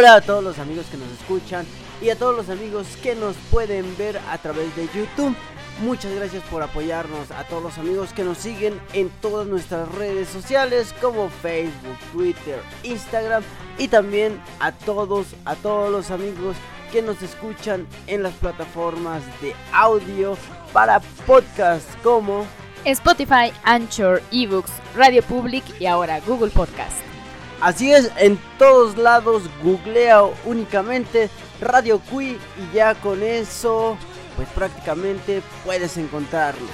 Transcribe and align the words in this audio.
Hola 0.00 0.14
a 0.14 0.20
todos 0.22 0.42
los 0.42 0.58
amigos 0.58 0.86
que 0.90 0.96
nos 0.96 1.10
escuchan 1.10 1.66
y 2.00 2.08
a 2.08 2.16
todos 2.16 2.34
los 2.34 2.48
amigos 2.48 2.86
que 3.02 3.14
nos 3.14 3.36
pueden 3.50 3.84
ver 3.98 4.18
a 4.30 4.38
través 4.38 4.74
de 4.74 4.88
YouTube. 4.94 5.36
Muchas 5.82 6.14
gracias 6.14 6.42
por 6.44 6.62
apoyarnos 6.62 7.30
a 7.32 7.44
todos 7.44 7.62
los 7.62 7.76
amigos 7.76 8.14
que 8.14 8.24
nos 8.24 8.38
siguen 8.38 8.80
en 8.94 9.10
todas 9.20 9.46
nuestras 9.46 9.86
redes 9.96 10.30
sociales 10.30 10.94
como 11.02 11.28
Facebook, 11.28 11.98
Twitter, 12.14 12.62
Instagram 12.82 13.42
y 13.76 13.88
también 13.88 14.40
a 14.58 14.72
todos, 14.72 15.26
a 15.44 15.54
todos 15.54 15.92
los 15.92 16.10
amigos 16.10 16.56
que 16.90 17.02
nos 17.02 17.20
escuchan 17.20 17.86
en 18.06 18.22
las 18.22 18.32
plataformas 18.32 19.22
de 19.42 19.54
audio 19.70 20.34
para 20.72 21.00
podcast 21.26 21.86
como 22.02 22.46
Spotify, 22.86 23.52
Anchor, 23.64 24.22
eBooks, 24.32 24.72
Radio 24.96 25.22
Public 25.24 25.62
y 25.78 25.84
ahora 25.84 26.20
Google 26.20 26.48
Podcast. 26.48 27.09
Así 27.60 27.92
es, 27.92 28.10
en 28.16 28.40
todos 28.58 28.96
lados 28.96 29.42
googlea 29.62 30.22
únicamente 30.44 31.30
Radio 31.60 32.00
Cui 32.00 32.30
y 32.30 32.38
ya 32.74 32.94
con 32.94 33.22
eso 33.22 33.96
pues 34.36 34.48
prácticamente 34.48 35.42
puedes 35.64 35.96
encontrarlo. 35.98 36.66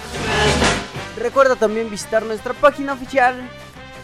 Recuerda 1.18 1.56
también 1.56 1.90
visitar 1.90 2.24
nuestra 2.24 2.54
página 2.54 2.92
oficial 2.92 3.34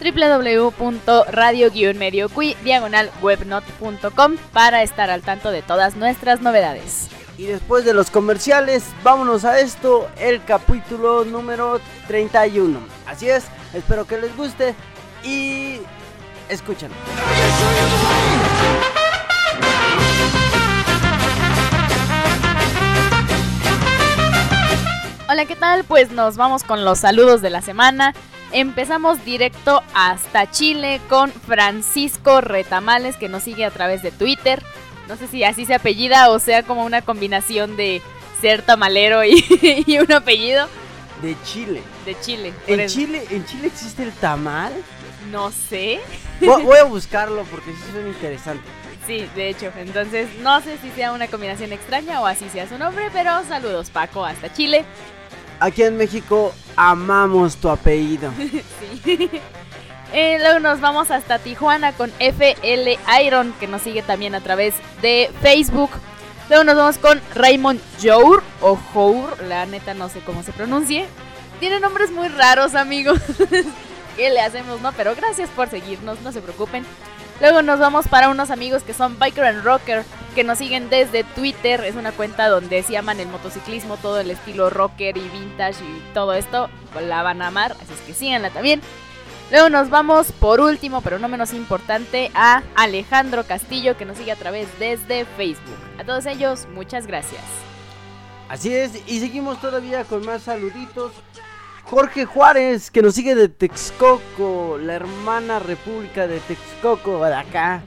www.radio-medioqui 0.01 2.57
diagonal 2.63 3.09
webnot.com 3.21 4.35
para 4.51 4.83
estar 4.83 5.09
al 5.09 5.21
tanto 5.21 5.51
de 5.51 5.61
todas 5.61 5.95
nuestras 5.95 6.41
novedades. 6.41 7.07
Y 7.37 7.45
después 7.45 7.85
de 7.85 7.93
los 7.93 8.09
comerciales, 8.09 8.83
vámonos 9.03 9.45
a 9.45 9.61
esto, 9.61 10.09
el 10.19 10.43
capítulo 10.43 11.23
número 11.23 11.79
31. 12.07 12.77
Así 13.07 13.29
es, 13.29 13.45
espero 13.73 14.05
que 14.05 14.17
les 14.17 14.35
guste 14.35 14.75
y 15.23 15.79
escuchen. 16.49 16.91
Hola, 25.29 25.45
¿qué 25.45 25.55
tal? 25.55 25.83
Pues 25.83 26.11
nos 26.11 26.37
vamos 26.37 26.63
con 26.63 26.85
los 26.85 26.99
saludos 26.99 27.41
de 27.41 27.49
la 27.49 27.61
semana. 27.61 28.13
Empezamos 28.51 29.25
directo 29.25 29.81
hasta 29.95 30.51
Chile 30.51 31.01
con 31.09 31.31
Francisco 31.31 32.39
Retamales 32.39 33.17
que 33.17 33.29
nos 33.29 33.41
sigue 33.41 33.65
a 33.65 33.71
través 33.71 34.03
de 34.03 34.11
Twitter. 34.11 34.61
No 35.07 35.15
sé 35.15 35.27
si 35.27 35.43
así 35.43 35.65
se 35.65 35.73
apellida 35.73 36.29
o 36.29 36.37
sea 36.37 36.61
como 36.61 36.85
una 36.85 37.01
combinación 37.01 37.75
de 37.75 38.01
ser 38.41 38.61
tamalero 38.61 39.23
y, 39.23 39.97
un 39.99 40.11
apellido. 40.11 40.67
De 41.23 41.35
Chile. 41.43 41.81
De 42.05 42.15
Chile. 42.19 42.53
¿En 42.67 42.87
Chile, 42.87 43.25
¿En 43.31 43.45
Chile 43.45 43.67
existe 43.67 44.03
el 44.03 44.11
tamal? 44.11 44.73
No 45.31 45.51
sé. 45.51 45.99
Voy, 46.45 46.77
a 46.77 46.83
buscarlo 46.85 47.43
porque 47.51 47.71
sí 47.71 47.91
suena 47.91 48.09
interesante. 48.09 48.63
Sí, 49.05 49.29
de 49.35 49.49
hecho. 49.49 49.71
Entonces, 49.77 50.29
no 50.39 50.61
sé 50.61 50.77
si 50.77 50.89
sea 50.91 51.11
una 51.11 51.27
combinación 51.27 51.73
extraña 51.73 52.21
o 52.21 52.25
así 52.25 52.49
sea 52.49 52.67
su 52.67 52.77
nombre, 52.77 53.09
pero 53.11 53.43
saludos 53.45 53.89
Paco 53.89 54.25
hasta 54.25 54.51
Chile 54.53 54.85
aquí 55.63 55.83
en 55.83 55.97
México 55.97 56.53
amamos 56.75 57.55
tu 57.57 57.69
apellido. 57.69 58.31
sí. 59.03 59.29
Eh, 60.15 60.37
luego 60.39 60.59
nos 60.59 60.79
vamos 60.79 61.09
hasta 61.09 61.39
Tijuana 61.39 61.91
con 61.93 62.11
FL 62.19 62.99
Iron, 63.25 63.51
que 63.59 63.65
nos 63.65 63.81
sigue 63.81 64.03
también 64.03 64.35
a 64.35 64.41
través 64.41 64.75
de 65.01 65.31
Facebook. 65.41 65.89
Luego 66.49 66.63
nos 66.63 66.75
vamos 66.75 66.99
con 66.99 67.19
Raymond 67.33 67.81
Jour, 67.99 68.43
o 68.61 68.75
Jour, 68.75 69.41
la 69.47 69.65
neta 69.65 69.95
no 69.95 70.09
sé 70.09 70.19
cómo 70.19 70.43
se 70.43 70.51
pronuncie. 70.51 71.07
Tiene 71.59 71.79
nombres 71.79 72.11
muy 72.11 72.27
raros, 72.27 72.75
amigos. 72.75 73.19
¿Qué 74.15 74.29
le 74.29 74.41
hacemos, 74.41 74.81
no? 74.81 74.91
Pero 74.93 75.15
gracias 75.15 75.49
por 75.49 75.69
seguirnos, 75.69 76.21
no 76.21 76.31
se 76.31 76.41
preocupen. 76.41 76.85
Luego 77.41 77.61
nos 77.61 77.79
vamos 77.79 78.07
para 78.07 78.29
unos 78.29 78.51
amigos 78.51 78.83
que 78.83 78.93
son 78.93 79.17
Biker 79.17 79.43
and 79.43 79.63
Rocker, 79.63 80.03
que 80.35 80.43
nos 80.43 80.59
siguen 80.59 80.89
desde 80.89 81.23
Twitter. 81.23 81.83
Es 81.83 81.95
una 81.95 82.11
cuenta 82.11 82.47
donde 82.47 82.83
se 82.83 82.95
aman 82.95 83.19
el 83.19 83.27
motociclismo, 83.27 83.97
todo 83.97 84.19
el 84.19 84.31
estilo 84.31 84.69
rocker 84.69 85.17
y 85.17 85.27
vintage 85.29 85.83
y 85.83 86.13
todo 86.13 86.33
esto. 86.33 86.69
La 87.07 87.23
van 87.23 87.41
a 87.41 87.47
amar, 87.47 87.73
así 87.81 87.93
es 87.93 87.99
que 88.01 88.13
síganla 88.13 88.51
también. 88.51 88.81
Luego 89.51 89.69
nos 89.69 89.89
vamos 89.89 90.31
por 90.31 90.61
último, 90.61 91.01
pero 91.01 91.19
no 91.19 91.27
menos 91.27 91.53
importante, 91.53 92.31
a 92.33 92.63
Alejandro 92.75 93.43
Castillo, 93.43 93.97
que 93.97 94.05
nos 94.05 94.17
sigue 94.17 94.31
a 94.31 94.35
través 94.35 94.67
desde 94.79 95.25
Facebook. 95.25 95.77
A 95.99 96.03
todos 96.03 96.25
ellos, 96.25 96.67
muchas 96.73 97.07
gracias. 97.07 97.43
Así 98.49 98.73
es, 98.73 98.91
y 99.07 99.19
seguimos 99.19 99.59
todavía 99.59 100.03
con 100.05 100.25
más 100.25 100.43
saluditos. 100.43 101.11
Jorge 101.93 102.25
Juárez, 102.25 102.89
que 102.89 103.03
nos 103.03 103.13
sigue 103.13 103.35
de 103.35 103.49
Texcoco, 103.49 104.79
la 104.81 104.95
hermana 104.95 105.59
república 105.59 106.25
de 106.25 106.39
Texcoco, 106.39 107.23
de 107.23 107.35
acá. 107.35 107.83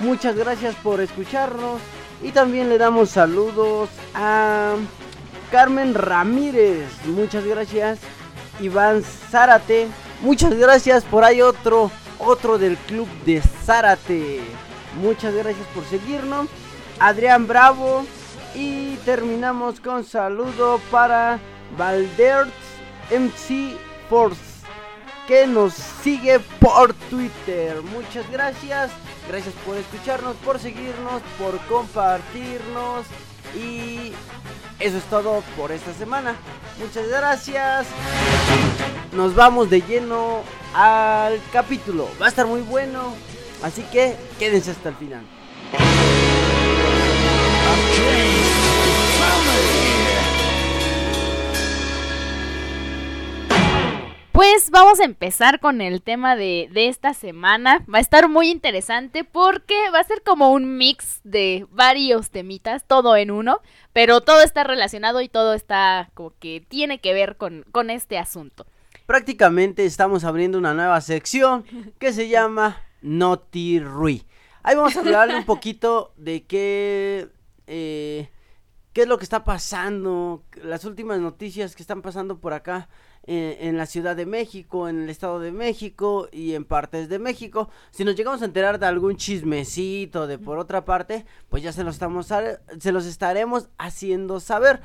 Muchas 0.00 0.36
gracias 0.36 0.74
por 0.74 1.00
escucharnos. 1.00 1.80
Y 2.22 2.32
también 2.32 2.68
le 2.68 2.76
damos 2.76 3.08
saludos 3.08 3.88
a 4.14 4.74
Carmen 5.50 5.94
Ramírez. 5.94 6.84
Muchas 7.06 7.46
gracias. 7.46 7.98
Iván 8.60 9.02
Zárate. 9.02 9.88
Muchas 10.20 10.54
gracias. 10.54 11.02
Por 11.04 11.24
ahí 11.24 11.40
otro, 11.40 11.90
otro 12.18 12.58
del 12.58 12.76
club 12.76 13.08
de 13.24 13.40
Zárate. 13.40 14.42
Muchas 15.00 15.32
gracias 15.32 15.66
por 15.68 15.82
seguirnos. 15.86 16.48
Adrián 17.00 17.46
Bravo. 17.46 18.04
Y 18.54 18.96
terminamos 19.06 19.80
con 19.80 20.04
saludo 20.04 20.78
para 20.90 21.38
Valdert 21.78 22.52
MC 23.10 23.76
Force 24.08 24.54
que 25.26 25.46
nos 25.46 25.72
sigue 26.02 26.40
por 26.60 26.92
Twitter. 27.10 27.80
Muchas 27.82 28.30
gracias. 28.30 28.90
Gracias 29.28 29.54
por 29.64 29.76
escucharnos, 29.76 30.36
por 30.36 30.58
seguirnos, 30.58 31.22
por 31.38 31.58
compartirnos. 31.66 33.06
Y 33.54 34.12
eso 34.80 34.98
es 34.98 35.04
todo 35.04 35.42
por 35.56 35.72
esta 35.72 35.94
semana. 35.94 36.36
Muchas 36.78 37.08
gracias. 37.08 37.86
Nos 39.12 39.34
vamos 39.34 39.70
de 39.70 39.80
lleno 39.80 40.42
al 40.74 41.40
capítulo. 41.52 42.08
Va 42.20 42.26
a 42.26 42.28
estar 42.28 42.46
muy 42.46 42.60
bueno. 42.60 43.14
Así 43.62 43.82
que 43.92 44.16
quédense 44.38 44.72
hasta 44.72 44.90
el 44.90 44.96
final. 44.96 45.24
Pues 54.34 54.70
vamos 54.72 54.98
a 54.98 55.04
empezar 55.04 55.60
con 55.60 55.80
el 55.80 56.02
tema 56.02 56.34
de, 56.34 56.68
esta 56.74 57.14
semana. 57.14 57.86
Va 57.86 57.98
a 57.98 58.00
estar 58.00 58.28
muy 58.28 58.50
interesante 58.50 59.22
porque 59.22 59.76
va 59.94 60.00
a 60.00 60.04
ser 60.04 60.24
como 60.24 60.50
un 60.50 60.76
mix 60.76 61.20
de 61.22 61.68
varios 61.70 62.30
temitas, 62.30 62.84
todo 62.84 63.14
en 63.14 63.30
uno, 63.30 63.60
pero 63.92 64.22
todo 64.22 64.42
está 64.42 64.64
relacionado 64.64 65.20
y 65.20 65.28
todo 65.28 65.54
está 65.54 66.10
como 66.14 66.32
que 66.40 66.66
tiene 66.68 66.98
que 66.98 67.14
ver 67.14 67.36
con, 67.36 67.64
con 67.70 67.90
este 67.90 68.18
asunto. 68.18 68.66
Prácticamente 69.06 69.84
estamos 69.84 70.24
abriendo 70.24 70.58
una 70.58 70.74
nueva 70.74 71.00
sección 71.00 71.64
que 72.00 72.12
se 72.12 72.28
llama 72.28 72.82
Noti 73.02 73.78
Rui. 73.78 74.26
Ahí 74.64 74.74
vamos 74.74 74.96
a 74.96 75.00
hablarle 75.00 75.36
un 75.36 75.44
poquito 75.44 76.12
de 76.16 76.42
qué, 76.42 77.28
eh, 77.68 78.30
qué 78.92 79.02
es 79.02 79.06
lo 79.06 79.16
que 79.16 79.24
está 79.24 79.44
pasando, 79.44 80.42
las 80.60 80.84
últimas 80.84 81.20
noticias 81.20 81.76
que 81.76 81.84
están 81.84 82.02
pasando 82.02 82.40
por 82.40 82.52
acá 82.52 82.88
en, 83.26 83.76
la 83.76 83.86
Ciudad 83.86 84.16
de 84.16 84.26
México, 84.26 84.88
en 84.88 85.02
el 85.02 85.10
Estado 85.10 85.40
de 85.40 85.52
México 85.52 86.28
y 86.30 86.54
en 86.54 86.64
partes 86.64 87.08
de 87.08 87.18
México. 87.18 87.70
Si 87.90 88.04
nos 88.04 88.16
llegamos 88.16 88.42
a 88.42 88.44
enterar 88.44 88.78
de 88.78 88.86
algún 88.86 89.16
chismecito 89.16 90.26
de 90.26 90.38
por 90.38 90.58
otra 90.58 90.84
parte, 90.84 91.24
pues 91.48 91.62
ya 91.62 91.72
se 91.72 91.84
los, 91.84 91.94
estamos, 91.94 92.26
se 92.78 92.92
los 92.92 93.06
estaremos 93.06 93.68
haciendo 93.78 94.40
saber. 94.40 94.80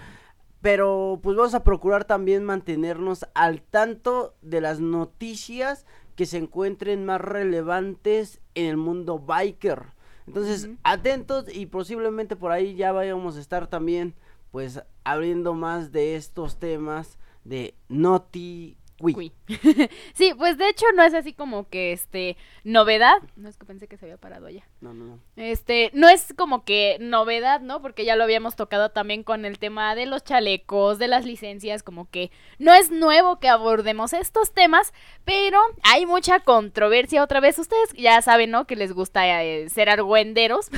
Pero 0.62 1.20
pues 1.24 1.38
vamos 1.38 1.54
a 1.54 1.64
procurar 1.64 2.06
también 2.06 2.44
mantenernos 2.44 3.26
al 3.34 3.62
tanto 3.62 4.36
de 4.42 4.62
las 4.62 4.80
noticias 4.80 5.86
que 6.16 6.26
se 6.26 6.38
encuentren 6.38 7.06
más 7.06 7.22
relevantes 7.22 8.42
en 8.56 8.66
el 8.66 8.78
mundo 8.78 9.20
biker. 9.20 9.94
Entonces, 10.28 10.70
atentos 10.84 11.46
y 11.52 11.66
posiblemente 11.66 12.36
por 12.36 12.52
ahí 12.52 12.76
ya 12.76 12.92
vayamos 12.92 13.38
a 13.38 13.40
estar 13.40 13.68
también 13.68 14.16
pues 14.52 14.82
abriendo 15.04 15.54
más 15.54 15.92
de 15.92 16.16
estos 16.16 16.60
temas 16.60 17.18
de 17.44 17.74
Noti 17.90 18.78
sí, 20.14 20.34
pues 20.38 20.58
de 20.58 20.70
hecho 20.70 20.86
no 20.96 21.04
es 21.04 21.14
así 21.14 21.34
como 21.34 21.70
que 21.70 21.94
este 21.94 22.36
novedad. 22.64 23.18
No 23.36 23.48
es 23.48 23.58
que 23.58 23.66
pensé 23.66 23.88
que 23.88 23.98
se 23.98 24.06
había 24.06 24.18
parado 24.18 24.48
allá. 24.48 24.68
No, 24.82 24.94
no, 24.94 25.06
no. 25.06 25.20
Este, 25.38 25.90
no 25.94 26.10
es 26.10 26.34
como 26.36 26.66
que 26.66 26.98
novedad, 27.00 27.62
¿no? 27.62 27.82
Porque 27.82 28.04
ya 28.04 28.16
lo 28.16 28.24
habíamos 28.24 28.56
tocado 28.56 28.90
también 28.90 29.24
con 29.24 29.46
el 29.46 29.58
tema 29.58 29.96
de 29.96 30.06
los 30.06 30.24
chalecos, 30.24 31.00
de 31.00 31.08
las 31.08 31.26
licencias, 31.26 31.82
como 31.82 32.10
que 32.10 32.32
no 32.58 32.74
es 32.74 32.92
nuevo 32.92 33.40
que 33.40 33.48
abordemos 33.48 34.12
estos 34.12 34.54
temas, 34.54 34.94
pero 35.24 35.60
hay 35.84 36.06
mucha 36.06 36.42
controversia 36.42 37.24
otra 37.24 37.40
vez. 37.40 37.58
Ustedes 37.58 37.94
ya 37.94 38.22
saben, 38.22 38.52
¿no? 38.52 38.68
Que 38.68 38.76
les 38.76 38.92
gusta 38.92 39.44
eh, 39.44 39.70
ser 39.70 39.90
argüenderos. 39.90 40.70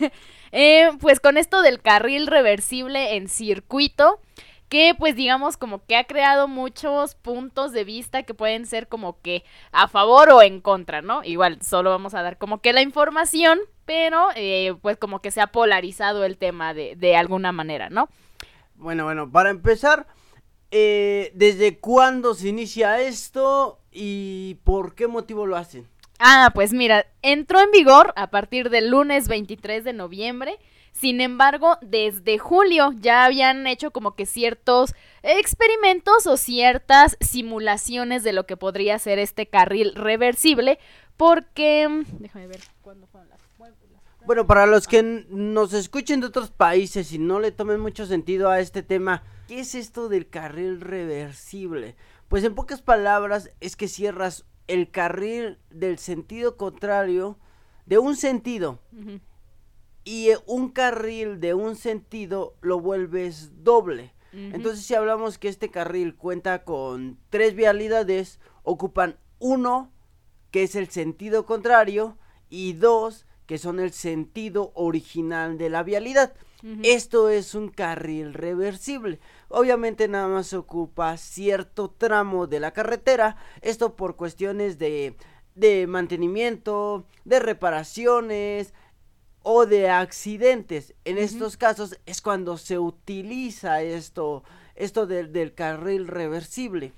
eh, 0.52 0.88
pues 1.00 1.20
con 1.20 1.36
esto 1.36 1.60
del 1.60 1.82
carril 1.82 2.26
reversible 2.26 3.16
en 3.16 3.28
circuito 3.28 4.18
que 4.68 4.94
pues 4.98 5.14
digamos 5.14 5.56
como 5.56 5.84
que 5.84 5.96
ha 5.96 6.04
creado 6.04 6.48
muchos 6.48 7.14
puntos 7.14 7.72
de 7.72 7.84
vista 7.84 8.24
que 8.24 8.34
pueden 8.34 8.66
ser 8.66 8.88
como 8.88 9.20
que 9.20 9.44
a 9.72 9.88
favor 9.88 10.30
o 10.30 10.42
en 10.42 10.60
contra, 10.60 11.02
¿no? 11.02 11.22
Igual 11.24 11.62
solo 11.62 11.90
vamos 11.90 12.14
a 12.14 12.22
dar 12.22 12.38
como 12.38 12.60
que 12.60 12.72
la 12.72 12.82
información, 12.82 13.58
pero 13.84 14.28
eh, 14.34 14.74
pues 14.82 14.96
como 14.96 15.20
que 15.20 15.30
se 15.30 15.40
ha 15.40 15.48
polarizado 15.48 16.24
el 16.24 16.36
tema 16.36 16.74
de, 16.74 16.96
de 16.96 17.16
alguna 17.16 17.52
manera, 17.52 17.90
¿no? 17.90 18.08
Bueno, 18.74 19.04
bueno, 19.04 19.30
para 19.30 19.50
empezar, 19.50 20.06
eh, 20.70 21.30
¿desde 21.34 21.78
cuándo 21.78 22.34
se 22.34 22.48
inicia 22.48 23.00
esto 23.00 23.80
y 23.92 24.56
por 24.64 24.94
qué 24.94 25.06
motivo 25.06 25.46
lo 25.46 25.56
hacen? 25.56 25.88
Ah, 26.18 26.50
pues 26.54 26.72
mira, 26.72 27.06
entró 27.22 27.60
en 27.60 27.70
vigor 27.70 28.12
a 28.16 28.30
partir 28.30 28.70
del 28.70 28.90
lunes 28.90 29.28
23 29.28 29.84
de 29.84 29.92
noviembre. 29.92 30.58
Sin 30.98 31.20
embargo, 31.20 31.76
desde 31.82 32.38
julio 32.38 32.92
ya 32.98 33.26
habían 33.26 33.66
hecho 33.66 33.90
como 33.90 34.14
que 34.14 34.24
ciertos 34.24 34.94
experimentos 35.22 36.26
o 36.26 36.38
ciertas 36.38 37.18
simulaciones 37.20 38.22
de 38.22 38.32
lo 38.32 38.46
que 38.46 38.56
podría 38.56 38.98
ser 38.98 39.18
este 39.18 39.46
carril 39.46 39.94
reversible, 39.94 40.78
porque... 41.18 42.04
Déjame 42.18 42.46
ver 42.46 42.60
cuándo 42.80 43.06
fueron 43.08 43.28
las... 43.28 43.36
Bueno, 44.24 44.46
para 44.46 44.66
los 44.66 44.88
que 44.88 45.02
nos 45.02 45.72
escuchen 45.72 46.20
de 46.20 46.26
otros 46.26 46.50
países 46.50 47.12
y 47.12 47.18
no 47.18 47.38
le 47.40 47.52
tomen 47.52 47.78
mucho 47.78 48.06
sentido 48.06 48.50
a 48.50 48.58
este 48.58 48.82
tema, 48.82 49.22
¿qué 49.46 49.60
es 49.60 49.76
esto 49.76 50.08
del 50.08 50.28
carril 50.28 50.80
reversible? 50.80 51.94
Pues 52.28 52.42
en 52.42 52.54
pocas 52.54 52.82
palabras 52.82 53.50
es 53.60 53.76
que 53.76 53.86
cierras 53.86 54.44
el 54.66 54.90
carril 54.90 55.58
del 55.70 55.98
sentido 55.98 56.56
contrario 56.56 57.38
de 57.84 57.98
un 57.98 58.16
sentido 58.16 58.80
y 60.06 60.30
un 60.46 60.70
carril 60.70 61.40
de 61.40 61.52
un 61.52 61.74
sentido 61.74 62.54
lo 62.62 62.80
vuelves 62.80 63.64
doble. 63.64 64.14
Entonces 64.32 64.84
si 64.84 64.94
hablamos 64.94 65.38
que 65.38 65.48
este 65.48 65.70
carril 65.70 66.14
cuenta 66.14 66.62
con 66.62 67.18
tres 67.30 67.54
vialidades, 67.54 68.38
ocupan 68.64 69.18
uno 69.38 69.90
que 70.50 70.62
es 70.62 70.76
el 70.76 70.90
sentido 70.90 71.46
contrario 71.46 72.18
y 72.50 72.74
dos 72.74 73.26
que 73.46 73.56
son 73.58 73.80
el 73.80 73.92
sentido 73.92 74.72
original 74.74 75.58
de 75.58 75.70
la 75.70 75.82
vialidad. 75.82 76.34
Esto 76.82 77.28
es 77.28 77.54
un 77.54 77.68
carril 77.68 78.34
reversible. 78.34 79.20
Obviamente 79.48 80.06
nada 80.06 80.28
más 80.28 80.52
ocupa 80.52 81.16
cierto 81.16 81.90
tramo 81.90 82.46
de 82.46 82.60
la 82.60 82.72
carretera. 82.72 83.36
Esto 83.62 83.96
por 83.96 84.16
cuestiones 84.16 84.78
de, 84.78 85.16
de 85.54 85.86
mantenimiento, 85.86 87.06
de 87.24 87.38
reparaciones 87.40 88.74
o 89.48 89.64
de 89.64 89.88
accidentes. 89.88 90.92
En 91.04 91.18
estos 91.18 91.56
casos 91.56 91.96
es 92.04 92.20
cuando 92.20 92.58
se 92.58 92.80
utiliza 92.80 93.80
esto, 93.80 94.42
esto 94.74 95.06
del 95.06 95.54
carril 95.54 96.08
reversible 96.08 96.92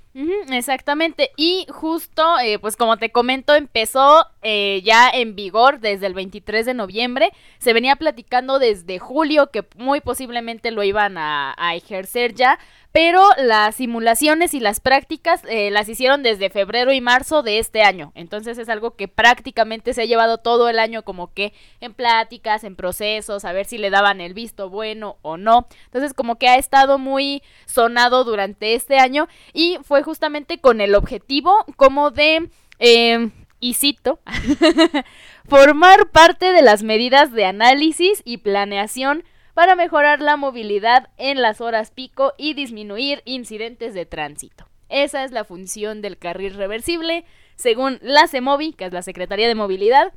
exactamente. 0.50 1.30
Y 1.36 1.66
justo, 1.70 2.38
eh, 2.40 2.58
pues 2.58 2.76
como 2.76 2.96
te 2.96 3.10
comento, 3.10 3.54
empezó 3.54 4.26
eh, 4.42 4.82
ya 4.84 5.10
en 5.10 5.36
vigor 5.36 5.80
desde 5.80 6.06
el 6.06 6.14
23 6.14 6.66
de 6.66 6.74
noviembre. 6.74 7.30
Se 7.58 7.72
venía 7.72 7.96
platicando 7.96 8.58
desde 8.58 8.98
julio 8.98 9.50
que 9.50 9.64
muy 9.76 10.00
posiblemente 10.00 10.70
lo 10.70 10.82
iban 10.82 11.16
a 11.18 11.54
ejercer 11.74 12.34
ya 12.34 12.58
pero 12.92 13.22
las 13.36 13.76
simulaciones 13.76 14.54
y 14.54 14.60
las 14.60 14.80
prácticas 14.80 15.42
eh, 15.48 15.70
las 15.70 15.88
hicieron 15.88 16.22
desde 16.22 16.50
febrero 16.50 16.92
y 16.92 17.00
marzo 17.00 17.42
de 17.42 17.58
este 17.58 17.82
año. 17.82 18.12
Entonces 18.14 18.56
es 18.58 18.68
algo 18.68 18.96
que 18.96 19.08
prácticamente 19.08 19.92
se 19.92 20.02
ha 20.02 20.06
llevado 20.06 20.38
todo 20.38 20.68
el 20.68 20.78
año 20.78 21.02
como 21.04 21.32
que 21.32 21.52
en 21.80 21.92
pláticas, 21.92 22.64
en 22.64 22.76
procesos, 22.76 23.44
a 23.44 23.52
ver 23.52 23.66
si 23.66 23.78
le 23.78 23.90
daban 23.90 24.20
el 24.20 24.32
visto 24.32 24.70
bueno 24.70 25.18
o 25.22 25.36
no. 25.36 25.68
Entonces 25.84 26.14
como 26.14 26.36
que 26.36 26.48
ha 26.48 26.56
estado 26.56 26.98
muy 26.98 27.42
sonado 27.66 28.24
durante 28.24 28.74
este 28.74 28.98
año 28.98 29.28
y 29.52 29.78
fue 29.82 30.02
justamente 30.02 30.58
con 30.58 30.80
el 30.80 30.94
objetivo 30.94 31.64
como 31.76 32.10
de... 32.10 32.50
Eh, 32.78 33.30
y 33.60 33.74
cito, 33.74 34.20
formar 35.48 36.10
parte 36.10 36.52
de 36.52 36.62
las 36.62 36.84
medidas 36.84 37.32
de 37.32 37.44
análisis 37.44 38.22
y 38.24 38.38
planeación 38.38 39.24
para 39.58 39.74
mejorar 39.74 40.20
la 40.20 40.36
movilidad 40.36 41.10
en 41.16 41.42
las 41.42 41.60
horas 41.60 41.90
pico 41.90 42.32
y 42.38 42.54
disminuir 42.54 43.22
incidentes 43.24 43.92
de 43.92 44.06
tránsito. 44.06 44.68
Esa 44.88 45.24
es 45.24 45.32
la 45.32 45.42
función 45.42 46.00
del 46.00 46.16
carril 46.16 46.54
reversible, 46.54 47.24
según 47.56 47.98
la 48.00 48.28
CEMOVI, 48.28 48.74
que 48.74 48.84
es 48.84 48.92
la 48.92 49.02
Secretaría 49.02 49.48
de 49.48 49.56
Movilidad, 49.56 50.14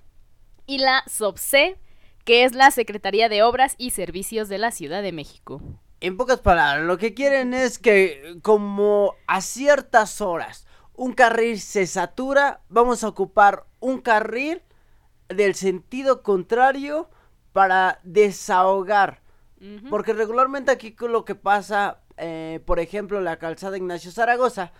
y 0.67 0.77
la 0.77 1.01
SOPSE, 1.07 1.79
que 2.23 2.43
es 2.43 2.53
la 2.53 2.69
Secretaría 2.69 3.29
de 3.29 3.41
Obras 3.41 3.73
y 3.79 3.89
Servicios 3.89 4.47
de 4.47 4.59
la 4.59 4.69
Ciudad 4.69 5.01
de 5.01 5.11
México. 5.11 5.59
En 6.01 6.17
pocas 6.17 6.39
palabras, 6.39 6.85
lo 6.85 6.99
que 6.99 7.15
quieren 7.15 7.55
es 7.55 7.79
que 7.79 8.37
como 8.43 9.15
a 9.25 9.41
ciertas 9.41 10.21
horas 10.21 10.67
un 10.93 11.13
carril 11.13 11.59
se 11.59 11.87
satura, 11.87 12.61
vamos 12.69 13.03
a 13.03 13.07
ocupar 13.07 13.65
un 13.79 14.01
carril 14.01 14.61
del 15.29 15.55
sentido 15.55 16.21
contrario 16.21 17.09
para 17.53 17.97
desahogar 18.03 19.21
porque 19.89 20.13
regularmente 20.13 20.71
aquí 20.71 20.95
lo 20.99 21.23
que 21.25 21.35
pasa, 21.35 22.01
eh, 22.17 22.61
por 22.65 22.79
ejemplo, 22.79 23.21
la 23.21 23.37
calzada 23.37 23.77
Ignacio 23.77 24.11
Zaragoza, 24.11 24.71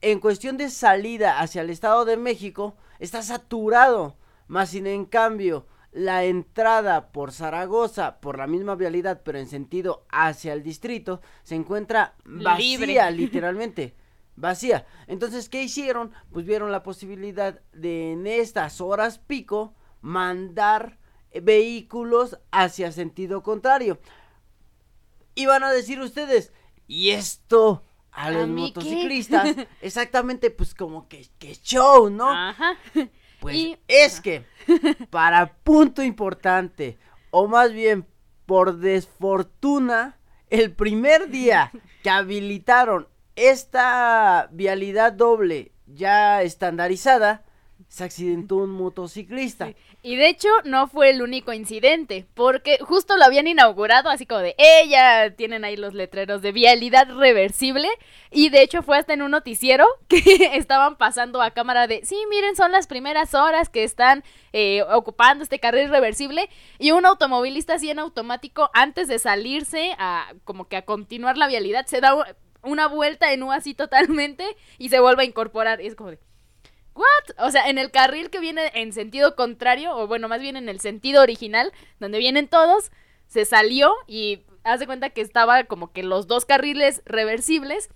en 0.00 0.20
cuestión 0.20 0.56
de 0.56 0.70
salida 0.70 1.40
hacia 1.40 1.62
el 1.62 1.70
Estado 1.70 2.04
de 2.04 2.16
México, 2.16 2.76
está 2.98 3.22
saturado. 3.22 4.16
Más 4.46 4.70
sin 4.70 4.86
en 4.86 5.04
cambio, 5.04 5.66
la 5.92 6.24
entrada 6.24 7.12
por 7.12 7.32
Zaragoza, 7.32 8.20
por 8.20 8.38
la 8.38 8.46
misma 8.46 8.74
vialidad, 8.76 9.22
pero 9.24 9.38
en 9.38 9.48
sentido 9.48 10.06
hacia 10.10 10.52
el 10.52 10.62
distrito, 10.62 11.20
se 11.42 11.54
encuentra 11.54 12.14
vacía, 12.24 13.10
literalmente. 13.10 13.94
Vacía. 14.36 14.86
Entonces, 15.06 15.48
¿qué 15.48 15.62
hicieron? 15.62 16.12
Pues 16.32 16.46
vieron 16.46 16.72
la 16.72 16.82
posibilidad 16.82 17.60
de 17.72 18.12
en 18.12 18.26
estas 18.26 18.80
horas 18.80 19.18
pico 19.18 19.74
mandar 20.00 20.98
vehículos 21.42 22.38
hacia 22.50 22.90
sentido 22.92 23.42
contrario. 23.42 23.98
Y 25.40 25.46
van 25.46 25.64
a 25.64 25.72
decir 25.72 25.98
ustedes, 26.00 26.52
y 26.86 27.12
esto 27.12 27.82
a 28.12 28.30
los 28.30 28.46
motociclistas, 28.46 29.56
exactamente, 29.80 30.50
pues 30.50 30.74
como 30.74 31.08
que, 31.08 31.26
que 31.38 31.54
show, 31.54 32.10
¿no? 32.10 32.30
Ajá. 32.30 32.76
Pues 33.40 33.78
es 33.88 34.20
que, 34.20 34.44
para 35.10 35.54
punto 35.64 36.02
importante, 36.02 36.98
o 37.30 37.48
más 37.48 37.72
bien 37.72 38.06
por 38.44 38.76
desfortuna, 38.76 40.18
el 40.50 40.74
primer 40.74 41.30
día 41.30 41.72
que 42.02 42.10
habilitaron 42.10 43.08
esta 43.34 44.50
vialidad 44.52 45.14
doble 45.14 45.72
ya 45.86 46.42
estandarizada, 46.42 47.46
se 47.88 48.04
accidentó 48.04 48.56
un 48.56 48.72
motociclista. 48.72 49.72
Y 50.02 50.16
de 50.16 50.28
hecho 50.28 50.48
no 50.64 50.88
fue 50.88 51.10
el 51.10 51.20
único 51.20 51.52
incidente, 51.52 52.26
porque 52.32 52.78
justo 52.80 53.18
lo 53.18 53.24
habían 53.24 53.46
inaugurado 53.46 54.08
así 54.08 54.24
como 54.24 54.40
de, 54.40 54.54
ella 54.56 55.26
eh, 55.26 55.30
tienen 55.30 55.62
ahí 55.62 55.76
los 55.76 55.92
letreros 55.92 56.40
de 56.40 56.52
vialidad 56.52 57.06
reversible, 57.14 57.86
y 58.30 58.48
de 58.48 58.62
hecho 58.62 58.82
fue 58.82 58.96
hasta 58.96 59.12
en 59.12 59.20
un 59.20 59.30
noticiero 59.30 59.86
que 60.08 60.52
estaban 60.54 60.96
pasando 60.96 61.42
a 61.42 61.50
cámara 61.50 61.86
de, 61.86 62.00
sí, 62.04 62.16
miren, 62.30 62.56
son 62.56 62.72
las 62.72 62.86
primeras 62.86 63.34
horas 63.34 63.68
que 63.68 63.84
están 63.84 64.24
eh, 64.54 64.82
ocupando 64.90 65.44
este 65.44 65.58
carril 65.58 65.90
reversible, 65.90 66.48
y 66.78 66.92
un 66.92 67.04
automovilista 67.04 67.74
así 67.74 67.90
en 67.90 67.98
automático, 67.98 68.70
antes 68.72 69.06
de 69.06 69.18
salirse 69.18 69.94
a 69.98 70.32
como 70.44 70.66
que 70.66 70.78
a 70.78 70.86
continuar 70.86 71.36
la 71.36 71.46
vialidad, 71.46 71.84
se 71.84 72.00
da 72.00 72.14
una 72.62 72.88
vuelta 72.88 73.34
en 73.34 73.42
U 73.42 73.52
así 73.52 73.74
totalmente 73.74 74.44
y 74.78 74.88
se 74.88 75.00
vuelve 75.00 75.24
a 75.24 75.26
incorporar, 75.26 75.82
y 75.82 75.88
es 75.88 75.94
como 75.94 76.10
de... 76.10 76.29
¿What? 76.94 77.46
O 77.46 77.50
sea, 77.50 77.68
en 77.68 77.78
el 77.78 77.90
carril 77.90 78.30
que 78.30 78.40
viene 78.40 78.70
en 78.74 78.92
sentido 78.92 79.36
contrario, 79.36 79.96
o 79.96 80.06
bueno, 80.06 80.28
más 80.28 80.40
bien 80.40 80.56
en 80.56 80.68
el 80.68 80.80
sentido 80.80 81.22
original, 81.22 81.72
donde 81.98 82.18
vienen 82.18 82.48
todos, 82.48 82.90
se 83.26 83.44
salió 83.44 83.92
y 84.06 84.42
hace 84.64 84.86
cuenta 84.86 85.10
que 85.10 85.20
estaba 85.20 85.64
como 85.64 85.92
que 85.92 86.02
los 86.02 86.26
dos 86.26 86.44
carriles 86.44 87.02
reversibles. 87.04 87.90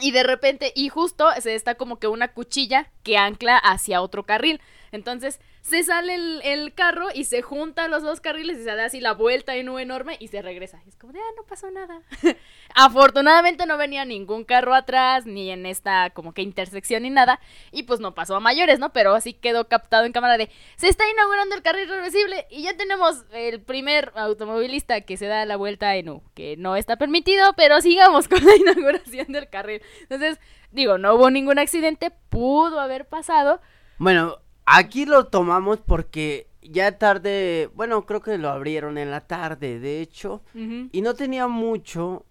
Y 0.00 0.10
de 0.10 0.24
repente, 0.24 0.72
y 0.74 0.88
justo 0.88 1.28
se 1.40 1.54
está 1.54 1.76
como 1.76 1.98
que 1.98 2.08
una 2.08 2.32
cuchilla 2.32 2.90
que 3.04 3.16
ancla 3.16 3.56
hacia 3.56 4.02
otro 4.02 4.24
carril. 4.24 4.60
Entonces, 4.94 5.40
se 5.60 5.82
sale 5.82 6.14
el, 6.14 6.72
carro 6.72 7.08
y 7.12 7.24
se 7.24 7.42
juntan 7.42 7.90
los 7.90 8.04
dos 8.04 8.20
carriles 8.20 8.58
y 8.58 8.62
se 8.62 8.76
da 8.76 8.84
así 8.84 9.00
la 9.00 9.12
vuelta 9.12 9.56
en 9.56 9.68
U 9.68 9.80
enorme 9.80 10.16
y 10.20 10.28
se 10.28 10.40
regresa. 10.40 10.80
Es 10.86 10.94
como 10.94 11.12
de, 11.12 11.18
ah, 11.18 11.32
no 11.36 11.42
pasó 11.42 11.68
nada. 11.72 12.00
Afortunadamente 12.76 13.66
no 13.66 13.76
venía 13.76 14.04
ningún 14.04 14.44
carro 14.44 14.72
atrás, 14.72 15.26
ni 15.26 15.50
en 15.50 15.66
esta 15.66 16.10
como 16.10 16.32
que 16.32 16.42
intersección 16.42 17.02
ni 17.02 17.10
nada. 17.10 17.40
Y 17.72 17.82
pues 17.82 17.98
no 17.98 18.14
pasó 18.14 18.36
a 18.36 18.40
mayores, 18.40 18.78
¿no? 18.78 18.92
Pero 18.92 19.14
así 19.14 19.32
quedó 19.32 19.66
captado 19.66 20.04
en 20.04 20.12
cámara 20.12 20.38
de, 20.38 20.48
se 20.76 20.88
está 20.88 21.02
inaugurando 21.10 21.56
el 21.56 21.62
carril 21.62 21.88
reversible 21.88 22.46
y 22.48 22.62
ya 22.62 22.76
tenemos 22.76 23.24
el 23.32 23.60
primer 23.62 24.12
automovilista 24.14 25.00
que 25.00 25.16
se 25.16 25.26
da 25.26 25.44
la 25.44 25.56
vuelta 25.56 25.96
en 25.96 26.08
U, 26.08 26.22
que 26.34 26.56
no 26.56 26.76
está 26.76 26.96
permitido, 26.96 27.52
pero 27.56 27.80
sigamos 27.80 28.28
con 28.28 28.44
la 28.44 28.54
inauguración 28.56 29.26
del 29.32 29.50
carril. 29.50 29.82
Entonces, 30.02 30.38
digo, 30.70 30.98
no 30.98 31.16
hubo 31.16 31.30
ningún 31.30 31.58
accidente, 31.58 32.12
pudo 32.28 32.78
haber 32.78 33.08
pasado. 33.08 33.60
Bueno, 33.98 34.38
Aquí 34.66 35.04
lo 35.04 35.26
tomamos 35.26 35.80
porque 35.80 36.48
ya 36.62 36.98
tarde, 36.98 37.70
bueno, 37.74 38.06
creo 38.06 38.22
que 38.22 38.38
lo 38.38 38.48
abrieron 38.48 38.96
en 38.98 39.10
la 39.10 39.20
tarde, 39.20 39.78
de 39.78 40.00
hecho, 40.00 40.42
y 40.54 41.02
no 41.02 41.14
tenía 41.14 41.48
mucho. 41.48 42.24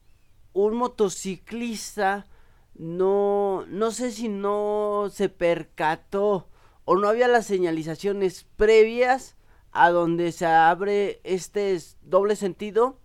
Un 0.54 0.76
motociclista 0.76 2.28
no, 2.76 3.66
no 3.68 3.92
sé 3.92 4.12
si 4.12 4.30
no 4.30 5.10
se 5.12 5.30
percató 5.30 6.48
o 6.86 6.96
no 6.96 7.08
había 7.08 7.28
las 7.28 7.46
señalizaciones 7.46 8.46
previas 8.56 9.36
a 9.72 9.90
donde 9.90 10.32
se 10.32 10.46
abre 10.46 11.20
este 11.24 11.80
doble 12.02 12.36
sentido 12.36 13.00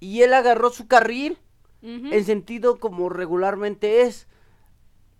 y 0.00 0.22
él 0.22 0.32
agarró 0.34 0.70
su 0.70 0.86
carril 0.86 1.38
en 1.82 2.24
sentido 2.24 2.80
como 2.80 3.08
regularmente 3.08 4.02
es. 4.02 4.26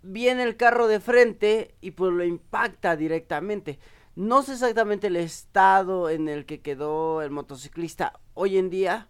Viene 0.01 0.43
el 0.43 0.57
carro 0.57 0.87
de 0.87 0.99
frente 0.99 1.75
y 1.81 1.91
pues 1.91 2.13
lo 2.13 2.23
impacta 2.23 2.95
directamente. 2.95 3.79
No 4.15 4.41
sé 4.41 4.53
exactamente 4.53 5.07
el 5.07 5.15
estado 5.15 6.09
en 6.09 6.27
el 6.27 6.45
que 6.45 6.61
quedó 6.61 7.21
el 7.21 7.29
motociclista 7.29 8.19
hoy 8.33 8.57
en 8.57 8.69
día, 8.69 9.09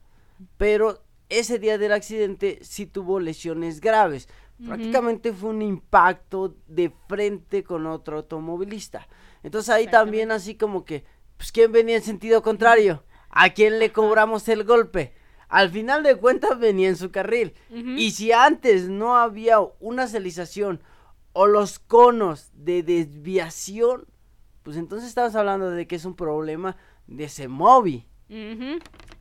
pero 0.58 1.03
ese 1.29 1.60
día 1.60 1.77
del 1.77 1.94
accidente 1.94 2.60
sí 2.62 2.86
tuvo 2.86 3.20
lesiones 3.20 3.79
graves. 3.79 4.27
Prácticamente 4.65 5.34
fue 5.34 5.51
un 5.51 5.62
impacto 5.62 6.56
de 6.67 6.91
frente 7.08 7.63
con 7.63 7.86
otro 7.86 8.17
automovilista. 8.17 9.08
Entonces 9.44 9.70
ahí 9.70 9.88
también 9.88 10.32
así 10.32 10.56
como 10.56 10.84
que, 10.84 11.06
pues 11.38 11.51
¿quién 11.51 11.72
venía 11.72 11.96
en 11.96 12.01
sentido 12.01 12.41
contrario? 12.41 13.03
¿A 13.29 13.51
quién 13.51 13.77
le 13.77 13.91
cobramos 13.91 14.48
el 14.50 14.63
golpe? 14.63 15.13
Al 15.50 15.70
final 15.70 16.04
de 16.04 16.16
cuentas 16.16 16.60
venía 16.60 16.89
en 16.89 16.98
su 16.98 17.12
carril. 17.12 17.54
Y 17.70 18.12
si 18.12 18.32
antes 18.32 18.89
no 18.89 19.18
había 19.18 19.60
una 19.80 20.08
señalización 20.08 20.82
o 21.34 21.48
los 21.48 21.80
conos 21.80 22.50
de 22.54 22.84
desviación, 22.84 24.08
pues 24.63 24.77
entonces 24.77 25.10
estamos 25.10 25.36
hablando 25.36 25.70
de 25.70 25.88
que 25.88 25.96
es 25.96 26.06
un 26.06 26.16
problema 26.16 26.75
de 27.06 27.25
ese 27.25 27.48
móvil. 27.48 28.08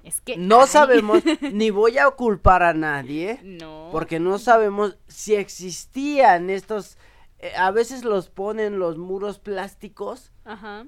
Es 0.03 0.21
que 0.21 0.37
no 0.37 0.67
sabemos 0.67 1.23
ni 1.53 1.71
voy 1.71 1.99
a 1.99 2.11
culpar 2.11 2.63
a 2.63 2.75
nadie, 2.75 3.41
no. 3.43 3.89
porque 3.93 4.19
no 4.19 4.39
sabemos 4.39 4.99
si 5.07 5.35
existían 5.35 6.51
estos 6.51 6.99
eh, 7.39 7.53
a 7.57 7.71
veces 7.71 8.05
los 8.05 8.31
ponen 8.31 8.79
los 8.79 8.97
muros 8.97 9.39
plásticos 9.39 10.33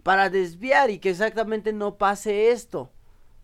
para 0.03 0.31
desviar 0.31 0.89
y 0.91 0.99
que 0.99 1.11
exactamente 1.11 1.73
no 1.73 1.97
pase 1.97 2.51
esto. 2.51 2.91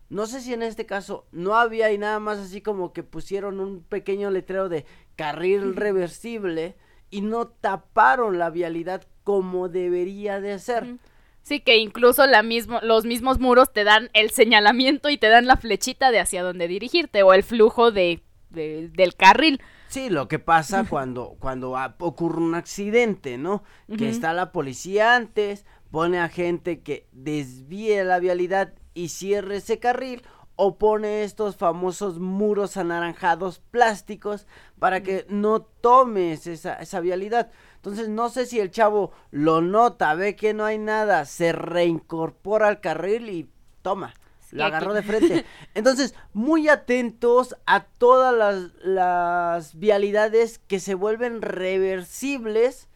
No 0.09 0.27
sé 0.27 0.41
si 0.41 0.53
en 0.53 0.61
este 0.61 0.85
caso 0.85 1.25
no 1.31 1.55
había 1.55 1.91
y 1.91 1.97
nada 1.97 2.19
más 2.19 2.37
así 2.37 2.61
como 2.61 2.93
que 2.93 3.03
pusieron 3.03 3.59
un 3.59 3.83
pequeño 3.83 4.29
letrero 4.29 4.69
de 4.69 4.85
carril 5.15 5.75
reversible 5.75 6.75
y 7.09 7.21
no 7.21 7.47
taparon 7.47 8.37
la 8.37 8.49
vialidad 8.49 9.03
como 9.23 9.69
debería 9.69 10.39
de 10.41 10.59
ser. 10.59 10.97
Sí, 11.41 11.59
que 11.59 11.77
incluso 11.77 12.25
la 12.25 12.43
mismo, 12.43 12.79
los 12.81 13.05
mismos 13.05 13.39
muros 13.39 13.71
te 13.71 13.83
dan 13.83 14.09
el 14.13 14.31
señalamiento 14.31 15.09
y 15.09 15.17
te 15.17 15.29
dan 15.29 15.45
la 15.45 15.57
flechita 15.57 16.11
de 16.11 16.19
hacia 16.19 16.43
dónde 16.43 16.67
dirigirte 16.67 17.23
o 17.23 17.33
el 17.33 17.43
flujo 17.43 17.91
de, 17.91 18.23
del 18.49 19.15
carril. 19.15 19.61
Sí, 19.87 20.09
lo 20.09 20.27
que 20.27 20.39
pasa 20.39 20.85
cuando, 20.89 21.35
cuando 21.39 21.75
ocurre 21.99 22.41
un 22.41 22.55
accidente, 22.55 23.37
¿no? 23.37 23.63
Que 23.97 24.09
está 24.09 24.33
la 24.33 24.51
policía 24.51 25.15
antes, 25.15 25.65
pone 25.91 26.19
a 26.19 26.29
gente 26.29 26.81
que 26.81 27.07
desvíe 27.11 28.03
la 28.03 28.19
vialidad 28.19 28.73
y 28.95 29.09
cierre 29.09 29.57
ese 29.57 29.77
carril 29.77 30.23
o 30.55 30.77
pone 30.77 31.23
estos 31.23 31.57
famosos 31.57 32.19
muros 32.19 32.77
anaranjados 32.77 33.59
plásticos 33.59 34.47
para 34.79 35.03
que 35.03 35.25
no 35.29 35.61
tomes 35.61 36.47
esa, 36.47 36.75
esa 36.75 37.01
vialidad. 37.01 37.51
Entonces 37.75 38.09
no 38.09 38.29
sé 38.29 38.45
si 38.45 38.59
el 38.59 38.71
chavo 38.71 39.11
lo 39.31 39.61
nota, 39.61 40.15
ve 40.15 40.35
que 40.35 40.53
no 40.53 40.65
hay 40.65 40.79
nada, 40.79 41.25
se 41.25 41.51
reincorpora 41.51 42.69
al 42.69 42.79
carril 42.79 43.29
y 43.29 43.49
toma. 43.81 44.15
lo 44.51 44.63
agarró 44.63 44.93
de 44.93 45.03
frente. 45.03 45.45
Entonces, 45.75 46.15
muy 46.33 46.69
atentos 46.69 47.57
a 47.65 47.83
todas 47.83 48.33
las, 48.33 48.71
las 48.81 49.77
vialidades 49.77 50.59
que 50.59 50.79
se 50.79 50.95
vuelven 50.95 51.41
reversibles 51.41 52.87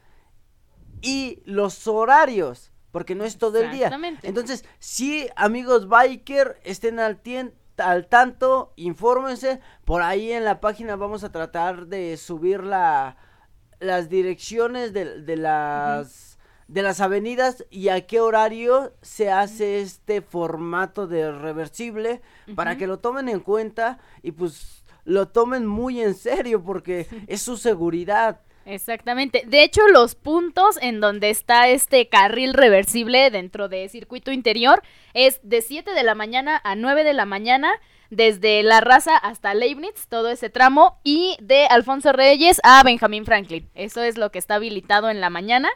y 1.01 1.41
los 1.45 1.87
horarios 1.87 2.71
porque 2.91 3.15
no 3.15 3.23
es 3.23 3.37
todo 3.37 3.59
el 3.59 3.71
día. 3.71 3.89
Entonces, 4.23 4.65
sí, 4.79 5.27
amigos 5.35 5.87
biker, 5.87 6.59
estén 6.63 6.99
al, 6.99 7.19
al 7.77 8.07
tanto, 8.07 8.73
infórmense. 8.75 9.59
Por 9.85 10.01
ahí 10.01 10.31
en 10.31 10.45
la 10.45 10.59
página 10.59 10.95
vamos 10.95 11.23
a 11.23 11.31
tratar 11.31 11.87
de 11.87 12.17
subir 12.17 12.63
la, 12.63 13.17
las 13.79 14.09
direcciones 14.09 14.93
de, 14.93 15.21
de 15.21 15.35
las... 15.35 16.37
de 16.67 16.83
las 16.83 17.01
avenidas 17.01 17.65
y 17.71 17.89
a 17.89 18.05
qué 18.05 18.19
horario 18.19 18.93
se 19.01 19.31
hace 19.31 19.81
este 19.81 20.21
formato 20.21 21.07
de 21.07 21.31
reversible 21.31 22.21
para 22.55 22.77
que 22.77 22.85
lo 22.85 22.99
tomen 22.99 23.27
en 23.27 23.39
cuenta 23.39 23.97
y 24.21 24.33
pues 24.33 24.85
lo 25.03 25.29
tomen 25.29 25.65
muy 25.65 25.99
en 25.99 26.13
serio 26.13 26.63
porque 26.63 27.07
es 27.25 27.41
su 27.41 27.57
seguridad. 27.57 28.41
Exactamente. 28.65 29.43
De 29.47 29.63
hecho, 29.63 29.87
los 29.87 30.15
puntos 30.15 30.77
en 30.81 30.99
donde 30.99 31.29
está 31.29 31.69
este 31.69 32.07
carril 32.09 32.53
reversible 32.53 33.31
dentro 33.31 33.67
de 33.69 33.89
circuito 33.89 34.31
interior 34.31 34.83
es 35.13 35.39
de 35.43 35.61
7 35.61 35.91
de 35.91 36.03
la 36.03 36.15
mañana 36.15 36.61
a 36.63 36.75
9 36.75 37.03
de 37.03 37.13
la 37.13 37.25
mañana, 37.25 37.71
desde 38.09 38.63
La 38.63 38.81
Raza 38.81 39.17
hasta 39.17 39.53
Leibniz, 39.53 40.07
todo 40.07 40.29
ese 40.29 40.49
tramo, 40.49 40.99
y 41.03 41.37
de 41.41 41.65
Alfonso 41.65 42.11
Reyes 42.11 42.59
a 42.63 42.83
Benjamín 42.83 43.25
Franklin. 43.25 43.69
Eso 43.73 44.01
es 44.01 44.17
lo 44.17 44.31
que 44.31 44.39
está 44.39 44.55
habilitado 44.55 45.09
en 45.09 45.21
la 45.21 45.29
mañana. 45.29 45.69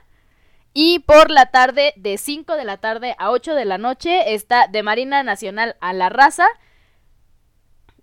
Y 0.73 0.99
por 0.99 1.29
la 1.29 1.47
tarde, 1.47 1.93
de 1.97 2.17
5 2.17 2.55
de 2.55 2.65
la 2.65 2.77
tarde 2.77 3.15
a 3.19 3.29
8 3.29 3.53
de 3.53 3.65
la 3.65 3.77
noche, 3.77 4.33
está 4.33 4.67
de 4.67 4.81
Marina 4.81 5.21
Nacional 5.21 5.77
a 5.81 5.93
La 5.93 6.09
Raza. 6.09 6.47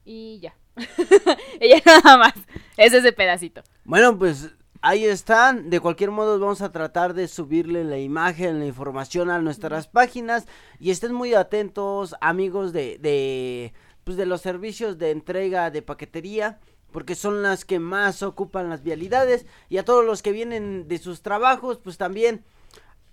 Y 0.04 0.38
ya. 0.40 0.54
Ella 1.60 1.82
nada 1.84 2.16
más. 2.16 2.34
Es 2.76 2.92
ese 2.92 3.12
pedacito. 3.12 3.62
Bueno, 3.84 4.16
pues 4.16 4.50
Ahí 4.82 5.04
están, 5.04 5.68
de 5.68 5.78
cualquier 5.78 6.10
modo 6.10 6.38
vamos 6.38 6.62
a 6.62 6.72
tratar 6.72 7.12
de 7.12 7.28
subirle 7.28 7.84
la 7.84 7.98
imagen, 7.98 8.60
la 8.60 8.64
información 8.64 9.28
a 9.28 9.38
nuestras 9.38 9.86
páginas 9.86 10.46
y 10.78 10.90
estén 10.90 11.12
muy 11.12 11.34
atentos 11.34 12.14
amigos 12.22 12.72
de, 12.72 12.96
de, 12.96 13.74
pues 14.04 14.16
de 14.16 14.24
los 14.24 14.40
servicios 14.40 14.96
de 14.96 15.10
entrega 15.10 15.70
de 15.70 15.82
paquetería 15.82 16.60
porque 16.92 17.14
son 17.14 17.42
las 17.42 17.66
que 17.66 17.78
más 17.78 18.22
ocupan 18.22 18.70
las 18.70 18.82
vialidades 18.82 19.44
y 19.68 19.76
a 19.76 19.84
todos 19.84 20.02
los 20.02 20.22
que 20.22 20.32
vienen 20.32 20.88
de 20.88 20.96
sus 20.96 21.20
trabajos 21.20 21.78
pues 21.78 21.98
también 21.98 22.42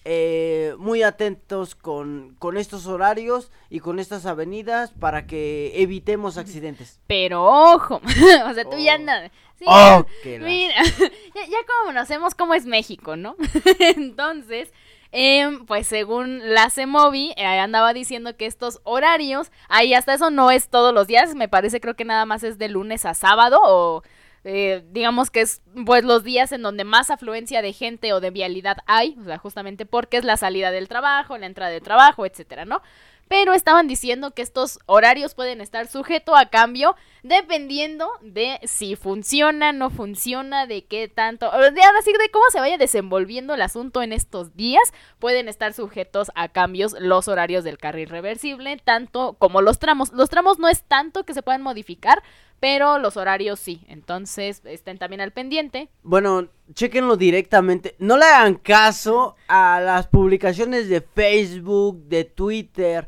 eh, 0.09 0.73
muy 0.79 1.03
atentos 1.03 1.75
con, 1.75 2.37
con 2.39 2.55
estos 2.55 2.87
horarios 2.87 3.51
y 3.69 3.81
con 3.81 3.99
estas 3.99 4.25
avenidas 4.25 4.91
para 4.91 5.27
que 5.27 5.73
evitemos 5.75 6.37
accidentes. 6.37 7.01
Pero 7.07 7.43
ojo, 7.43 7.95
o 8.49 8.53
sea, 8.53 8.63
tú 8.63 8.77
ya 8.77 8.93
oh. 8.93 8.95
andas... 8.95 9.31
Oh, 9.65 10.05
mira, 10.23 10.75
ya, 11.35 11.57
como 11.67 11.87
conocemos 11.87 12.35
cómo 12.35 12.53
es 12.53 12.65
México, 12.65 13.17
¿no? 13.17 13.35
Entonces, 13.79 14.71
em, 15.11 15.65
pues 15.65 15.87
según 15.87 16.53
la 16.53 16.69
CEMOVI, 16.69 17.33
eh, 17.35 17.45
andaba 17.45 17.91
diciendo 17.91 18.37
que 18.37 18.45
estos 18.45 18.79
horarios, 18.85 19.51
ahí 19.67 19.93
hasta 19.93 20.13
eso 20.13 20.29
no 20.29 20.51
es 20.51 20.69
todos 20.69 20.93
los 20.93 21.07
días, 21.07 21.35
me 21.35 21.49
parece 21.49 21.81
creo 21.81 21.95
que 21.95 22.05
nada 22.05 22.25
más 22.25 22.43
es 22.43 22.57
de 22.57 22.69
lunes 22.69 23.03
a 23.03 23.13
sábado 23.13 23.59
o 23.61 24.03
eh, 24.49 24.81
digamos 24.91 25.29
que 25.29 25.41
es 25.41 25.61
pues 25.85 26.05
los 26.05 26.23
días 26.23 26.53
en 26.53 26.61
donde 26.61 26.85
más 26.85 27.09
afluencia 27.09 27.61
de 27.61 27.73
gente 27.73 28.13
o 28.13 28.21
de 28.21 28.31
vialidad 28.31 28.77
hay, 28.85 29.17
o 29.19 29.25
sea, 29.25 29.37
justamente 29.37 29.85
porque 29.85 30.15
es 30.15 30.23
la 30.23 30.37
salida 30.37 30.71
del 30.71 30.87
trabajo, 30.87 31.37
la 31.37 31.47
entrada 31.47 31.69
de 31.69 31.81
trabajo, 31.81 32.25
etcétera, 32.25 32.63
¿no? 32.63 32.81
Pero 33.27 33.53
estaban 33.53 33.87
diciendo 33.87 34.31
que 34.31 34.41
estos 34.41 34.79
horarios 34.85 35.35
pueden 35.35 35.61
estar 35.61 35.87
sujetos 35.87 36.35
a 36.37 36.49
cambio 36.49 36.95
dependiendo 37.23 38.09
de 38.21 38.59
si 38.63 38.95
funciona, 38.95 39.73
no 39.73 39.89
funciona, 39.89 40.65
de 40.65 40.85
qué 40.85 41.07
tanto, 41.07 41.51
de 41.51 41.71
de 41.71 42.31
cómo 42.31 42.45
se 42.51 42.59
vaya 42.59 42.77
desenvolviendo 42.77 43.53
el 43.53 43.61
asunto 43.61 44.01
en 44.01 44.13
estos 44.13 44.55
días, 44.55 44.93
pueden 45.19 45.49
estar 45.49 45.73
sujetos 45.73 46.31
a 46.35 46.47
cambios 46.49 46.95
los 46.99 47.27
horarios 47.27 47.63
del 47.63 47.77
carril 47.77 48.09
reversible, 48.09 48.77
tanto 48.77 49.35
como 49.39 49.61
los 49.61 49.79
tramos. 49.79 50.11
Los 50.13 50.29
tramos 50.29 50.59
no 50.59 50.69
es 50.69 50.83
tanto 50.83 51.25
que 51.25 51.33
se 51.33 51.43
puedan 51.43 51.61
modificar, 51.61 52.23
pero 52.59 52.97
los 52.97 53.17
horarios 53.17 53.59
sí. 53.59 53.81
Entonces, 53.87 54.61
estén 54.65 54.97
también 54.97 55.21
al 55.21 55.31
pendiente. 55.31 55.89
Bueno, 56.03 56.47
chequenlo 56.73 57.17
directamente. 57.17 57.95
No 57.99 58.17
le 58.17 58.25
hagan 58.25 58.55
caso 58.55 59.35
a 59.47 59.79
las 59.79 60.07
publicaciones 60.07 60.89
de 60.89 61.01
Facebook, 61.01 62.03
de 62.07 62.25
Twitter, 62.25 63.07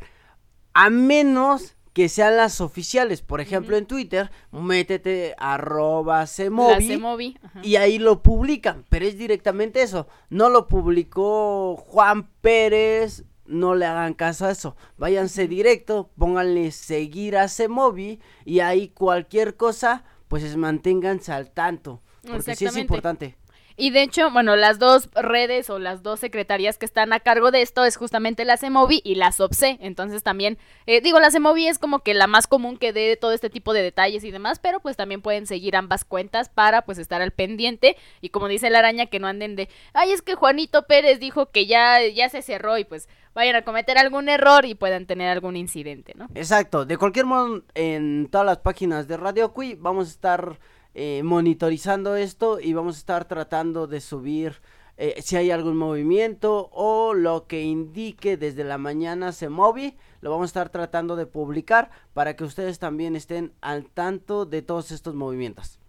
a 0.73 0.89
menos 0.89 1.75
que 1.93 2.09
sean 2.09 2.37
las 2.37 2.61
oficiales. 2.61 3.21
Por 3.21 3.41
ejemplo, 3.41 3.75
en 3.75 3.85
Twitter, 3.85 4.31
métete 4.51 5.35
arroba 5.37 6.25
semovi, 6.27 7.37
y 7.63 7.75
ahí 7.75 7.99
lo 7.99 8.21
publican. 8.21 8.85
Pero 8.89 9.05
es 9.05 9.17
directamente 9.17 9.81
eso. 9.81 10.07
No 10.29 10.49
lo 10.49 10.67
publicó 10.67 11.75
Juan 11.75 12.29
Pérez 12.41 13.25
no 13.49 13.75
le 13.75 13.85
hagan 13.85 14.13
caso 14.13 14.45
a 14.45 14.51
eso. 14.51 14.75
Váyanse 14.97 15.47
directo, 15.47 16.11
pónganle 16.17 16.71
seguir 16.71 17.35
a 17.35 17.47
Semovi 17.47 18.19
y 18.45 18.59
ahí 18.59 18.89
cualquier 18.89 19.57
cosa, 19.57 20.03
pues 20.27 20.55
manténganse 20.55 21.31
al 21.31 21.51
tanto. 21.51 22.01
Porque 22.21 22.55
sí 22.55 22.65
es 22.65 22.77
importante. 22.77 23.38
Y 23.79 23.91
de 23.91 24.03
hecho, 24.03 24.29
bueno, 24.29 24.57
las 24.57 24.77
dos 24.77 25.09
redes 25.13 25.69
o 25.69 25.79
las 25.79 26.03
dos 26.03 26.19
secretarías 26.19 26.77
que 26.77 26.85
están 26.85 27.13
a 27.13 27.21
cargo 27.21 27.49
de 27.49 27.61
esto 27.61 27.85
es 27.85 27.95
justamente 27.95 28.43
la 28.43 28.57
CEMOVI 28.57 29.01
y 29.05 29.15
la 29.15 29.31
SOPSE. 29.31 29.77
Entonces 29.79 30.21
también, 30.21 30.57
eh, 30.85 30.99
digo, 30.99 31.17
la 31.21 31.31
CEMOVI 31.31 31.67
es 31.67 31.79
como 31.79 31.99
que 31.99 32.13
la 32.13 32.27
más 32.27 32.45
común 32.45 32.75
que 32.75 32.91
dé 32.91 33.15
todo 33.15 33.31
este 33.31 33.49
tipo 33.49 33.71
de 33.71 33.81
detalles 33.81 34.25
y 34.25 34.31
demás, 34.31 34.59
pero 34.59 34.81
pues 34.81 34.97
también 34.97 35.21
pueden 35.21 35.47
seguir 35.47 35.77
ambas 35.77 36.03
cuentas 36.03 36.49
para 36.49 36.81
pues 36.81 36.97
estar 36.97 37.21
al 37.21 37.31
pendiente. 37.31 37.95
Y 38.19 38.29
como 38.29 38.49
dice 38.49 38.69
la 38.69 38.79
araña, 38.79 39.05
que 39.05 39.21
no 39.21 39.27
anden 39.27 39.55
de, 39.55 39.69
ay, 39.93 40.11
es 40.11 40.21
que 40.21 40.35
Juanito 40.35 40.85
Pérez 40.85 41.21
dijo 41.21 41.49
que 41.49 41.65
ya, 41.65 42.05
ya 42.05 42.27
se 42.27 42.41
cerró 42.41 42.77
y 42.77 42.83
pues 42.83 43.07
vayan 43.33 43.55
a 43.55 43.61
cometer 43.61 43.97
algún 43.97 44.27
error 44.27 44.65
y 44.65 44.75
puedan 44.75 45.05
tener 45.05 45.29
algún 45.29 45.55
incidente, 45.55 46.13
¿no? 46.17 46.27
Exacto, 46.35 46.85
de 46.85 46.97
cualquier 46.97 47.25
modo, 47.25 47.63
en 47.75 48.27
todas 48.29 48.45
las 48.45 48.57
páginas 48.57 49.07
de 49.07 49.15
Radio 49.15 49.53
Cui 49.53 49.75
vamos 49.75 50.09
a 50.09 50.11
estar 50.11 50.59
eh, 51.01 51.23
monitorizando 51.23 52.17
esto 52.17 52.59
y 52.59 52.73
vamos 52.73 52.97
a 52.97 52.99
estar 52.99 53.23
tratando 53.23 53.87
de 53.87 54.01
subir 54.01 54.59
eh, 54.97 55.21
si 55.21 55.37
hay 55.37 55.49
algún 55.49 55.77
movimiento 55.77 56.69
o 56.73 57.13
lo 57.13 57.47
que 57.47 57.61
indique 57.61 58.35
desde 58.35 58.65
la 58.65 58.77
mañana 58.77 59.31
se 59.31 59.47
movi, 59.47 59.95
lo 60.19 60.29
vamos 60.29 60.47
a 60.47 60.51
estar 60.51 60.69
tratando 60.71 61.15
de 61.15 61.25
publicar 61.25 61.89
para 62.13 62.35
que 62.35 62.43
ustedes 62.43 62.79
también 62.79 63.15
estén 63.15 63.53
al 63.61 63.85
tanto 63.85 64.45
de 64.45 64.61
todos 64.61 64.91
estos 64.91 65.15
movimientos. 65.15 65.79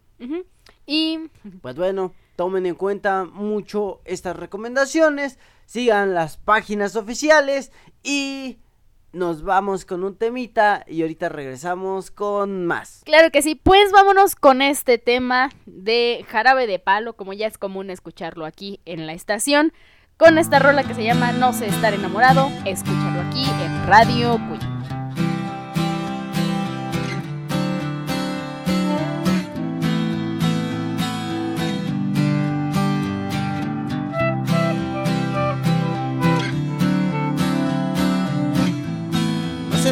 Y 0.86 1.18
pues 1.60 1.74
bueno, 1.74 2.14
tomen 2.36 2.66
en 2.66 2.76
cuenta 2.76 3.24
mucho 3.24 4.02
estas 4.04 4.36
recomendaciones, 4.36 5.40
sigan 5.66 6.14
las 6.14 6.36
páginas 6.36 6.94
oficiales 6.94 7.72
y 8.04 8.60
nos 9.12 9.42
vamos 9.42 9.84
con 9.84 10.04
un 10.04 10.16
temita 10.16 10.84
y 10.86 11.02
ahorita 11.02 11.28
regresamos 11.28 12.10
con 12.10 12.66
más. 12.66 13.02
Claro 13.04 13.30
que 13.30 13.42
sí, 13.42 13.54
pues 13.54 13.92
vámonos 13.92 14.36
con 14.36 14.62
este 14.62 14.98
tema 14.98 15.50
de 15.66 16.24
jarabe 16.28 16.66
de 16.66 16.78
palo, 16.78 17.14
como 17.14 17.32
ya 17.32 17.46
es 17.46 17.58
común 17.58 17.90
escucharlo 17.90 18.44
aquí 18.44 18.80
en 18.84 19.06
la 19.06 19.12
estación, 19.12 19.72
con 20.16 20.38
esta 20.38 20.58
rola 20.58 20.84
que 20.84 20.94
se 20.94 21.04
llama 21.04 21.32
No 21.32 21.52
sé 21.52 21.66
estar 21.66 21.94
enamorado, 21.94 22.50
escúchalo 22.66 23.20
aquí 23.22 23.44
en 23.44 23.86
Radio. 23.86 24.38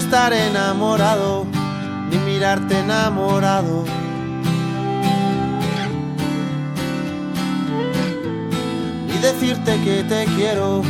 Estar 0.09 0.33
enamorado, 0.33 1.45
ni 2.09 2.17
mirarte 2.17 2.79
enamorado. 2.79 3.85
Ni 9.07 9.19
decirte 9.19 9.79
que 9.85 10.05
te 10.05 10.25
quiero 10.35 10.81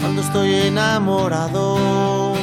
cuando 0.00 0.20
estoy 0.20 0.52
enamorado. 0.52 2.34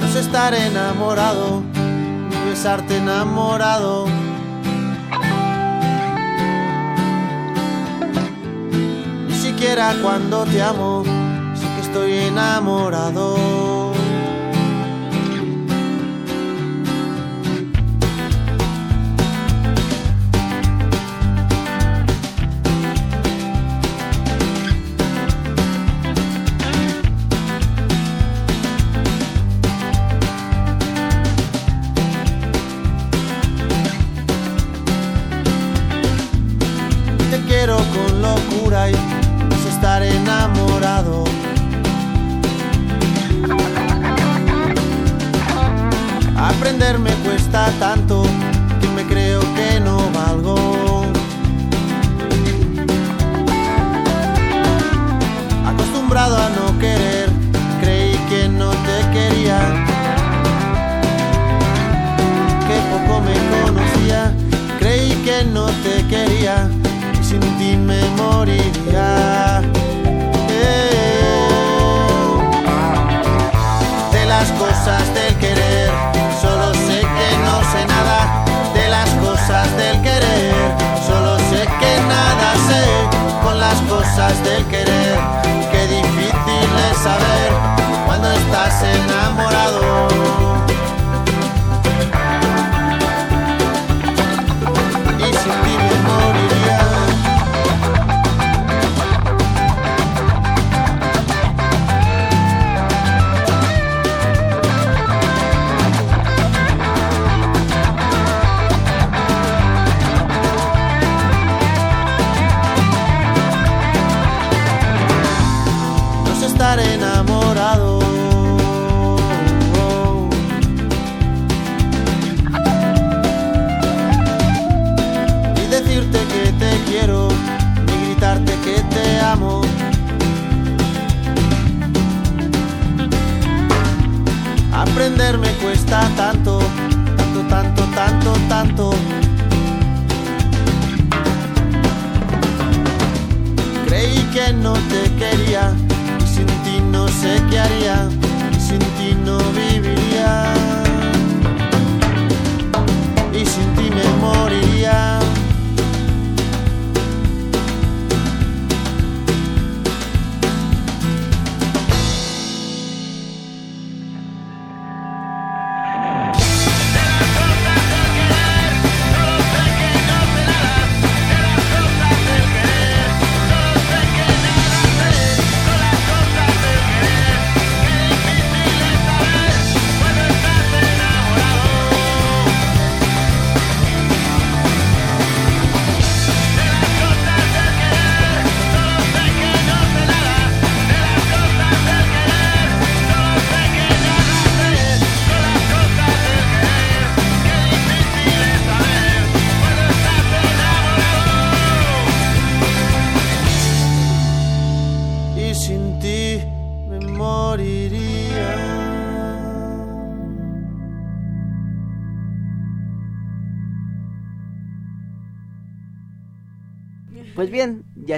No 0.00 0.06
es 0.06 0.14
estar 0.14 0.54
enamorado, 0.54 1.62
ni 2.30 2.48
besarte 2.48 2.96
enamorado. 2.96 4.06
Ni 9.28 9.34
siquiera 9.34 9.94
cuando 10.00 10.46
te 10.46 10.62
amo 10.62 11.17
estoy 11.88 12.12
enamorado. 12.18 13.97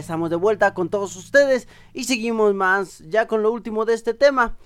Estamos 0.01 0.29
de 0.31 0.37
vuelta 0.37 0.75
con 0.75 0.89
todos 0.91 1.15
ustedes 1.17 1.69
y 1.95 2.05
seguimos 2.05 2.55
más 2.55 2.99
ya 3.09 3.27
con 3.27 3.43
lo 3.43 3.53
último 3.53 3.85
de 3.85 3.95
este 3.95 4.15
tema. 4.15 4.57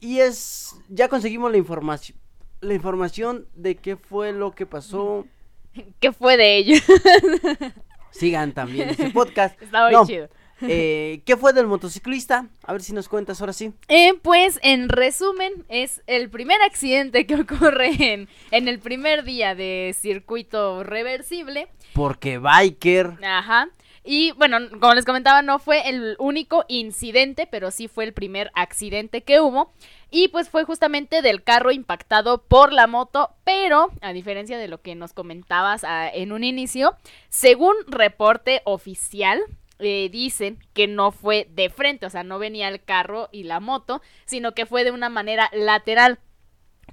Y 0.00 0.20
es, 0.20 0.76
ya 0.88 1.08
conseguimos 1.08 1.50
la 1.50 1.58
información, 1.58 2.18
la 2.60 2.74
información 2.74 3.46
de 3.54 3.76
qué 3.76 3.96
fue 3.96 4.32
lo 4.32 4.52
que 4.52 4.66
pasó. 4.66 5.26
¿Qué 6.00 6.12
fue 6.12 6.36
de 6.36 6.56
ellos? 6.56 6.82
Sigan 8.10 8.52
también 8.52 8.88
este 8.90 9.10
podcast. 9.10 9.60
Está 9.62 9.84
muy 9.84 9.92
No, 9.92 10.06
chido. 10.06 10.28
eh, 10.62 11.22
¿Qué 11.24 11.36
fue 11.36 11.52
del 11.52 11.66
motociclista? 11.66 12.48
A 12.64 12.72
ver 12.72 12.82
si 12.82 12.92
nos 12.92 13.08
cuentas 13.08 13.40
ahora 13.40 13.52
sí. 13.52 13.72
Eh, 13.88 14.14
pues 14.22 14.58
en 14.62 14.88
resumen, 14.88 15.64
es 15.68 16.02
el 16.06 16.30
primer 16.30 16.60
accidente 16.62 17.26
que 17.26 17.36
ocurre 17.36 17.90
en, 18.12 18.28
en 18.50 18.66
el 18.68 18.78
primer 18.80 19.24
día 19.24 19.54
de 19.54 19.94
circuito 19.98 20.82
reversible. 20.84 21.68
Porque 21.92 22.38
Biker. 22.38 23.18
Ajá. 23.24 23.68
Y 24.10 24.32
bueno, 24.32 24.56
como 24.80 24.94
les 24.94 25.04
comentaba, 25.04 25.42
no 25.42 25.58
fue 25.58 25.86
el 25.86 26.16
único 26.18 26.64
incidente, 26.66 27.46
pero 27.46 27.70
sí 27.70 27.88
fue 27.88 28.04
el 28.04 28.14
primer 28.14 28.50
accidente 28.54 29.22
que 29.22 29.38
hubo. 29.38 29.70
Y 30.10 30.28
pues 30.28 30.48
fue 30.48 30.64
justamente 30.64 31.20
del 31.20 31.42
carro 31.42 31.72
impactado 31.72 32.42
por 32.42 32.72
la 32.72 32.86
moto, 32.86 33.34
pero 33.44 33.90
a 34.00 34.14
diferencia 34.14 34.56
de 34.56 34.66
lo 34.66 34.80
que 34.80 34.94
nos 34.94 35.12
comentabas 35.12 35.84
ah, 35.84 36.08
en 36.08 36.32
un 36.32 36.42
inicio, 36.42 36.96
según 37.28 37.74
reporte 37.86 38.62
oficial, 38.64 39.42
eh, 39.78 40.08
dicen 40.10 40.58
que 40.72 40.86
no 40.86 41.12
fue 41.12 41.46
de 41.50 41.68
frente, 41.68 42.06
o 42.06 42.10
sea, 42.10 42.22
no 42.22 42.38
venía 42.38 42.68
el 42.68 42.82
carro 42.82 43.28
y 43.30 43.42
la 43.42 43.60
moto, 43.60 44.00
sino 44.24 44.54
que 44.54 44.64
fue 44.64 44.84
de 44.84 44.90
una 44.90 45.10
manera 45.10 45.50
lateral. 45.52 46.18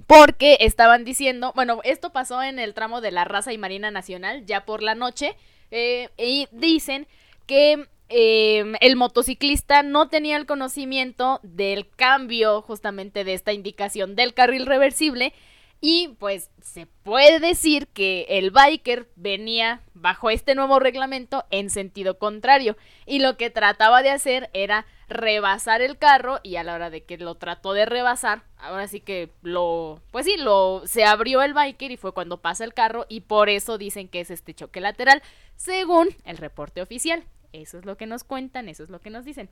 Porque 0.06 0.58
estaban 0.60 1.06
diciendo, 1.06 1.54
bueno, 1.56 1.80
esto 1.86 2.12
pasó 2.12 2.44
en 2.44 2.60
el 2.60 2.74
tramo 2.74 3.00
de 3.00 3.12
la 3.12 3.24
Raza 3.24 3.54
y 3.54 3.58
Marina 3.58 3.90
Nacional, 3.90 4.46
ya 4.46 4.66
por 4.66 4.84
la 4.84 4.96
noche, 4.96 5.38
eh, 5.78 6.10
y 6.18 6.48
dicen 6.54 7.06
que 7.48 7.90
eh, 8.08 8.64
el 8.80 8.96
motociclista 8.96 9.84
no 9.84 10.08
tenía 10.08 10.38
el 10.38 10.46
conocimiento 10.46 11.42
del 11.44 11.90
cambio 11.90 12.62
justamente 12.62 13.26
de 13.26 13.34
esta 13.34 13.52
indicación 13.52 14.16
del 14.16 14.34
carril 14.34 14.68
reversible 14.68 15.34
y 15.82 16.16
pues 16.18 16.50
se 16.62 16.88
puede 17.04 17.42
decir 17.42 17.88
que 17.88 18.26
el 18.30 18.52
biker 18.52 19.10
venía 19.18 19.82
bajo 19.94 20.30
este 20.30 20.56
nuevo 20.56 20.80
reglamento 20.80 21.44
en 21.52 21.70
sentido 21.70 22.18
contrario. 22.20 22.78
Y 23.06 23.20
lo 23.20 23.36
que 23.36 23.50
trataba 23.50 24.02
de 24.02 24.12
hacer 24.12 24.50
era 24.54 24.86
rebasar 25.08 25.82
el 25.82 25.98
carro 25.98 26.40
y 26.44 26.56
a 26.56 26.64
la 26.64 26.76
hora 26.76 26.90
de 26.90 27.04
que 27.04 27.18
lo 27.18 27.36
trató 27.36 27.74
de 27.74 27.86
rebasar, 27.86 28.44
ahora 28.58 28.88
sí 28.88 29.00
que 29.00 29.30
lo, 29.42 30.02
pues 30.12 30.26
sí, 30.26 30.36
lo 30.38 30.84
se 30.86 31.06
abrió 31.06 31.42
el 31.42 31.54
biker 31.54 31.92
y 31.92 31.98
fue 31.98 32.14
cuando 32.14 32.42
pasa 32.42 32.64
el 32.64 32.74
carro 32.74 33.06
y 33.10 33.22
por 33.22 33.50
eso 33.50 33.78
dicen 33.78 34.08
que 34.08 34.22
es 34.22 34.32
este 34.32 34.54
choque 34.54 34.82
lateral, 34.82 35.22
según 35.56 36.10
el 36.26 36.38
reporte 36.38 36.82
oficial. 36.82 37.24
Eso 37.54 37.78
es 37.78 37.86
lo 37.86 37.96
que 37.96 38.06
nos 38.06 38.24
cuentan, 38.24 38.68
eso 38.68 38.84
es 38.84 38.90
lo 38.90 39.00
que 39.00 39.10
nos 39.10 39.24
dicen. 39.24 39.50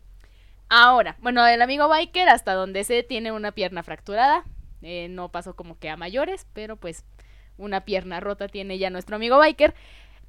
Ahora, 0.69 1.15
bueno, 1.21 1.45
el 1.45 1.61
amigo 1.61 1.87
biker 1.87 2.27
hasta 2.29 2.53
donde 2.53 2.83
se 2.83 3.03
tiene 3.03 3.31
una 3.31 3.51
pierna 3.51 3.83
fracturada, 3.83 4.43
eh, 4.81 5.07
no 5.09 5.29
pasó 5.29 5.55
como 5.55 5.77
que 5.79 5.89
a 5.89 5.97
mayores, 5.97 6.47
pero 6.53 6.75
pues 6.75 7.05
una 7.57 7.85
pierna 7.85 8.19
rota 8.19 8.47
tiene 8.47 8.77
ya 8.77 8.89
nuestro 8.89 9.15
amigo 9.15 9.37
biker. 9.37 9.73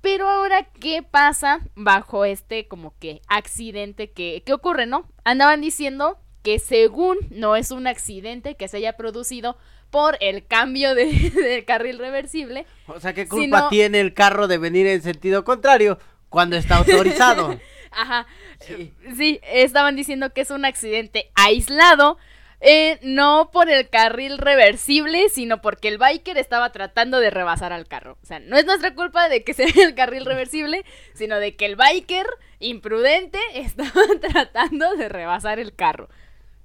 Pero 0.04 0.28
ahora, 0.28 0.68
¿qué 0.80 1.02
pasa 1.02 1.60
bajo 1.74 2.26
este 2.26 2.68
como 2.68 2.94
que 2.98 3.22
accidente 3.26 4.10
que, 4.10 4.42
que 4.44 4.52
ocurre, 4.52 4.84
no? 4.84 5.08
Andaban 5.24 5.62
diciendo 5.62 6.18
que 6.42 6.58
según 6.58 7.16
no 7.30 7.56
es 7.56 7.70
un 7.70 7.86
accidente 7.86 8.54
que 8.54 8.68
se 8.68 8.76
haya 8.76 8.98
producido 8.98 9.56
por 9.88 10.18
el 10.20 10.46
cambio 10.46 10.94
de, 10.94 11.06
del 11.34 11.64
carril 11.64 11.98
reversible, 11.98 12.66
O 12.86 13.00
sea, 13.00 13.14
¿qué 13.14 13.26
culpa 13.26 13.70
tiene 13.70 13.98
el 14.00 14.12
carro 14.12 14.46
de 14.46 14.58
venir 14.58 14.86
en 14.86 15.00
sentido 15.00 15.42
contrario 15.42 15.98
cuando 16.28 16.56
está 16.56 16.76
autorizado? 16.76 17.58
Ajá. 17.90 18.26
Sí. 18.60 18.92
Sí, 19.16 19.40
estaban 19.42 19.96
diciendo 19.96 20.34
que 20.34 20.42
es 20.42 20.50
un 20.50 20.66
accidente 20.66 21.30
aislado. 21.34 22.18
Eh, 22.66 22.98
no 23.02 23.50
por 23.52 23.68
el 23.68 23.90
carril 23.90 24.38
reversible, 24.38 25.28
sino 25.28 25.60
porque 25.60 25.88
el 25.88 25.98
biker 25.98 26.38
estaba 26.38 26.72
tratando 26.72 27.20
de 27.20 27.28
rebasar 27.28 27.74
al 27.74 27.86
carro. 27.86 28.16
O 28.22 28.26
sea, 28.26 28.40
no 28.40 28.56
es 28.56 28.64
nuestra 28.64 28.94
culpa 28.94 29.28
de 29.28 29.44
que 29.44 29.52
sea 29.54 29.66
el 29.76 29.94
carril 29.94 30.24
reversible, 30.24 30.82
sino 31.12 31.38
de 31.38 31.56
que 31.56 31.66
el 31.66 31.76
biker, 31.76 32.26
imprudente, 32.60 33.38
estaba 33.54 34.00
tratando 34.18 34.96
de 34.96 35.10
rebasar 35.10 35.58
el 35.58 35.74
carro. 35.74 36.08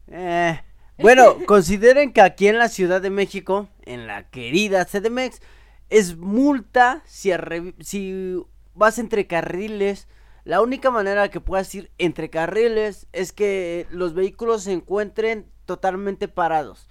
Eh, 0.08 0.62
bueno, 1.00 1.36
consideren 1.46 2.14
que 2.14 2.22
aquí 2.22 2.48
en 2.48 2.60
la 2.60 2.70
Ciudad 2.70 3.02
de 3.02 3.10
México, 3.10 3.68
en 3.86 4.08
la 4.08 4.30
querida 4.30 4.86
CDMX, 4.86 5.42
es 5.90 6.16
multa 6.16 7.04
si, 7.06 7.34
si 7.82 8.38
vas 8.74 9.00
entre 9.00 9.28
carriles. 9.28 10.08
La 10.46 10.62
única 10.62 10.92
manera 10.92 11.30
que 11.30 11.42
puedas 11.42 11.76
ir 11.76 11.92
entre 11.98 12.30
carriles 12.30 13.08
es 13.12 13.34
que 13.34 13.86
los 13.92 14.14
vehículos 14.14 14.64
se 14.64 14.72
encuentren 14.72 15.46
totalmente 15.70 16.28
parados. 16.28 16.88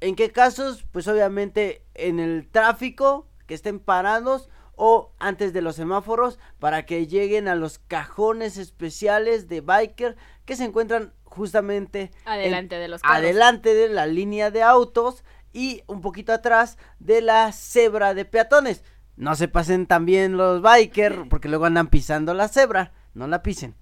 ¿En 0.00 0.16
qué 0.16 0.32
casos? 0.32 0.86
Pues 0.90 1.06
obviamente 1.06 1.84
en 1.94 2.18
el 2.18 2.48
tráfico, 2.50 3.28
que 3.46 3.52
estén 3.52 3.78
parados 3.78 4.48
o 4.74 5.12
antes 5.18 5.52
de 5.52 5.60
los 5.60 5.76
semáforos 5.76 6.38
para 6.58 6.86
que 6.86 7.06
lleguen 7.06 7.46
a 7.46 7.54
los 7.54 7.78
cajones 7.78 8.56
especiales 8.56 9.48
de 9.48 9.60
biker 9.60 10.16
que 10.46 10.56
se 10.56 10.64
encuentran 10.64 11.12
justamente 11.24 12.10
en- 12.24 12.32
Adelante 12.32 12.76
de 12.76 12.88
los 12.88 13.02
carros. 13.02 13.18
adelante 13.18 13.74
de 13.74 13.88
la 13.90 14.06
línea 14.06 14.50
de 14.50 14.62
autos 14.62 15.24
y 15.52 15.82
un 15.86 16.00
poquito 16.00 16.32
atrás 16.32 16.78
de 16.98 17.20
la 17.20 17.52
cebra 17.52 18.14
de 18.14 18.24
peatones. 18.24 18.82
No 19.16 19.34
se 19.36 19.46
pasen 19.48 19.86
también 19.86 20.38
los 20.38 20.62
biker 20.62 21.24
porque 21.28 21.48
luego 21.48 21.66
andan 21.66 21.88
pisando 21.88 22.32
la 22.32 22.48
cebra, 22.48 22.92
no 23.12 23.26
la 23.26 23.42
pisen. 23.42 23.74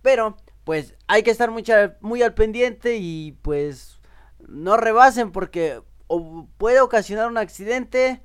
Pero 0.00 0.36
pues 0.64 0.94
hay 1.08 1.22
que 1.22 1.30
estar 1.30 1.50
mucha- 1.50 1.96
muy 2.00 2.22
al 2.22 2.34
pendiente 2.34 2.96
y 2.98 3.32
pues 3.42 4.00
no 4.48 4.76
rebasen 4.76 5.32
porque 5.32 5.80
o 6.06 6.46
puede 6.58 6.80
ocasionar 6.80 7.28
un 7.28 7.38
accidente 7.38 8.20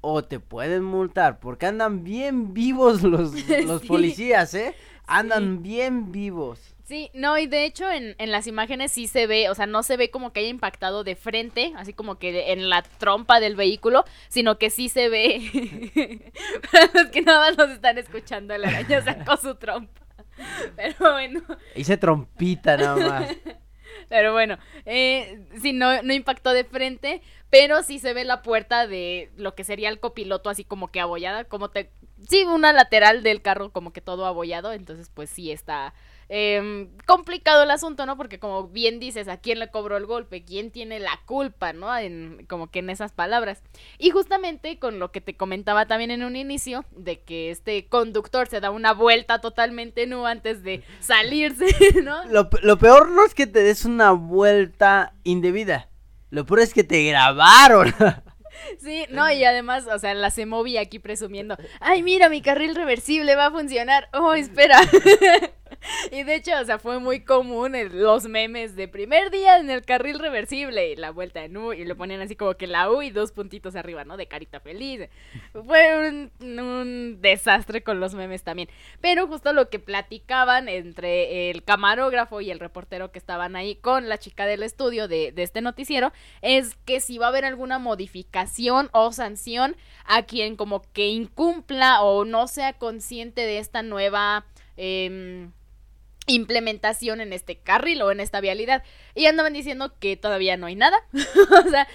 o 0.00 0.22
te 0.24 0.40
pueden 0.40 0.84
multar 0.84 1.40
porque 1.40 1.66
andan 1.66 2.04
bien 2.04 2.54
vivos 2.54 3.02
los, 3.02 3.32
los 3.64 3.82
Sí. 3.82 3.88
policías, 3.88 4.54
¿eh? 4.54 4.74
Andan 5.06 5.62
bien 5.62 6.12
vivos. 6.12 6.60
Sí, 6.84 7.10
no, 7.14 7.36
y 7.38 7.46
de 7.46 7.64
hecho 7.66 7.90
en, 7.90 8.14
en 8.18 8.30
las 8.30 8.46
imágenes 8.46 8.92
sí 8.92 9.08
se 9.08 9.26
ve, 9.26 9.48
o 9.50 9.54
sea, 9.54 9.66
no 9.66 9.82
se 9.82 9.96
ve 9.98 10.10
como 10.10 10.32
que 10.32 10.40
haya 10.40 10.48
impactado 10.48 11.04
de 11.04 11.16
frente, 11.16 11.72
así 11.76 11.92
como 11.92 12.18
que 12.18 12.52
en 12.52 12.68
la 12.70 12.82
trompa 12.82 13.40
del 13.40 13.56
vehículo, 13.56 14.04
sino 14.28 14.58
que 14.58 14.70
sí 14.70 14.88
se 14.88 15.08
ve. 15.10 16.32
Para 16.72 16.90
los 16.94 17.10
que 17.10 17.22
nada 17.22 17.40
más 17.50 17.58
nos 17.58 17.70
están 17.70 17.98
escuchando, 17.98 18.54
el 18.54 18.64
araña 18.64 19.02
sacó 19.02 19.36
su 19.36 19.54
trompa. 19.56 20.00
Pero 20.76 21.12
bueno, 21.12 21.42
Hice 21.74 21.96
trompita 21.96 22.76
nada 22.76 22.96
más. 22.96 23.36
pero 24.08 24.32
bueno, 24.32 24.58
eh, 24.86 25.44
sí, 25.60 25.72
no, 25.72 26.02
no 26.02 26.12
impactó 26.12 26.52
de 26.52 26.64
frente, 26.64 27.22
pero 27.50 27.82
sí 27.82 27.98
se 27.98 28.14
ve 28.14 28.24
la 28.24 28.42
puerta 28.42 28.86
de 28.86 29.30
lo 29.36 29.54
que 29.54 29.64
sería 29.64 29.88
el 29.88 30.00
copiloto 30.00 30.50
así 30.50 30.64
como 30.64 30.88
que 30.88 31.00
abollada, 31.00 31.44
como 31.44 31.70
te... 31.70 31.90
Sí, 32.28 32.44
una 32.44 32.72
lateral 32.72 33.22
del 33.22 33.42
carro 33.42 33.70
como 33.70 33.92
que 33.92 34.00
todo 34.00 34.26
abollado, 34.26 34.72
entonces 34.72 35.10
pues 35.14 35.30
sí 35.30 35.52
está 35.52 35.94
em, 36.28 36.88
complicado 37.06 37.62
el 37.62 37.70
asunto, 37.70 38.04
¿no? 38.06 38.16
Porque 38.16 38.38
como 38.38 38.68
bien 38.68 39.00
dices, 39.00 39.28
¿a 39.28 39.38
quién 39.38 39.58
le 39.58 39.70
cobró 39.70 39.96
el 39.96 40.06
golpe? 40.06 40.44
¿Quién 40.44 40.70
tiene 40.70 40.98
la 41.00 41.18
culpa, 41.26 41.72
¿no? 41.72 41.96
En, 41.96 42.44
como 42.48 42.70
que 42.70 42.80
en 42.80 42.90
esas 42.90 43.12
palabras. 43.12 43.62
Y 43.98 44.10
justamente 44.10 44.78
con 44.78 44.98
lo 44.98 45.10
que 45.10 45.20
te 45.20 45.36
comentaba 45.36 45.86
también 45.86 46.10
en 46.10 46.22
un 46.24 46.36
inicio, 46.36 46.84
de 46.94 47.20
que 47.20 47.50
este 47.50 47.86
conductor 47.88 48.46
se 48.48 48.60
da 48.60 48.70
una 48.70 48.92
vuelta 48.92 49.40
totalmente 49.40 50.06
nu 50.06 50.26
antes 50.26 50.62
de 50.62 50.82
salirse, 51.00 51.66
¿no? 52.02 52.24
Lo, 52.26 52.50
pe- 52.50 52.60
lo 52.62 52.78
peor 52.78 53.10
no 53.10 53.24
es 53.24 53.34
que 53.34 53.46
te 53.46 53.62
des 53.62 53.84
una 53.84 54.12
vuelta 54.12 55.14
indebida. 55.24 55.88
Lo 56.30 56.44
peor 56.44 56.60
es 56.60 56.74
que 56.74 56.84
te 56.84 57.04
grabaron. 57.04 57.94
Sí, 58.80 59.04
no, 59.10 59.30
y 59.30 59.44
además, 59.44 59.86
o 59.86 59.98
sea, 60.00 60.14
la 60.14 60.30
Semovi 60.30 60.78
aquí 60.78 60.98
presumiendo, 60.98 61.56
ay, 61.78 62.02
mira, 62.02 62.28
mi 62.28 62.42
carril 62.42 62.74
reversible 62.74 63.36
va 63.36 63.46
a 63.46 63.50
funcionar, 63.52 64.08
oh, 64.12 64.34
espera. 64.34 64.80
y 66.12 66.22
de 66.24 66.34
hecho, 66.34 66.52
o 66.60 66.64
sea, 66.64 66.78
fue 66.78 66.98
muy 66.98 67.20
común 67.20 67.74
el- 67.74 68.00
los 68.02 68.26
memes 68.26 68.74
de 68.76 68.88
primer 68.88 69.30
día 69.30 69.58
en 69.58 69.70
el 69.70 69.84
carril 69.84 70.18
reversible 70.18 70.90
y 70.90 70.96
la 70.96 71.10
vuelta 71.10 71.44
en 71.44 71.56
U 71.56 71.72
y 71.72 71.84
lo 71.84 71.96
ponían 71.96 72.20
así 72.20 72.36
como 72.36 72.54
que 72.54 72.66
la 72.66 72.90
U 72.90 73.02
y 73.02 73.10
dos 73.10 73.32
puntitos 73.32 73.76
arriba, 73.76 74.04
¿no? 74.04 74.16
De 74.16 74.26
carita 74.26 74.60
feliz. 74.60 75.08
Fue 75.52 76.08
un, 76.08 76.32
un 76.58 77.18
desastre 77.20 77.82
con 77.82 78.00
los 78.00 78.14
memes 78.14 78.42
también. 78.42 78.68
Pero 79.00 79.26
justo 79.26 79.52
lo 79.52 79.68
que 79.70 79.78
platicaban 79.78 80.68
entre 80.68 81.50
el 81.50 81.62
camarógrafo 81.64 82.40
y 82.40 82.50
el 82.50 82.58
reportero 82.60 83.12
que 83.12 83.18
estaban 83.18 83.56
ahí 83.56 83.76
con 83.76 84.08
la 84.08 84.18
chica 84.18 84.46
del 84.46 84.62
estudio 84.62 85.08
de, 85.08 85.32
de 85.32 85.42
este 85.42 85.60
noticiero 85.60 86.12
es 86.42 86.74
que 86.84 87.00
si 87.00 87.18
va 87.18 87.26
a 87.26 87.28
haber 87.30 87.44
alguna 87.44 87.78
modificación 87.78 88.88
o 88.92 89.12
sanción 89.12 89.76
a 90.04 90.22
quien 90.22 90.56
como 90.56 90.82
que 90.92 91.08
incumpla 91.08 92.02
o 92.02 92.24
no 92.24 92.48
sea 92.48 92.72
consciente 92.74 93.42
de 93.42 93.58
esta 93.58 93.82
nueva 93.82 94.44
em, 94.76 95.52
implementación 96.28 97.20
en 97.20 97.32
este 97.32 97.58
carril 97.58 98.02
o 98.02 98.12
en 98.12 98.20
esta 98.20 98.40
vialidad. 98.40 98.84
Y 99.14 99.26
andaban 99.26 99.52
diciendo 99.52 99.94
que 99.98 100.16
todavía 100.16 100.56
no 100.56 100.66
hay 100.66 100.76
nada. 100.76 100.96
o 101.66 101.68
sea, 101.68 101.88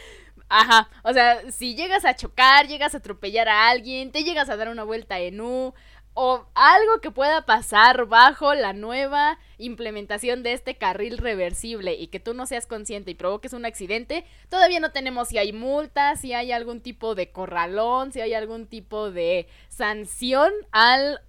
ajá. 0.49 0.89
O 1.03 1.13
sea, 1.13 1.51
si 1.51 1.75
llegas 1.75 2.03
a 2.05 2.15
chocar, 2.15 2.67
llegas 2.67 2.93
a 2.93 2.97
atropellar 2.97 3.47
a 3.47 3.69
alguien, 3.69 4.11
te 4.11 4.23
llegas 4.23 4.49
a 4.49 4.57
dar 4.57 4.69
una 4.69 4.83
vuelta 4.83 5.19
en 5.19 5.39
U. 5.39 5.73
o 6.15 6.45
algo 6.53 7.01
que 7.01 7.09
pueda 7.09 7.45
pasar 7.45 8.05
bajo 8.05 8.53
la 8.53 8.73
nueva 8.73 9.39
implementación 9.57 10.43
de 10.43 10.53
este 10.53 10.77
carril 10.77 11.17
reversible 11.17 11.95
y 11.95 12.07
que 12.07 12.19
tú 12.19 12.33
no 12.35 12.45
seas 12.45 12.67
consciente 12.67 13.11
y 13.11 13.15
provoques 13.15 13.53
un 13.53 13.65
accidente, 13.65 14.25
todavía 14.49 14.79
no 14.79 14.91
tenemos 14.91 15.29
si 15.29 15.39
hay 15.39 15.53
multas, 15.53 16.19
si 16.21 16.33
hay 16.33 16.51
algún 16.51 16.81
tipo 16.81 17.15
de 17.15 17.31
corralón, 17.31 18.11
si 18.11 18.21
hay 18.21 18.33
algún 18.35 18.67
tipo 18.67 19.09
de 19.09 19.47
sanción 19.69 20.51
al 20.71 21.21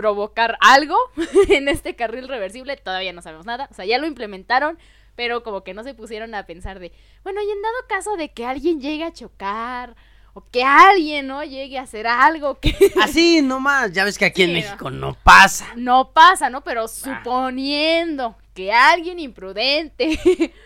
provocar 0.00 0.56
algo 0.60 0.96
en 1.50 1.68
este 1.68 1.94
carril 1.94 2.26
reversible, 2.26 2.74
todavía 2.78 3.12
no 3.12 3.20
sabemos 3.20 3.44
nada, 3.44 3.68
o 3.70 3.74
sea, 3.74 3.84
ya 3.84 3.98
lo 3.98 4.06
implementaron, 4.06 4.78
pero 5.14 5.42
como 5.42 5.62
que 5.62 5.74
no 5.74 5.84
se 5.84 5.92
pusieron 5.92 6.34
a 6.34 6.46
pensar 6.46 6.78
de, 6.78 6.90
bueno, 7.22 7.42
y 7.42 7.50
en 7.50 7.60
dado 7.60 7.74
caso 7.86 8.16
de 8.16 8.32
que 8.32 8.46
alguien 8.46 8.80
llegue 8.80 9.04
a 9.04 9.12
chocar, 9.12 9.94
o 10.32 10.42
que 10.50 10.62
alguien, 10.62 11.26
¿no? 11.26 11.42
Llegue 11.42 11.76
a 11.76 11.82
hacer 11.82 12.06
algo 12.06 12.58
que... 12.60 12.74
Así 13.02 13.42
nomás, 13.42 13.92
ya 13.92 14.04
ves 14.04 14.16
que 14.16 14.24
aquí 14.24 14.44
en. 14.44 14.54
México 14.54 14.88
no 14.88 15.14
pasa. 15.22 15.66
No 15.76 16.12
pasa, 16.12 16.48
¿no? 16.48 16.62
Pero 16.62 16.88
suponiendo 16.88 18.36
que 18.54 18.72
alguien 18.72 19.18
imprudente 19.18 20.18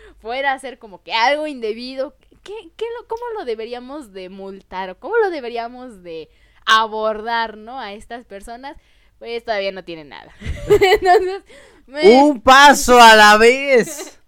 fuera 0.21 0.51
a 0.51 0.55
hacer 0.55 0.77
como 0.79 1.01
que 1.01 1.13
algo 1.13 1.47
indebido, 1.47 2.15
¿qué, 2.43 2.53
qué 2.77 2.85
lo, 2.97 3.07
¿cómo 3.07 3.23
lo 3.37 3.43
deberíamos 3.43 4.13
de 4.13 4.29
multar? 4.29 4.91
¿O 4.91 4.99
cómo 4.99 5.17
lo 5.17 5.31
deberíamos 5.31 6.03
de 6.03 6.29
abordar, 6.65 7.57
¿no? 7.57 7.79
A 7.79 7.93
estas 7.93 8.25
personas, 8.25 8.77
pues 9.25 9.43
todavía 9.43 9.71
no 9.71 9.83
tienen 9.83 10.09
nada. 10.09 10.31
Entonces, 10.69 11.43
me- 11.87 12.21
Un 12.21 12.41
paso 12.41 12.99
a 13.01 13.15
la 13.15 13.37
vez. 13.37 14.19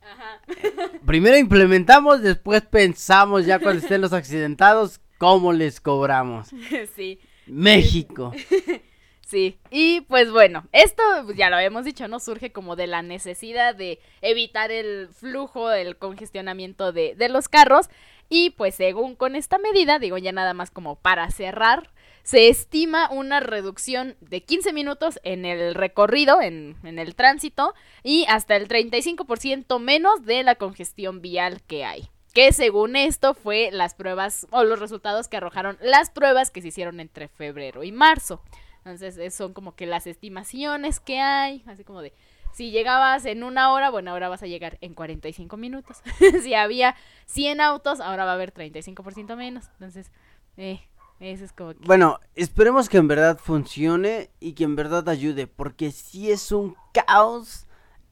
Ajá. 0.00 0.40
Primero 1.04 1.36
implementamos, 1.36 2.22
después 2.22 2.62
pensamos 2.62 3.44
ya 3.44 3.58
cuando 3.58 3.82
estén 3.82 4.00
los 4.00 4.12
accidentados 4.12 5.00
cómo 5.18 5.52
les 5.52 5.80
cobramos. 5.80 6.48
sí. 6.96 7.18
México. 7.46 8.32
Sí, 9.26 9.58
y 9.70 10.02
pues 10.02 10.30
bueno, 10.30 10.68
esto 10.70 11.02
pues, 11.24 11.36
ya 11.36 11.48
lo 11.48 11.56
habíamos 11.56 11.84
dicho, 11.86 12.06
¿no? 12.06 12.20
Surge 12.20 12.52
como 12.52 12.76
de 12.76 12.86
la 12.86 13.00
necesidad 13.02 13.74
de 13.74 13.98
evitar 14.20 14.70
el 14.70 15.08
flujo, 15.08 15.72
el 15.72 15.96
congestionamiento 15.96 16.92
de, 16.92 17.14
de 17.16 17.30
los 17.30 17.48
carros. 17.48 17.88
Y 18.28 18.50
pues 18.50 18.74
según 18.74 19.16
con 19.16 19.34
esta 19.34 19.58
medida, 19.58 19.98
digo 19.98 20.18
ya 20.18 20.30
nada 20.30 20.52
más 20.52 20.70
como 20.70 20.96
para 20.96 21.28
cerrar, 21.30 21.90
se 22.24 22.48
estima 22.48 23.08
una 23.12 23.38
reducción 23.38 24.16
de 24.20 24.42
15 24.42 24.72
minutos 24.72 25.20
en 25.22 25.44
el 25.44 25.74
recorrido, 25.76 26.40
en, 26.42 26.74
en 26.82 26.98
el 26.98 27.14
tránsito, 27.14 27.74
y 28.02 28.24
hasta 28.28 28.56
el 28.56 28.66
35% 28.66 29.78
menos 29.78 30.24
de 30.24 30.42
la 30.42 30.56
congestión 30.56 31.20
vial 31.22 31.62
que 31.62 31.84
hay. 31.84 32.08
Que 32.32 32.52
según 32.52 32.96
esto 32.96 33.34
fue 33.34 33.70
las 33.70 33.94
pruebas 33.94 34.48
o 34.50 34.64
los 34.64 34.80
resultados 34.80 35.28
que 35.28 35.36
arrojaron 35.36 35.78
las 35.80 36.10
pruebas 36.10 36.50
que 36.50 36.62
se 36.62 36.68
hicieron 36.68 36.98
entre 36.98 37.28
febrero 37.28 37.84
y 37.84 37.92
marzo. 37.92 38.42
Entonces, 38.78 39.16
es- 39.18 39.34
son 39.36 39.52
como 39.54 39.76
que 39.76 39.86
las 39.86 40.06
estimaciones 40.08 40.98
que 40.98 41.20
hay, 41.20 41.62
así 41.66 41.84
como 41.84 42.02
de, 42.02 42.12
si 42.52 42.70
llegabas 42.70 43.24
en 43.24 43.42
una 43.44 43.72
hora, 43.72 43.90
bueno, 43.90 44.10
ahora 44.10 44.28
vas 44.28 44.42
a 44.42 44.46
llegar 44.46 44.78
en 44.80 44.94
45 44.94 45.56
minutos. 45.56 46.02
si 46.42 46.54
había 46.54 46.96
100 47.26 47.60
autos, 47.60 48.00
ahora 48.00 48.24
va 48.24 48.32
a 48.32 48.34
haber 48.34 48.52
35% 48.52 49.36
menos. 49.36 49.68
Entonces, 49.74 50.10
eh, 50.56 50.80
eso 51.20 51.44
es 51.44 51.52
como 51.52 51.74
que... 51.74 51.84
Bueno, 51.86 52.18
esperemos 52.34 52.88
que 52.88 52.98
en 52.98 53.08
verdad 53.08 53.38
funcione 53.38 54.30
y 54.40 54.52
que 54.52 54.64
en 54.64 54.76
verdad 54.76 55.08
ayude, 55.08 55.46
porque 55.46 55.90
si 55.90 56.30
es 56.30 56.52
un 56.52 56.76
caos 56.92 57.66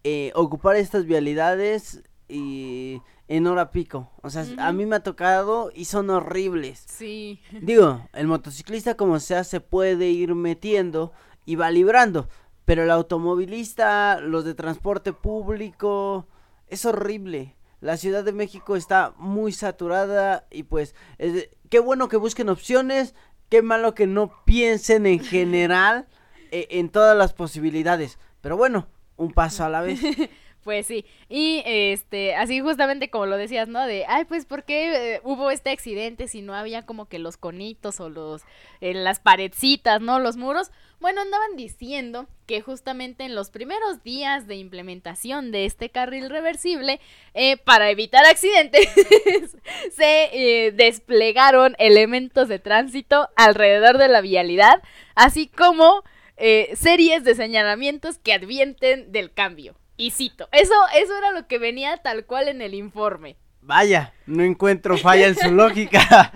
eh, 0.05 0.33
ocupar 0.35 0.77
estas 0.77 1.07
vialidades 1.07 2.03
y 2.29 3.01
en 3.29 3.47
hora 3.47 3.71
pico. 3.71 4.11
O 4.23 4.31
sea, 4.31 4.45
a 4.59 4.73
mí 4.73 4.85
me 4.85 4.97
ha 4.97 5.03
tocado 5.03 5.71
y 5.75 5.85
son 5.85 6.11
horribles. 6.11 6.85
Sí, 6.87 7.41
Digo, 7.62 8.07
el 8.12 8.27
motociclista 8.27 8.97
como 8.97 9.21
sea 9.21 9.45
se 9.45 9.61
puede 9.61 10.11
ir 10.11 10.35
metiendo 10.35 11.12
y 11.45 11.57
va 11.57 11.71
librando, 11.71 12.29
pero 12.65 12.83
el 12.83 12.91
automovilista, 12.91 14.21
los 14.21 14.45
de 14.45 14.55
transporte 14.55 15.12
público, 15.12 16.27
es 16.69 16.85
horrible. 16.85 17.57
La 17.81 17.97
Ciudad 17.97 18.23
de 18.23 18.33
México 18.33 18.77
está 18.77 19.15
muy 19.17 19.53
saturada 19.53 20.47
y 20.51 20.65
pues 20.65 20.95
es 21.19 21.49
qué 21.73 21.79
bueno 21.79 22.11
que 22.11 22.19
busquen 22.19 22.51
opciones, 22.51 23.15
qué 23.49 23.63
malo 23.63 23.95
que 23.95 24.07
no 24.07 24.31
piensen 24.45 25.07
en 25.07 25.21
general 25.21 26.07
eh, 26.51 26.69
en 26.73 26.91
todas 26.91 27.17
las 27.17 27.33
posibilidades. 27.33 28.19
Pero 28.43 28.59
bueno, 28.59 28.89
un 29.17 29.33
paso 29.33 29.65
a 29.65 29.71
la 29.71 29.81
vez. 29.81 30.01
Pues 30.63 30.87
sí, 30.87 31.05
y 31.29 31.61
este, 31.67 32.37
así 32.37 32.61
justamente 32.61 33.11
como 33.11 33.27
lo 33.27 33.37
decías, 33.37 33.67
¿no? 33.67 33.85
De, 33.85 34.05
ay, 34.07 34.27
pues, 34.27 34.45
¿por 34.45 34.63
qué 34.63 35.15
eh, 35.17 35.21
hubo 35.25 35.51
este 35.51 35.71
accidente 35.71 36.29
si 36.29 36.41
no 36.41 36.55
había 36.55 36.87
como 36.87 37.07
que 37.07 37.19
los 37.19 37.37
conitos 37.37 37.99
o 37.99 38.09
los, 38.09 38.43
eh, 38.81 38.95
las 38.95 39.19
paredcitas, 39.19 40.01
¿no? 40.01 40.21
Los 40.21 40.37
muros. 40.37 40.71
Bueno, 41.03 41.21
andaban 41.21 41.57
diciendo 41.57 42.29
que 42.47 42.61
justamente 42.61 43.25
en 43.25 43.35
los 43.35 43.51
primeros 43.51 44.05
días 44.05 44.47
de 44.47 44.55
implementación 44.55 45.51
de 45.51 45.65
este 45.65 45.91
carril 45.91 46.31
reversible, 46.31 47.01
eh, 47.35 47.57
para 47.57 47.91
evitar 47.91 48.25
accidentes, 48.25 48.87
se 49.97 50.31
eh, 50.33 50.71
desplegaron 50.71 51.75
elementos 51.81 52.47
de 52.47 52.61
tránsito 52.61 53.29
alrededor 53.35 53.99
de 53.99 54.07
la 54.07 54.21
vialidad, 54.21 54.81
así 55.17 55.49
como 55.49 56.05
eh, 56.37 56.71
series 56.77 57.25
de 57.25 57.35
señalamientos 57.35 58.19
que 58.19 58.35
advienten 58.35 59.11
del 59.11 59.33
cambio. 59.33 59.75
Y 59.97 60.12
cito, 60.12 60.49
eso, 60.53 60.75
eso 60.95 61.19
era 61.19 61.33
lo 61.33 61.49
que 61.49 61.59
venía 61.59 61.97
tal 61.97 62.27
cual 62.27 62.47
en 62.47 62.62
el 62.62 62.75
informe. 62.75 63.37
Vaya, 63.61 64.15
no 64.27 64.45
encuentro 64.45 64.97
falla 64.97 65.27
en 65.27 65.35
su 65.37 65.51
lógica. 65.51 66.33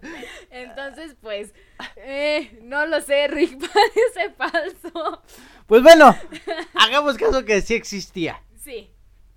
Entonces, 0.50 1.16
pues, 1.20 1.52
eh, 1.96 2.58
no 2.62 2.86
lo 2.86 3.00
sé, 3.00 3.28
Rick, 3.28 3.58
parece 3.72 4.34
falso. 4.36 5.22
Pues 5.66 5.82
bueno, 5.82 6.16
hagamos 6.74 7.16
caso 7.16 7.44
que 7.44 7.60
sí 7.60 7.74
existía. 7.74 8.42
Sí. 8.62 8.90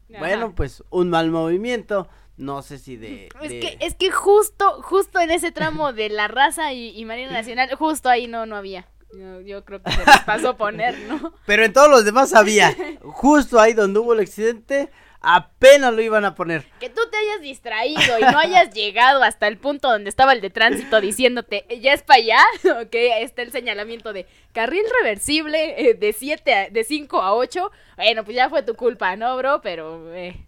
Ajá. 0.09 0.19
Bueno, 0.19 0.55
pues 0.55 0.83
un 0.89 1.09
mal 1.09 1.29
movimiento. 1.29 2.07
No 2.37 2.61
sé 2.61 2.77
si 2.77 2.95
de. 2.95 3.27
Es 3.41 3.51
que, 3.51 3.77
es 3.81 3.95
que 3.95 4.11
justo, 4.11 4.81
justo 4.81 5.19
en 5.19 5.29
ese 5.29 5.51
tramo 5.51 5.91
de 5.91 6.07
la 6.07 6.29
raza 6.29 6.71
y, 6.71 6.97
y 6.97 7.03
Marina 7.03 7.31
Nacional, 7.33 7.75
justo 7.75 8.07
ahí 8.09 8.27
no, 8.27 8.45
no 8.45 8.55
había. 8.55 8.87
Yo, 9.11 9.41
yo 9.41 9.65
creo 9.65 9.81
que 9.81 9.91
se 9.91 10.05
les 10.05 10.19
pasó 10.19 10.55
poner, 10.55 10.97
¿no? 10.99 11.33
Pero 11.45 11.65
en 11.65 11.73
todos 11.73 11.89
los 11.89 12.05
demás 12.05 12.33
había. 12.33 12.75
Justo 13.01 13.59
ahí 13.59 13.73
donde 13.73 13.99
hubo 13.99 14.13
el 14.13 14.19
accidente, 14.19 14.91
apenas 15.21 15.93
lo 15.93 16.01
iban 16.01 16.23
a 16.25 16.35
poner. 16.35 16.65
Que 16.79 16.89
tú 16.89 17.01
te 17.11 17.17
hayas 17.17 17.41
distraído 17.41 18.19
y 18.19 18.21
no 18.21 18.37
hayas 18.39 18.73
llegado 18.73 19.21
hasta 19.23 19.47
el 19.47 19.57
punto 19.57 19.89
donde 19.89 20.09
estaba 20.09 20.33
el 20.33 20.41
de 20.41 20.49
tránsito 20.49 21.01
diciéndote, 21.01 21.65
ya 21.81 21.93
es 21.93 22.03
para 22.03 22.19
allá, 22.19 22.39
ok, 22.81 22.93
está 23.19 23.41
el 23.41 23.51
señalamiento 23.51 24.13
de 24.13 24.25
carril 24.53 24.83
reversible 25.01 25.89
eh, 25.89 25.93
de 25.93 26.13
7 26.13 26.53
a- 26.53 26.69
de 26.69 26.83
5 26.83 27.21
a 27.21 27.33
8. 27.33 27.71
Bueno, 27.97 28.23
pues 28.23 28.35
ya 28.35 28.49
fue 28.49 28.63
tu 28.63 28.75
culpa, 28.75 29.15
¿no, 29.15 29.35
bro? 29.37 29.59
Pero 29.61 30.13
eh, 30.15 30.45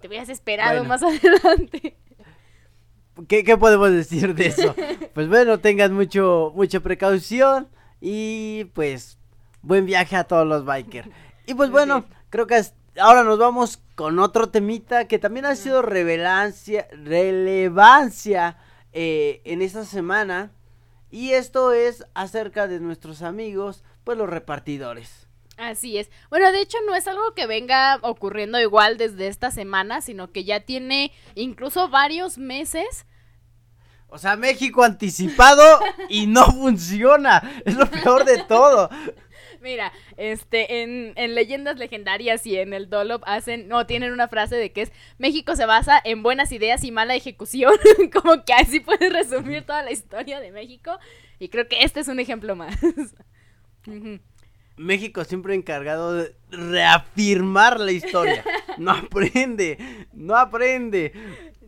te 0.00 0.08
hubieras 0.08 0.28
esperado 0.28 0.84
Bueno. 0.84 0.88
más 0.88 1.02
adelante. 1.04 1.96
¿Qué, 3.28 3.44
qué 3.44 3.56
podemos 3.58 3.90
decir 3.90 4.34
de 4.34 4.46
eso? 4.46 4.74
Pues 5.14 5.28
bueno, 5.28 5.58
tengan 5.60 5.92
mucho, 5.92 6.50
mucha 6.56 6.80
precaución. 6.80 7.68
Y 8.00 8.64
pues, 8.74 9.18
buen 9.60 9.86
viaje 9.86 10.16
a 10.16 10.24
todos 10.24 10.46
los 10.46 10.64
bikers. 10.64 11.08
Y 11.46 11.54
pues 11.54 11.70
bueno, 11.70 12.04
creo 12.30 12.46
que 12.48 12.56
es- 12.56 12.74
ahora 12.98 13.24
nos 13.24 13.38
vamos 13.38 13.80
con 13.94 14.18
otro 14.18 14.50
temita 14.50 15.06
que 15.06 15.18
también 15.18 15.46
ha 15.46 15.56
sido 15.56 15.82
revelancia, 15.82 16.88
relevancia 16.92 18.56
eh, 18.92 19.40
en 19.44 19.62
esta 19.62 19.84
semana. 19.84 20.52
Y 21.10 21.32
esto 21.32 21.72
es 21.72 22.06
acerca 22.14 22.66
de 22.66 22.80
nuestros 22.80 23.22
amigos, 23.22 23.84
pues 24.02 24.16
los 24.16 24.28
repartidores. 24.28 25.28
Así 25.58 25.98
es. 25.98 26.10
Bueno, 26.30 26.50
de 26.50 26.62
hecho 26.62 26.78
no 26.86 26.94
es 26.94 27.06
algo 27.06 27.34
que 27.34 27.46
venga 27.46 27.98
ocurriendo 28.02 28.58
igual 28.58 28.96
desde 28.96 29.28
esta 29.28 29.50
semana, 29.50 30.00
sino 30.00 30.32
que 30.32 30.44
ya 30.44 30.60
tiene 30.60 31.12
incluso 31.34 31.88
varios 31.88 32.38
meses. 32.38 33.06
O 34.08 34.18
sea, 34.18 34.36
México 34.36 34.82
anticipado 34.82 35.80
y 36.08 36.26
no 36.26 36.46
funciona. 36.52 37.62
Es 37.64 37.76
lo 37.76 37.90
peor 37.90 38.24
de 38.24 38.42
todo. 38.44 38.88
Mira, 39.62 39.92
este, 40.16 40.82
en, 40.82 41.12
en 41.16 41.34
leyendas 41.34 41.78
legendarias 41.78 42.46
y 42.46 42.58
en 42.58 42.72
el 42.72 42.90
Dolop 42.90 43.22
hacen, 43.26 43.68
no, 43.68 43.86
tienen 43.86 44.12
una 44.12 44.28
frase 44.28 44.56
de 44.56 44.72
que 44.72 44.82
es 44.82 44.92
México 45.18 45.54
se 45.54 45.66
basa 45.66 46.00
en 46.04 46.22
buenas 46.22 46.50
ideas 46.52 46.82
y 46.84 46.90
mala 46.90 47.14
ejecución, 47.14 47.72
como 48.12 48.44
que 48.44 48.52
así 48.52 48.80
puedes 48.80 49.12
resumir 49.12 49.62
toda 49.64 49.82
la 49.82 49.92
historia 49.92 50.40
de 50.40 50.50
México, 50.50 50.98
y 51.38 51.48
creo 51.48 51.68
que 51.68 51.82
este 51.82 52.00
es 52.00 52.08
un 52.08 52.20
ejemplo 52.20 52.56
más. 52.56 52.76
México 54.76 55.24
siempre 55.24 55.54
encargado 55.54 56.14
de 56.14 56.34
reafirmar 56.50 57.80
la 57.80 57.92
historia. 57.92 58.44
No 58.78 58.90
aprende, 58.90 59.76
no 60.14 60.34
aprende. 60.34 61.12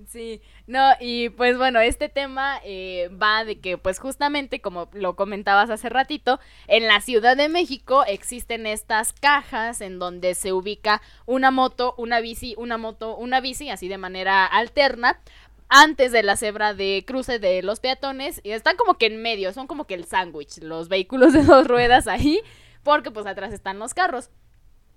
Sí, 0.08 0.40
no, 0.66 0.92
y 0.98 1.28
pues 1.28 1.58
bueno, 1.58 1.80
este 1.80 2.08
tema 2.08 2.58
eh, 2.64 3.10
va 3.10 3.44
de 3.44 3.60
que 3.60 3.76
pues 3.76 3.98
justamente 3.98 4.60
como 4.60 4.88
lo 4.92 5.14
comentabas 5.14 5.68
hace 5.68 5.90
ratito, 5.90 6.40
en 6.68 6.86
la 6.86 7.02
Ciudad 7.02 7.36
de 7.36 7.50
México 7.50 8.04
existen 8.06 8.66
estas 8.66 9.12
cajas 9.12 9.82
en 9.82 9.98
donde 9.98 10.34
se 10.34 10.54
ubica 10.54 11.02
una 11.26 11.50
moto, 11.50 11.94
una 11.98 12.20
bici, 12.20 12.54
una 12.56 12.78
moto, 12.78 13.14
una 13.16 13.40
bici, 13.40 13.68
así 13.68 13.88
de 13.88 13.98
manera 13.98 14.46
alterna, 14.46 15.20
antes 15.68 16.12
de 16.12 16.22
la 16.22 16.36
cebra 16.36 16.72
de 16.72 17.04
cruce 17.06 17.38
de 17.38 17.62
los 17.62 17.80
peatones 17.80 18.40
y 18.42 18.52
están 18.52 18.76
como 18.76 18.94
que 18.94 19.06
en 19.06 19.20
medio, 19.20 19.52
son 19.52 19.66
como 19.66 19.86
que 19.86 19.94
el 19.94 20.04
sándwich, 20.06 20.62
los 20.62 20.88
vehículos 20.88 21.34
de 21.34 21.42
dos 21.42 21.66
ruedas 21.66 22.06
ahí, 22.06 22.40
porque 22.82 23.10
pues 23.10 23.26
atrás 23.26 23.52
están 23.52 23.78
los 23.78 23.92
carros. 23.92 24.30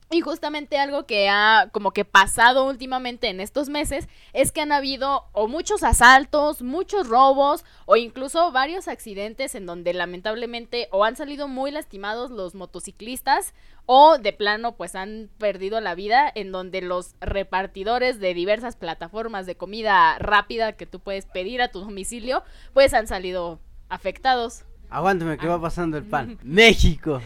Y 0.09 0.21
justamente 0.21 0.77
algo 0.77 1.05
que 1.05 1.27
ha 1.27 1.67
como 1.73 1.91
que 1.91 2.05
pasado 2.05 2.65
últimamente 2.65 3.27
en 3.27 3.41
estos 3.41 3.67
meses 3.67 4.07
es 4.31 4.53
que 4.53 4.61
han 4.61 4.71
habido 4.71 5.25
o 5.33 5.49
muchos 5.49 5.83
asaltos, 5.83 6.61
muchos 6.61 7.09
robos 7.09 7.65
o 7.85 7.97
incluso 7.97 8.53
varios 8.53 8.87
accidentes 8.87 9.53
en 9.53 9.65
donde 9.65 9.93
lamentablemente 9.93 10.87
o 10.91 11.03
han 11.03 11.17
salido 11.17 11.49
muy 11.49 11.71
lastimados 11.71 12.31
los 12.31 12.55
motociclistas 12.55 13.53
o 13.85 14.17
de 14.17 14.31
plano 14.31 14.77
pues 14.77 14.95
han 14.95 15.29
perdido 15.39 15.81
la 15.81 15.93
vida 15.93 16.31
en 16.33 16.53
donde 16.53 16.81
los 16.81 17.15
repartidores 17.19 18.19
de 18.21 18.33
diversas 18.33 18.77
plataformas 18.77 19.45
de 19.45 19.57
comida 19.57 20.17
rápida 20.19 20.73
que 20.73 20.85
tú 20.85 21.01
puedes 21.01 21.25
pedir 21.25 21.61
a 21.61 21.69
tu 21.69 21.81
domicilio 21.81 22.43
pues 22.73 22.93
han 22.93 23.07
salido 23.07 23.59
afectados. 23.89 24.63
Aguántame, 24.89 25.37
¿qué 25.37 25.47
va 25.47 25.59
pasando 25.59 25.97
el 25.97 26.05
pan? 26.05 26.37
México. 26.43 27.21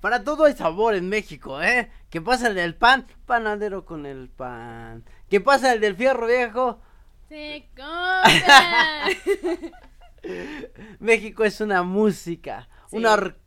Para 0.00 0.24
todo 0.24 0.44
hay 0.44 0.54
sabor 0.54 0.94
en 0.94 1.08
México, 1.08 1.62
¿eh? 1.62 1.90
¿Qué 2.08 2.20
pasa 2.20 2.48
el 2.48 2.54
del 2.54 2.74
pan? 2.74 3.06
Panadero 3.26 3.84
con 3.84 4.06
el 4.06 4.28
pan. 4.30 5.04
¿Qué 5.28 5.40
pasa 5.40 5.72
el 5.72 5.80
del 5.80 5.94
fierro 5.94 6.26
viejo? 6.26 6.80
Se 7.28 7.68
come. 7.76 9.72
México 11.00 11.44
es 11.44 11.60
una 11.60 11.82
música, 11.82 12.68
una 12.90 13.12
orquesta. 13.12 13.39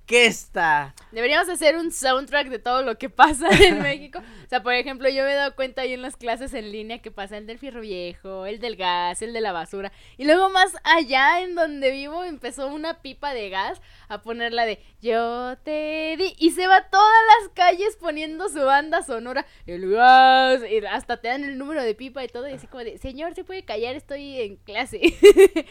Deberíamos 1.11 1.47
hacer 1.47 1.77
un 1.77 1.91
soundtrack 1.91 2.49
de 2.49 2.59
todo 2.59 2.81
lo 2.81 2.97
que 2.97 3.09
pasa 3.09 3.47
en 3.49 3.81
México. 3.83 4.19
O 4.19 4.49
sea, 4.49 4.61
por 4.61 4.73
ejemplo, 4.73 5.07
yo 5.09 5.23
me 5.23 5.31
he 5.31 5.35
dado 5.35 5.55
cuenta 5.55 5.83
ahí 5.83 5.93
en 5.93 6.01
las 6.01 6.17
clases 6.17 6.53
en 6.53 6.71
línea 6.71 7.01
que 7.01 7.09
pasa 7.09 7.37
el 7.37 7.47
del 7.47 7.57
fierro 7.57 7.81
viejo, 7.81 8.45
el 8.45 8.59
del 8.59 8.75
gas, 8.75 9.21
el 9.21 9.31
de 9.33 9.41
la 9.41 9.53
basura. 9.53 9.91
Y 10.17 10.25
luego 10.25 10.49
más 10.49 10.73
allá 10.83 11.41
en 11.41 11.55
donde 11.55 11.91
vivo 11.91 12.23
empezó 12.23 12.67
una 12.67 13.01
pipa 13.01 13.33
de 13.33 13.49
gas 13.49 13.81
a 14.09 14.21
ponerla 14.21 14.65
de 14.65 14.79
yo 15.01 15.57
te 15.63 16.15
di. 16.17 16.35
Y 16.37 16.51
se 16.51 16.67
va 16.67 16.77
a 16.77 16.89
todas 16.89 17.21
las 17.39 17.49
calles 17.53 17.95
poniendo 17.95 18.49
su 18.49 18.59
banda 18.59 19.03
sonora. 19.03 19.45
El 19.65 19.89
gas. 19.89 20.61
Y 20.69 20.85
hasta 20.85 21.17
te 21.17 21.29
dan 21.29 21.43
el 21.43 21.57
número 21.57 21.81
de 21.81 21.95
pipa 21.95 22.23
y 22.23 22.27
todo. 22.27 22.49
Y 22.49 22.53
así 22.53 22.67
como 22.67 22.83
de, 22.83 22.97
señor, 22.97 23.35
se 23.35 23.43
puede 23.43 23.63
callar, 23.63 23.95
estoy 23.95 24.41
en 24.41 24.57
clase. 24.57 25.01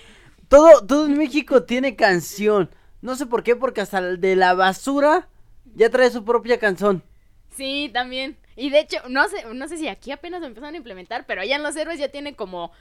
Todo, 0.48 0.86
todo 0.86 1.06
en 1.06 1.16
México 1.16 1.62
tiene 1.62 1.96
canción. 1.96 2.68
No 3.02 3.16
sé 3.16 3.26
por 3.26 3.42
qué, 3.42 3.54
porque 3.56 3.82
hasta 3.82 3.98
el 3.98 4.20
de 4.20 4.36
la 4.36 4.54
basura 4.54 5.28
ya 5.74 5.90
trae 5.90 6.10
su 6.10 6.24
propia 6.24 6.58
canción. 6.58 7.02
Sí, 7.54 7.90
también. 7.92 8.38
Y 8.56 8.70
de 8.70 8.80
hecho, 8.80 8.98
no 9.08 9.28
sé, 9.28 9.44
no 9.52 9.68
sé 9.68 9.76
si 9.76 9.88
aquí 9.88 10.12
apenas 10.12 10.40
lo 10.40 10.46
empezaron 10.46 10.74
a 10.74 10.78
implementar, 10.78 11.26
pero 11.26 11.42
allá 11.42 11.56
en 11.56 11.62
los 11.62 11.76
héroes 11.76 11.98
ya 11.98 12.08
tiene 12.08 12.34
como 12.34 12.72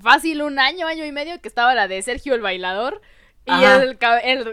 fácil 0.00 0.42
un 0.42 0.58
año, 0.58 0.86
año 0.86 1.04
y 1.04 1.12
medio 1.12 1.40
que 1.40 1.48
estaba 1.48 1.74
la 1.74 1.88
de 1.88 2.02
Sergio 2.02 2.34
el 2.34 2.40
bailador. 2.40 3.00
Y 3.44 3.64
el 3.64 3.98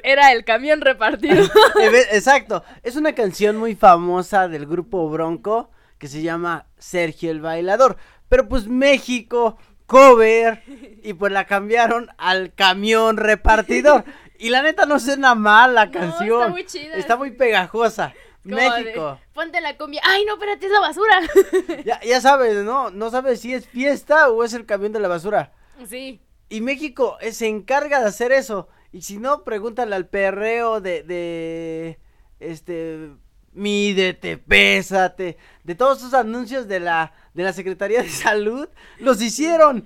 era 0.04 0.32
el 0.32 0.44
camión 0.46 0.82
repartido. 0.82 1.46
Exacto. 2.12 2.64
Es 2.82 2.96
una 2.96 3.14
canción 3.14 3.56
muy 3.56 3.76
famosa 3.76 4.48
del 4.48 4.66
grupo 4.66 5.08
Bronco 5.10 5.70
que 6.00 6.08
se 6.08 6.24
llama 6.24 6.66
Sergio 6.80 7.30
el 7.30 7.40
Bailador. 7.40 7.98
Pero 8.30 8.48
pues 8.48 8.68
México, 8.68 9.60
cover, 9.86 10.64
y 11.04 11.14
pues 11.14 11.32
la 11.32 11.46
cambiaron 11.46 12.10
al 12.18 12.54
camión 12.56 13.18
repartidor. 13.18 14.06
Y 14.40 14.50
la 14.50 14.62
neta 14.64 14.86
no 14.86 15.00
suena 15.00 15.36
mal 15.36 15.76
la 15.76 15.86
No, 15.88 15.92
canción. 15.92 16.40
está 16.42 16.50
muy 16.50 16.66
chida. 16.66 16.96
Está 16.96 17.18
muy 17.18 17.32
pegajosa. 17.32 18.14
Como 18.42 18.56
de, 18.56 18.70
México. 18.70 19.20
Ponte 19.34 19.60
la 19.60 19.78
cumbia. 19.78 20.02
Ay, 20.06 20.24
no, 20.26 20.34
espérate, 20.36 20.66
es 20.66 20.72
la 20.72 20.80
basura. 20.80 21.20
Ya, 21.86 22.00
ya 22.02 22.22
sabes, 22.22 22.56
¿no? 22.64 22.90
No 22.90 23.12
sabes 23.12 23.42
si 23.42 23.54
es 23.54 23.68
fiesta 23.68 24.30
o 24.30 24.44
es 24.44 24.54
el 24.54 24.66
camión 24.66 24.94
de 24.94 25.00
la 25.00 25.08
basura. 25.10 25.52
sí. 25.88 26.22
Y 26.52 26.62
México 26.62 27.18
eh, 27.22 27.32
se 27.32 27.46
encarga 27.48 28.00
de 28.00 28.08
hacer 28.08 28.32
eso. 28.32 28.70
Y 28.92 29.04
si 29.04 29.18
no, 29.20 29.44
pregúntale 29.44 29.96
al 29.96 30.08
perreo 30.08 30.82
de, 30.82 31.04
de, 31.04 32.00
este, 32.40 33.12
mídete, 33.54 34.38
pésate, 34.40 35.38
de 35.64 35.76
todos 35.76 36.00
esos 36.00 36.16
anuncios 36.16 36.68
de 36.68 36.80
la, 36.80 37.14
de 37.36 37.44
la 37.44 37.54
Secretaría 37.54 38.02
de 38.02 38.10
Salud, 38.10 38.68
los 38.98 39.22
hicieron. 39.22 39.86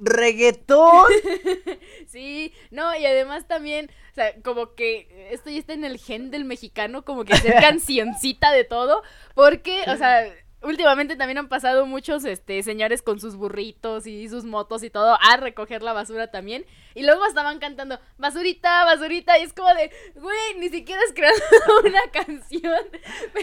Reggaetón. 0.00 1.06
Sí, 2.06 2.52
no, 2.72 2.96
y 2.96 3.06
además 3.06 3.46
también, 3.46 3.88
o 4.10 4.14
sea, 4.14 4.34
como 4.42 4.74
que 4.74 5.28
esto 5.30 5.48
ya 5.48 5.58
está 5.58 5.74
en 5.74 5.84
el 5.84 5.96
gen 5.98 6.32
del 6.32 6.44
mexicano, 6.44 7.04
como 7.04 7.24
que 7.24 7.34
hacer 7.34 7.54
cancioncita 7.60 8.50
de 8.50 8.64
todo, 8.64 9.04
porque, 9.34 9.84
o 9.86 9.96
sea, 9.96 10.24
últimamente 10.62 11.14
también 11.14 11.38
han 11.38 11.48
pasado 11.48 11.86
muchos, 11.86 12.24
este, 12.24 12.64
señores 12.64 13.02
con 13.02 13.20
sus 13.20 13.36
burritos 13.36 14.08
y 14.08 14.28
sus 14.28 14.44
motos 14.44 14.82
y 14.82 14.90
todo 14.90 15.16
a 15.20 15.36
recoger 15.36 15.82
la 15.82 15.92
basura 15.92 16.32
también, 16.32 16.66
y 16.94 17.04
luego 17.04 17.24
estaban 17.26 17.60
cantando, 17.60 18.00
basurita, 18.18 18.84
basurita, 18.84 19.38
y 19.38 19.42
es 19.42 19.52
como 19.52 19.72
de, 19.74 19.92
güey, 20.16 20.58
ni 20.58 20.68
siquiera 20.68 21.00
has 21.06 21.12
creado 21.12 21.36
una 21.84 22.02
canción, 22.12 22.80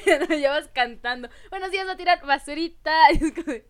pero 0.04 0.26
lo 0.26 0.36
llevas 0.36 0.68
cantando, 0.74 1.30
bueno, 1.50 1.68
sí 1.72 1.78
vas 1.78 1.90
a 1.90 1.98
tirar 1.98 2.26
basurita, 2.26 2.92
y 3.14 3.24
es 3.24 3.34
como 3.34 3.54
de, 3.54 3.66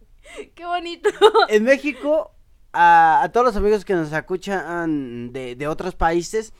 qué 0.55 0.65
bonito. 0.65 1.09
En 1.49 1.65
México, 1.65 2.33
a, 2.77 3.23
a 3.23 3.31
todos 3.31 3.47
los 3.47 3.55
amigos 3.55 3.83
que 3.85 3.93
nos 3.95 4.11
escuchan 4.11 5.31
de, 5.33 5.55
de 5.55 5.67
otros 5.67 5.95
países, 5.95 6.53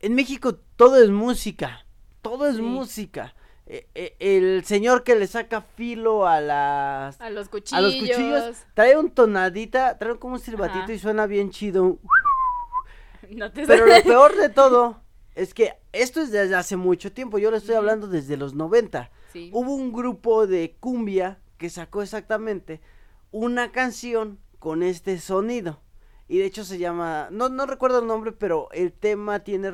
en 0.00 0.14
México 0.14 0.54
todo 0.76 1.02
es 1.02 1.10
música. 1.10 1.84
Todo 2.22 2.46
es 2.48 2.56
Sí. 2.56 2.62
música. 2.62 3.34
Eh, 3.66 3.86
eh, 3.94 4.16
el 4.18 4.64
señor 4.64 5.04
que 5.04 5.14
le 5.14 5.26
saca 5.26 5.60
filo 5.62 6.26
a 6.26 6.40
las 6.40 7.20
A 7.20 7.30
los 7.30 7.48
cuchillos. 7.48 7.78
a 7.78 7.80
los 7.80 7.94
cuchillos 7.94 8.56
trae 8.74 8.96
un 8.98 9.10
tonadita, 9.10 9.98
trae 9.98 10.18
como 10.18 10.34
un 10.34 10.40
silbatito 10.40 10.84
Ajá. 10.84 10.92
y 10.92 10.98
suena 10.98 11.26
bien 11.26 11.50
chido. 11.50 11.98
No 13.30 13.52
te 13.52 13.66
Pero 13.66 13.86
lo 13.86 14.02
peor 14.02 14.36
de 14.36 14.48
todo 14.48 15.00
es 15.34 15.54
que 15.54 15.74
esto 15.92 16.20
es 16.20 16.30
desde 16.32 16.54
hace 16.56 16.76
mucho 16.76 17.12
tiempo. 17.12 17.38
Yo 17.38 17.50
le 17.50 17.56
estoy 17.58 17.76
hablando 17.76 18.08
desde 18.08 18.36
los 18.36 18.54
90. 18.54 19.10
Sí. 19.32 19.50
Hubo 19.52 19.74
un 19.74 19.92
grupo 19.92 20.46
de 20.46 20.76
cumbia 20.80 21.38
que 21.56 21.70
sacó 21.70 22.02
exactamente 22.02 22.80
una 23.30 23.70
canción 23.72 24.38
con 24.62 24.84
este 24.84 25.18
sonido. 25.18 25.80
Y 26.28 26.38
de 26.38 26.44
hecho 26.46 26.64
se 26.64 26.78
llama, 26.78 27.26
no, 27.32 27.48
no 27.48 27.66
recuerdo 27.66 27.98
el 27.98 28.06
nombre, 28.06 28.30
pero 28.30 28.68
el 28.70 28.92
tema 28.92 29.40
tiene 29.40 29.72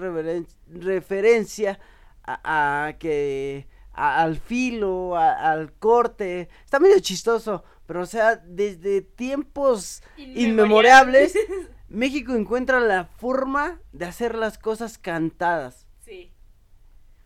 referencia 0.67 1.79
a, 2.25 2.87
a 2.87 2.93
que 2.95 3.69
a- 3.93 4.23
al 4.23 4.39
filo, 4.39 5.15
a- 5.15 5.51
al 5.53 5.73
corte. 5.75 6.49
Está 6.65 6.81
medio 6.81 6.99
chistoso, 7.01 7.65
pero 7.87 8.01
o 8.01 8.07
sea, 8.07 8.37
desde 8.37 9.03
tiempos 9.03 10.03
inmemorables, 10.17 11.35
México 11.89 12.35
encuentra 12.35 12.81
la 12.81 13.05
forma 13.05 13.81
de 13.93 14.07
hacer 14.07 14.35
las 14.35 14.57
cosas 14.59 14.97
cantadas. 14.97 15.87
Sí. 16.01 16.33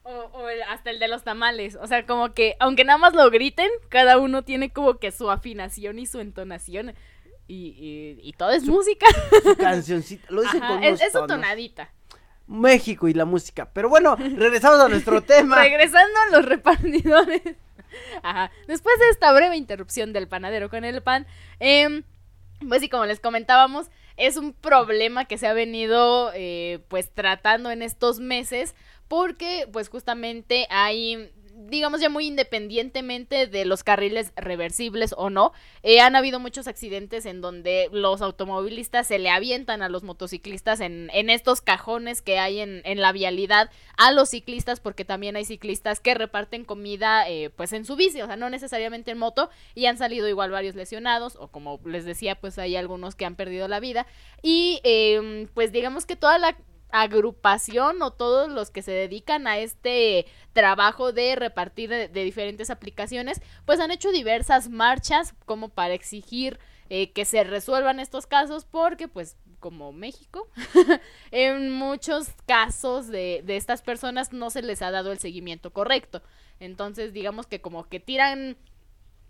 O, 0.03 0.11
o 0.11 0.49
el- 0.49 0.63
hasta 0.65 0.91
el 0.91 0.99
de 0.99 1.07
los 1.09 1.23
tamales. 1.23 1.77
O 1.77 1.87
sea, 1.87 2.07
como 2.07 2.35
que, 2.35 2.57
aunque 2.59 2.85
nada 2.85 2.99
más 2.99 3.15
lo 3.15 3.31
griten, 3.31 3.71
cada 3.89 4.19
uno 4.19 4.43
tiene 4.43 4.73
como 4.73 4.99
que 4.99 5.13
su 5.13 5.31
afinación 5.31 5.99
y 6.01 6.07
su 6.07 6.19
entonación. 6.21 6.95
Y, 7.53 7.77
y, 8.23 8.29
y 8.29 8.33
todo 8.33 8.51
es 8.51 8.65
música. 8.65 9.05
Su 9.43 9.57
cancioncita, 9.57 10.27
lo 10.31 10.41
dicen 10.41 10.63
Ajá, 10.63 10.75
con 10.75 10.85
es, 10.85 11.03
es 11.03 11.13
tonadita. 11.13 11.93
México 12.47 13.09
y 13.09 13.13
la 13.13 13.27
música. 13.27 13.69
Pero 13.75 13.91
bueno, 13.91 14.17
regresamos 14.17 14.81
a 14.81 14.89
nuestro 14.89 15.23
tema. 15.23 15.57
Regresando 15.57 16.19
a 16.19 16.37
los 16.37 16.47
repartidores. 16.47 17.43
Ajá. 18.23 18.51
Después 18.67 18.99
de 19.01 19.11
esta 19.11 19.31
breve 19.35 19.57
interrupción 19.59 20.15
del 20.15 20.29
panadero 20.29 20.71
con 20.71 20.87
el 20.87 21.03
pan, 21.03 21.27
em, 21.61 22.05
pues 22.67 22.81
sí, 22.81 22.89
como 22.89 23.05
les 23.05 23.21
comentábamos, 23.21 23.91
es 24.17 24.39
un 24.39 24.55
problema 24.55 25.27
que 25.27 25.37
se 25.37 25.47
ha 25.47 25.53
venido 25.53 26.31
eh, 26.35 26.83
pues 26.89 27.11
tratando 27.13 27.71
en 27.71 27.83
estos 27.83 28.19
meses 28.19 28.75
porque 29.09 29.69
pues 29.71 29.91
justamente 29.91 30.67
hay 30.71 31.31
digamos 31.69 32.01
ya 32.01 32.09
muy 32.09 32.27
independientemente 32.27 33.47
de 33.47 33.65
los 33.65 33.85
carriles 33.85 34.33
reversibles 34.37 35.15
o 35.17 35.31
no, 35.31 35.53
eh, 35.83 36.01
han 36.01 36.17
habido 36.17 36.41
muchos 36.41 36.67
accidentes 36.69 37.27
en 37.27 37.41
donde 37.41 37.89
los 37.93 38.23
automovilistas 38.23 39.07
se 39.07 39.19
le 39.19 39.31
avientan 39.31 39.83
a 39.83 39.89
los 39.89 40.03
motociclistas 40.03 40.81
en, 40.81 41.11
en 41.13 41.31
estos 41.31 41.61
cajones 41.61 42.23
que 42.23 42.39
hay 42.39 42.61
en, 42.61 42.83
en 42.85 43.01
la 43.01 43.13
vialidad 43.13 43.71
a 43.97 44.13
los 44.13 44.31
ciclistas 44.31 44.81
porque 44.81 45.05
también 45.05 45.37
hay 45.37 45.45
ciclistas 45.45 46.01
que 46.01 46.15
reparten 46.15 46.65
comida 46.65 47.29
eh, 47.29 47.51
pues 47.51 47.73
en 47.73 47.85
su 47.85 47.97
bici, 47.97 48.21
o 48.23 48.27
sea, 48.27 48.37
no 48.37 48.51
necesariamente 48.51 49.11
en 49.11 49.19
moto 49.19 49.51
y 49.75 49.87
han 49.87 49.99
salido 49.99 50.29
igual 50.29 50.51
varios 50.51 50.75
lesionados 50.75 51.37
o 51.37 51.49
como 51.49 51.81
les 51.85 52.05
decía 52.05 52.35
pues 52.37 52.59
hay 52.59 52.77
algunos 52.77 53.15
que 53.15 53.25
han 53.25 53.37
perdido 53.37 53.69
la 53.69 53.81
vida. 53.81 54.07
Y 54.43 54.81
eh, 54.85 55.49
pues 55.55 55.73
digamos 55.73 56.07
que 56.07 56.17
toda 56.17 56.39
la 56.39 56.57
agrupación 56.93 58.01
o 58.03 58.13
todos 58.13 58.51
los 58.51 58.71
que 58.71 58.83
se 58.83 58.93
dedican 58.93 59.47
a 59.47 59.59
este 59.59 60.27
trabajo 60.53 61.13
de 61.13 61.35
repartir 61.35 61.91
de, 61.91 62.09
diferentes 62.09 62.71
aplicaciones, 62.71 63.41
pues 63.65 63.81
han 63.81 63.91
hecho 63.91 64.13
diversas 64.13 64.69
marchas 64.69 65.35
como 65.47 65.71
para 65.71 65.95
exigir 65.95 66.61
eh, 66.91 67.11
que 67.13 67.25
se 67.25 67.43
resuelvan 67.43 67.99
estos 67.99 68.27
casos 68.27 68.67
porque 68.67 69.09
pues 69.09 69.37
como 69.59 69.93
México, 69.93 70.49
en 71.31 71.71
muchos 71.71 72.29
casos 72.47 73.09
de, 73.09 73.43
de 73.45 73.57
estas 73.57 73.81
personas 73.81 74.33
no 74.33 74.51
se 74.51 74.61
les 74.61 74.83
ha 74.83 74.91
dado 74.91 75.13
el 75.13 75.19
seguimiento 75.19 75.73
correcto. 75.73 76.23
Entonces 76.61 77.13
digamos 77.13 77.47
que 77.47 77.61
como 77.61 77.89
que 77.89 78.01
tiran 78.01 78.57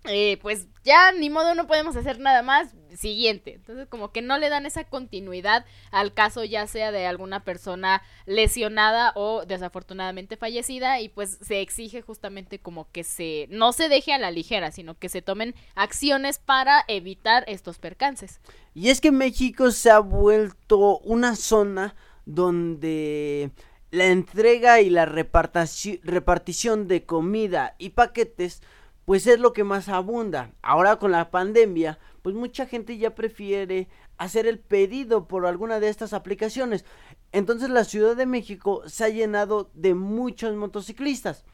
eh, 0.04 0.38
pues 0.42 0.66
ya 0.84 1.12
ni 1.12 1.30
modo 1.30 1.54
no 1.54 1.66
podemos 1.66 1.94
hacer 1.94 2.18
nada 2.18 2.42
más, 2.42 2.74
siguiente. 2.96 3.54
Entonces 3.54 3.86
como 3.88 4.10
que 4.12 4.22
no 4.22 4.38
le 4.38 4.48
dan 4.48 4.66
esa 4.66 4.84
continuidad 4.84 5.64
al 5.90 6.12
caso 6.12 6.44
ya 6.44 6.66
sea 6.66 6.92
de 6.92 7.06
alguna 7.06 7.44
persona 7.44 8.02
lesionada 8.26 9.12
o 9.14 9.44
desafortunadamente 9.46 10.36
fallecida 10.36 11.00
y 11.00 11.08
pues 11.08 11.38
se 11.40 11.60
exige 11.60 12.02
justamente 12.02 12.58
como 12.58 12.90
que 12.90 13.04
se 13.04 13.46
no 13.50 13.72
se 13.72 13.88
deje 13.88 14.12
a 14.12 14.18
la 14.18 14.30
ligera, 14.30 14.72
sino 14.72 14.98
que 14.98 15.08
se 15.08 15.22
tomen 15.22 15.54
acciones 15.74 16.38
para 16.38 16.84
evitar 16.88 17.44
estos 17.46 17.78
percances. 17.78 18.40
Y 18.74 18.88
es 18.90 19.00
que 19.00 19.12
México 19.12 19.70
se 19.70 19.90
ha 19.90 20.00
vuelto 20.00 20.98
una 20.98 21.36
zona 21.36 21.94
donde 22.24 23.50
la 23.90 24.06
entrega 24.06 24.80
y 24.80 24.90
la 24.90 25.04
repartición 25.04 26.88
de 26.88 27.04
comida 27.04 27.74
y 27.78 27.90
paquetes 27.90 28.62
pues 29.04 29.26
es 29.26 29.40
lo 29.40 29.52
que 29.52 29.64
más 29.64 29.88
abunda. 29.88 30.52
Ahora 30.62 30.96
con 30.96 31.10
la 31.10 31.30
pandemia, 31.30 31.98
pues 32.22 32.34
mucha 32.34 32.66
gente 32.66 32.98
ya 32.98 33.14
prefiere 33.14 33.88
hacer 34.16 34.46
el 34.46 34.58
pedido 34.58 35.26
por 35.26 35.46
alguna 35.46 35.80
de 35.80 35.88
estas 35.88 36.12
aplicaciones. 36.12 36.84
Entonces 37.32 37.70
la 37.70 37.84
Ciudad 37.84 38.16
de 38.16 38.26
México 38.26 38.82
se 38.86 39.04
ha 39.04 39.08
llenado 39.08 39.70
de 39.74 39.94
muchos 39.94 40.54
motociclistas. 40.54 41.44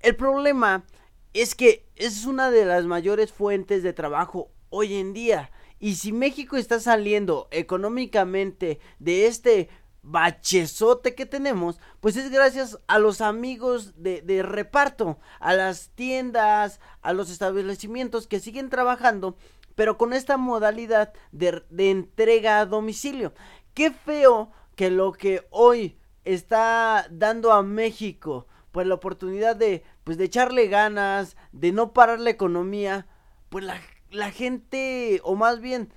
El 0.00 0.14
problema 0.14 0.84
es 1.32 1.54
que 1.54 1.86
es 1.96 2.24
una 2.24 2.50
de 2.50 2.64
las 2.64 2.84
mayores 2.84 3.32
fuentes 3.32 3.82
de 3.82 3.92
trabajo 3.92 4.50
hoy 4.70 4.94
en 4.94 5.12
día. 5.12 5.50
Y 5.80 5.96
si 5.96 6.12
México 6.12 6.56
está 6.56 6.80
saliendo 6.80 7.48
económicamente 7.50 8.80
de 8.98 9.26
este 9.26 9.68
bachezote 10.10 11.14
que 11.14 11.26
tenemos, 11.26 11.80
pues 12.00 12.16
es 12.16 12.30
gracias 12.30 12.78
a 12.86 12.98
los 12.98 13.20
amigos 13.20 13.94
de, 13.96 14.42
reparto, 14.42 15.18
a 15.38 15.54
las 15.54 15.90
tiendas, 15.90 16.80
a 17.02 17.12
los 17.12 17.30
establecimientos 17.30 18.26
que 18.26 18.40
siguen 18.40 18.70
trabajando, 18.70 19.36
pero 19.74 19.98
con 19.98 20.12
esta 20.12 20.36
modalidad 20.36 21.12
de, 21.32 21.62
de 21.70 21.90
entrega 21.90 22.60
a 22.60 22.66
domicilio. 22.66 23.34
Qué 23.74 23.90
feo 23.90 24.50
que 24.76 24.90
lo 24.90 25.12
que 25.12 25.46
hoy 25.50 25.98
está 26.24 27.06
dando 27.10 27.52
a 27.52 27.62
México, 27.62 28.46
pues 28.72 28.86
la 28.86 28.94
oportunidad 28.94 29.56
de, 29.56 29.84
pues 30.04 30.18
de 30.18 30.24
echarle 30.24 30.68
ganas, 30.68 31.36
de 31.52 31.72
no 31.72 31.92
parar 31.92 32.18
la 32.18 32.30
economía, 32.30 33.06
pues 33.50 33.64
la, 33.64 33.80
la 34.10 34.30
gente, 34.30 35.20
o 35.22 35.36
más 35.36 35.60
bien 35.60 35.92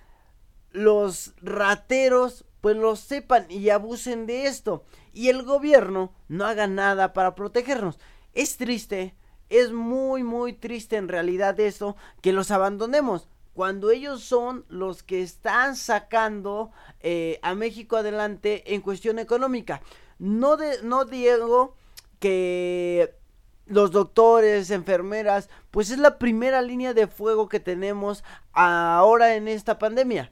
los 0.72 1.34
rateros 1.42 2.46
pues 2.62 2.78
lo 2.78 2.96
sepan 2.96 3.48
y 3.50 3.70
abusen 3.70 4.28
de 4.28 4.46
esto. 4.46 4.86
Y 5.14 5.30
el 5.30 5.44
gobierno 5.44 6.14
no 6.30 6.46
haga 6.46 6.68
nada 6.68 7.12
para 7.12 7.36
protegernos. 7.36 8.00
Es 8.34 8.58
triste, 8.58 9.16
es 9.50 9.72
muy, 9.72 10.24
muy 10.24 10.54
triste 10.54 10.96
en 10.96 11.10
realidad 11.10 11.60
eso, 11.60 11.98
que 12.22 12.32
los 12.32 12.52
abandonemos. 12.52 13.28
Cuando 13.54 13.92
ellos 13.92 14.24
son 14.24 14.64
los 14.70 15.04
que 15.04 15.22
están 15.22 15.76
sacando 15.76 16.72
eh, 17.02 17.40
a 17.42 17.54
México 17.56 17.98
adelante 17.98 18.74
en 18.74 18.82
cuestión 18.82 19.20
económica. 19.20 19.82
No, 20.20 20.56
de, 20.56 20.82
no 20.84 21.04
digo 21.04 21.76
que 22.20 23.16
los 23.66 23.92
doctores, 23.92 24.70
enfermeras, 24.70 25.50
pues 25.72 25.90
es 25.90 25.98
la 25.98 26.18
primera 26.20 26.62
línea 26.62 26.94
de 26.94 27.08
fuego 27.08 27.50
que 27.50 27.60
tenemos 27.60 28.24
ahora 28.54 29.36
en 29.36 29.48
esta 29.48 29.80
pandemia 29.80 30.32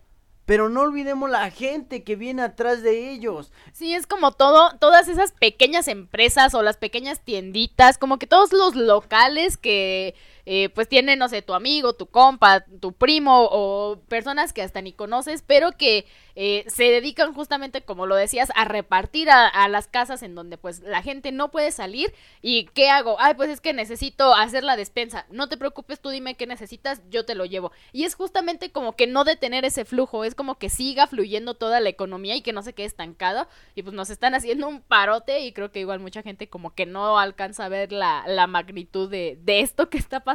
pero 0.50 0.68
no 0.68 0.82
olvidemos 0.82 1.30
la 1.30 1.52
gente 1.52 2.04
que 2.04 2.16
viene 2.16 2.41
atrás 2.41 2.82
de 2.82 3.12
ellos. 3.12 3.52
Sí, 3.72 3.93
es 3.93 4.08
como 4.08 4.32
todo, 4.32 4.72
todas 4.80 5.08
esas 5.08 5.32
pequeñas 5.32 5.88
empresas 5.88 6.56
o 6.56 6.64
las 6.64 6.76
pequeñas 6.76 7.20
tienditas, 7.20 8.00
como 8.00 8.18
que 8.18 8.26
todos 8.26 8.52
los 8.52 8.76
locales 8.76 9.58
que 9.58 10.16
eh, 10.46 10.70
pues 10.70 10.88
tiene, 10.88 11.16
no 11.16 11.30
sé, 11.30 11.42
tu 11.42 11.54
amigo, 11.54 11.94
tu 11.94 12.08
compa, 12.08 12.66
tu 12.80 12.94
primo 12.94 13.48
o 13.52 14.00
personas 14.08 14.54
que 14.54 14.62
hasta 14.62 14.82
ni 14.82 14.94
conoces, 14.94 15.44
pero 15.46 15.74
que 15.74 16.06
eh, 16.36 16.64
se 16.68 16.86
dedican 16.86 17.34
justamente, 17.34 17.82
como 17.82 18.06
lo 18.06 18.16
decías, 18.16 18.50
a 18.56 18.66
repartir 18.66 19.30
a, 19.30 19.68
las 19.68 19.88
casas 19.88 20.24
en 20.24 20.36
donde 20.36 20.58
pues 20.58 20.80
la 20.80 21.02
gente 21.02 21.32
no 21.32 21.52
puede 21.52 21.72
salir 21.72 22.14
y 22.42 22.66
¿qué 22.74 22.90
hago? 22.90 23.18
Ay, 23.20 23.34
pues 23.34 23.50
es 23.50 23.62
que 23.62 23.74
necesito 23.74 24.34
hacer 24.34 24.64
la 24.64 24.78
despensa. 24.78 25.26
No 25.30 25.50
te 25.50 25.58
preocupes, 25.58 26.00
tú 26.00 26.10
dime 26.10 26.36
qué 26.36 26.48
necesitas, 26.48 27.02
yo 27.10 27.26
te 27.26 27.36
lo 27.36 27.46
llevo. 27.46 27.72
Y 27.92 28.06
es 28.06 28.16
justamente 28.16 28.72
como 28.72 28.96
que 28.96 29.06
no 29.06 29.26
detener 29.26 29.66
ese 29.66 29.84
flujo, 29.84 30.24
es 30.24 30.34
como 30.34 30.58
que 30.58 30.70
siga 30.70 31.08
fluyendo 31.08 31.56
toda 31.56 31.82
la 31.82 31.90
economía 31.90 32.36
y 32.36 32.42
que 32.42 32.54
no 32.54 32.64
se 32.64 32.74
quede 32.74 32.88
estancado 32.88 33.48
y 33.76 33.84
pues 33.84 33.94
nos 33.94 34.10
están 34.10 34.34
haciendo 34.34 34.68
un 34.68 34.82
parote 34.82 35.42
y 35.42 35.52
creo 35.52 35.72
que 35.72 35.82
igual 35.82 36.00
mucha 36.00 36.22
gente 36.22 36.48
como 36.48 36.74
que 36.74 36.86
no 36.86 37.20
alcanza 37.20 37.66
a 37.66 37.70
ver 37.70 37.92
la, 37.92 38.24
la 38.28 38.48
magnitud 38.48 39.10
de, 39.10 39.38
de 39.42 39.60
esto 39.60 39.90
que 39.90 39.98
está 39.98 40.22
pasando 40.22 40.29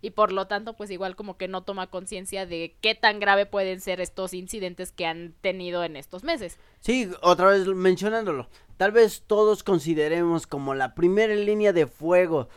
y 0.00 0.10
por 0.10 0.32
lo 0.32 0.46
tanto 0.46 0.74
pues 0.74 0.90
igual 0.90 1.16
como 1.16 1.36
que 1.36 1.48
no 1.48 1.62
toma 1.62 1.88
conciencia 1.88 2.46
de 2.46 2.76
qué 2.80 2.94
tan 2.94 3.20
grave 3.20 3.46
pueden 3.46 3.80
ser 3.80 4.00
estos 4.00 4.34
incidentes 4.34 4.92
que 4.92 5.06
han 5.06 5.34
tenido 5.40 5.84
en 5.84 5.96
estos 5.96 6.24
meses. 6.24 6.58
Sí, 6.80 7.10
otra 7.22 7.48
vez 7.48 7.66
mencionándolo, 7.66 8.48
tal 8.76 8.92
vez 8.92 9.24
todos 9.26 9.62
consideremos 9.62 10.46
como 10.46 10.74
la 10.74 10.94
primera 10.94 11.34
línea 11.34 11.72
de 11.72 11.86
fuego 11.86 12.48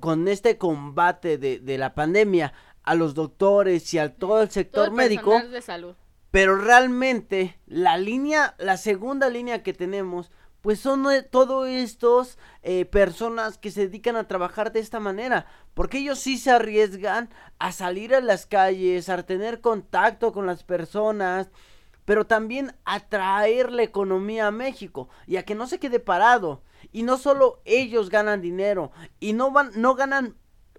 con 0.00 0.28
este 0.28 0.58
combate 0.58 1.38
de, 1.38 1.78
la 1.78 1.94
pandemia 1.94 2.52
a 2.82 2.94
los 2.94 3.14
doctores 3.14 3.92
y 3.94 3.98
a 3.98 4.14
todo 4.14 4.42
el 4.42 4.50
sector 4.50 4.90
médico. 4.92 5.40
De 5.40 5.62
salud. 5.62 5.94
Pero 6.30 6.56
realmente 6.56 7.58
la 7.66 7.96
línea, 7.96 8.56
la 8.58 8.76
segunda 8.76 9.28
línea 9.30 9.62
que 9.62 9.72
tenemos 9.72 10.32
pues 10.64 10.80
son 10.80 11.06
eh, 11.12 11.20
todos 11.20 11.68
estos 11.68 12.38
eh, 12.62 12.86
personas 12.86 13.58
que 13.58 13.70
se 13.70 13.82
dedican 13.82 14.16
a 14.16 14.26
trabajar 14.26 14.72
de 14.72 14.80
esta 14.80 14.98
manera, 14.98 15.44
porque 15.74 15.98
ellos 15.98 16.18
sí 16.18 16.38
se 16.38 16.52
arriesgan 16.52 17.28
a 17.58 17.70
salir 17.70 18.14
a 18.14 18.22
las 18.22 18.46
calles, 18.46 19.10
a 19.10 19.22
tener 19.24 19.60
contacto 19.60 20.32
con 20.32 20.46
las 20.46 20.64
personas, 20.64 21.50
pero 22.06 22.26
también 22.26 22.74
a 22.86 23.00
traer 23.00 23.72
la 23.72 23.82
economía 23.82 24.46
a 24.46 24.52
México 24.52 25.10
y 25.26 25.36
a 25.36 25.42
que 25.42 25.54
no 25.54 25.66
se 25.66 25.78
quede 25.78 26.00
parado. 26.00 26.62
Y 26.92 27.02
no 27.02 27.18
solo 27.18 27.60
ellos 27.66 28.08
ganan 28.08 28.40
dinero 28.40 28.90
y 29.20 29.34
no 29.34 29.50
van, 29.50 29.70
no 29.74 29.94
ganan 29.94 30.34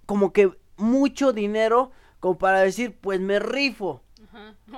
como 0.07 0.33
que 0.33 0.51
mucho 0.77 1.31
dinero 1.31 1.91
como 2.19 2.39
para 2.39 2.61
decir, 2.61 2.97
pues 2.99 3.19
me 3.19 3.37
rifo. 3.37 4.01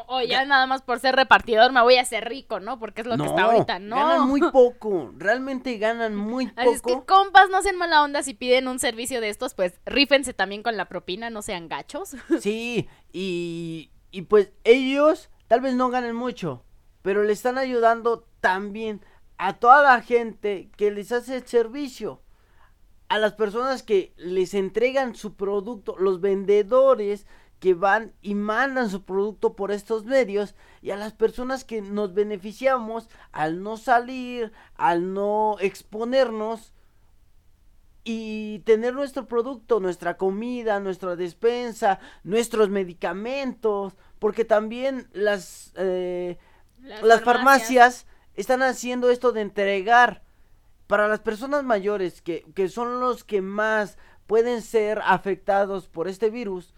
O 0.07 0.21
ya 0.21 0.45
nada 0.45 0.67
más 0.67 0.81
por 0.81 0.99
ser 0.99 1.15
repartidor 1.15 1.71
me 1.71 1.81
voy 1.81 1.95
a 1.95 2.01
hacer 2.01 2.27
rico, 2.27 2.59
¿no? 2.59 2.79
Porque 2.79 3.01
es 3.01 3.07
lo 3.07 3.17
que 3.17 3.25
está 3.25 3.43
ahorita, 3.43 3.79
¿no? 3.79 3.95
Ganan 3.95 4.27
muy 4.27 4.41
poco, 4.51 5.13
realmente 5.17 5.77
ganan 5.77 6.15
muy 6.15 6.47
poco. 6.47 6.61
Así 6.61 6.69
es 6.71 6.81
que 6.81 7.05
compas, 7.05 7.49
no 7.49 7.61
sean 7.61 7.77
mala 7.77 8.03
onda 8.03 8.23
si 8.23 8.33
piden 8.33 8.67
un 8.67 8.79
servicio 8.79 9.21
de 9.21 9.29
estos, 9.29 9.53
pues 9.53 9.79
rífense 9.85 10.33
también 10.33 10.63
con 10.63 10.77
la 10.77 10.85
propina, 10.85 11.29
no 11.29 11.41
sean 11.41 11.67
gachos. 11.67 12.15
Sí, 12.39 12.87
y, 13.11 13.91
y 14.11 14.21
pues 14.23 14.51
ellos 14.63 15.29
tal 15.47 15.61
vez 15.61 15.75
no 15.75 15.89
ganen 15.89 16.15
mucho, 16.15 16.63
pero 17.01 17.23
le 17.23 17.33
están 17.33 17.57
ayudando 17.57 18.27
también 18.41 19.01
a 19.37 19.53
toda 19.53 19.81
la 19.81 20.01
gente 20.01 20.69
que 20.77 20.91
les 20.91 21.11
hace 21.11 21.37
el 21.37 21.47
servicio 21.47 22.21
a 23.09 23.17
las 23.19 23.33
personas 23.33 23.83
que 23.83 24.13
les 24.17 24.53
entregan 24.53 25.15
su 25.15 25.35
producto, 25.35 25.95
los 25.97 26.19
vendedores 26.19 27.25
que 27.59 27.73
van 27.73 28.13
y 28.21 28.35
mandan 28.35 28.89
su 28.89 29.03
producto 29.03 29.55
por 29.55 29.71
estos 29.71 30.05
medios 30.05 30.55
y 30.81 30.91
a 30.91 30.97
las 30.97 31.13
personas 31.13 31.63
que 31.63 31.81
nos 31.81 32.13
beneficiamos 32.13 33.09
al 33.31 33.63
no 33.63 33.77
salir, 33.77 34.51
al 34.75 35.13
no 35.13 35.57
exponernos 35.59 36.73
y 38.03 38.59
tener 38.59 38.93
nuestro 38.93 39.27
producto, 39.27 39.79
nuestra 39.79 40.17
comida, 40.17 40.79
nuestra 40.79 41.15
despensa, 41.15 41.99
nuestros 42.23 42.69
medicamentos, 42.69 43.97
porque 44.19 44.45
también 44.45 45.09
las, 45.11 45.73
eh, 45.75 46.37
las, 46.79 47.21
farmacias. 47.21 48.05
están 48.35 48.61
haciendo 48.61 49.09
esto 49.09 49.31
de 49.31 49.41
entregar 49.41 50.23
para 50.85 51.07
las 51.07 51.19
personas 51.19 51.63
mayores 51.63 52.21
que, 52.21 52.45
que 52.55 52.69
son 52.69 53.01
los 53.01 53.23
que 53.23 53.41
más 53.41 53.97
pueden 54.25 54.61
ser 54.61 55.01
afectados 55.03 55.87
por 55.87 56.07
este 56.07 56.29
virus 56.29 56.73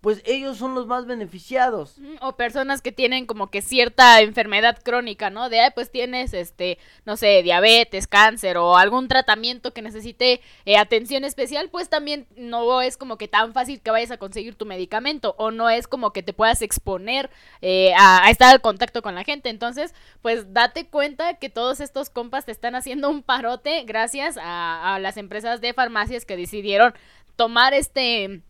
pues 0.00 0.22
ellos 0.24 0.58
son 0.58 0.74
los 0.74 0.86
más 0.86 1.06
beneficiados. 1.06 1.96
O 2.20 2.36
personas 2.36 2.82
que 2.82 2.92
tienen 2.92 3.26
como 3.26 3.50
que 3.50 3.62
cierta 3.62 4.20
enfermedad 4.20 4.78
crónica, 4.82 5.28
¿no? 5.28 5.48
De, 5.48 5.58
pues 5.74 5.90
tienes, 5.90 6.34
este, 6.34 6.78
no 7.04 7.16
sé, 7.16 7.42
diabetes, 7.42 8.06
cáncer 8.06 8.58
o 8.58 8.76
algún 8.76 9.08
tratamiento 9.08 9.72
que 9.72 9.82
necesite 9.82 10.40
eh, 10.66 10.76
atención 10.76 11.24
especial, 11.24 11.68
pues 11.70 11.88
también 11.88 12.28
no 12.36 12.80
es 12.80 12.96
como 12.96 13.18
que 13.18 13.26
tan 13.26 13.52
fácil 13.52 13.80
que 13.80 13.90
vayas 13.90 14.12
a 14.12 14.18
conseguir 14.18 14.54
tu 14.54 14.66
medicamento 14.66 15.34
o 15.36 15.50
no 15.50 15.68
es 15.68 15.88
como 15.88 16.12
que 16.12 16.22
te 16.22 16.32
puedas 16.32 16.62
exponer 16.62 17.28
eh, 17.60 17.92
a, 17.98 18.30
estar 18.30 18.52
al 18.52 18.60
contacto 18.60 19.02
con 19.02 19.16
la 19.16 19.24
gente. 19.24 19.48
Entonces, 19.48 19.94
pues 20.22 20.52
date 20.52 20.86
cuenta 20.86 21.34
que 21.34 21.48
todos 21.48 21.80
estos 21.80 22.08
compas 22.08 22.44
te 22.44 22.52
están 22.52 22.76
haciendo 22.76 23.10
un 23.10 23.22
parote 23.24 23.82
gracias 23.82 24.36
a, 24.36 24.94
a 24.94 24.98
las 25.00 25.16
empresas 25.16 25.60
de 25.60 25.74
farmacias 25.74 26.24
que 26.24 26.36
decidieron 26.36 26.94
tomar 27.34 27.74
este 27.74 28.42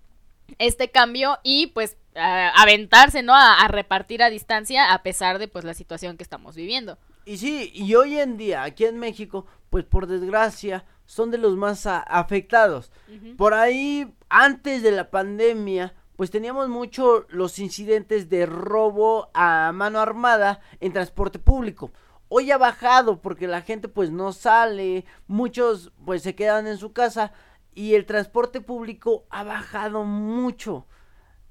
este 0.58 0.90
cambio 0.90 1.38
y 1.42 1.68
pues 1.68 1.96
aventarse, 2.14 3.22
¿no? 3.22 3.34
A, 3.34 3.66
repartir 3.68 4.22
a 4.22 4.30
distancia 4.30 4.92
a 4.92 5.02
pesar 5.02 5.38
de 5.38 5.48
pues 5.48 5.64
la 5.64 5.74
situación 5.74 6.16
que 6.16 6.22
estamos 6.22 6.56
viviendo. 6.56 6.98
Y 7.24 7.38
sí, 7.38 7.70
y 7.74 7.94
hoy 7.94 8.18
en 8.18 8.36
día 8.36 8.62
aquí 8.62 8.84
en 8.84 8.98
México, 8.98 9.46
pues 9.70 9.84
por 9.84 10.06
desgracia, 10.06 10.84
son 11.06 11.30
de 11.30 11.38
los 11.38 11.56
más 11.56 11.86
afectados. 11.86 12.90
Por 13.36 13.54
ahí, 13.54 14.14
antes 14.28 14.82
de 14.82 14.92
la 14.92 15.10
pandemia, 15.10 15.94
pues 16.16 16.30
teníamos 16.30 16.68
mucho 16.68 17.26
los 17.28 17.58
incidentes 17.58 18.28
de 18.28 18.44
robo 18.44 19.30
a 19.34 19.70
mano 19.72 20.00
armada 20.00 20.60
en 20.80 20.92
transporte 20.92 21.38
público. 21.38 21.92
Hoy 22.28 22.50
ha 22.50 22.58
bajado 22.58 23.20
porque 23.22 23.46
la 23.46 23.62
gente 23.62 23.88
pues 23.88 24.10
no 24.10 24.32
sale, 24.32 25.04
muchos 25.28 25.92
pues 26.04 26.22
se 26.22 26.34
quedan 26.34 26.66
en 26.66 26.76
su 26.76 26.92
casa 26.92 27.32
y 27.78 27.94
el 27.94 28.06
transporte 28.06 28.60
público 28.60 29.24
ha 29.30 29.44
bajado 29.44 30.02
mucho. 30.02 30.88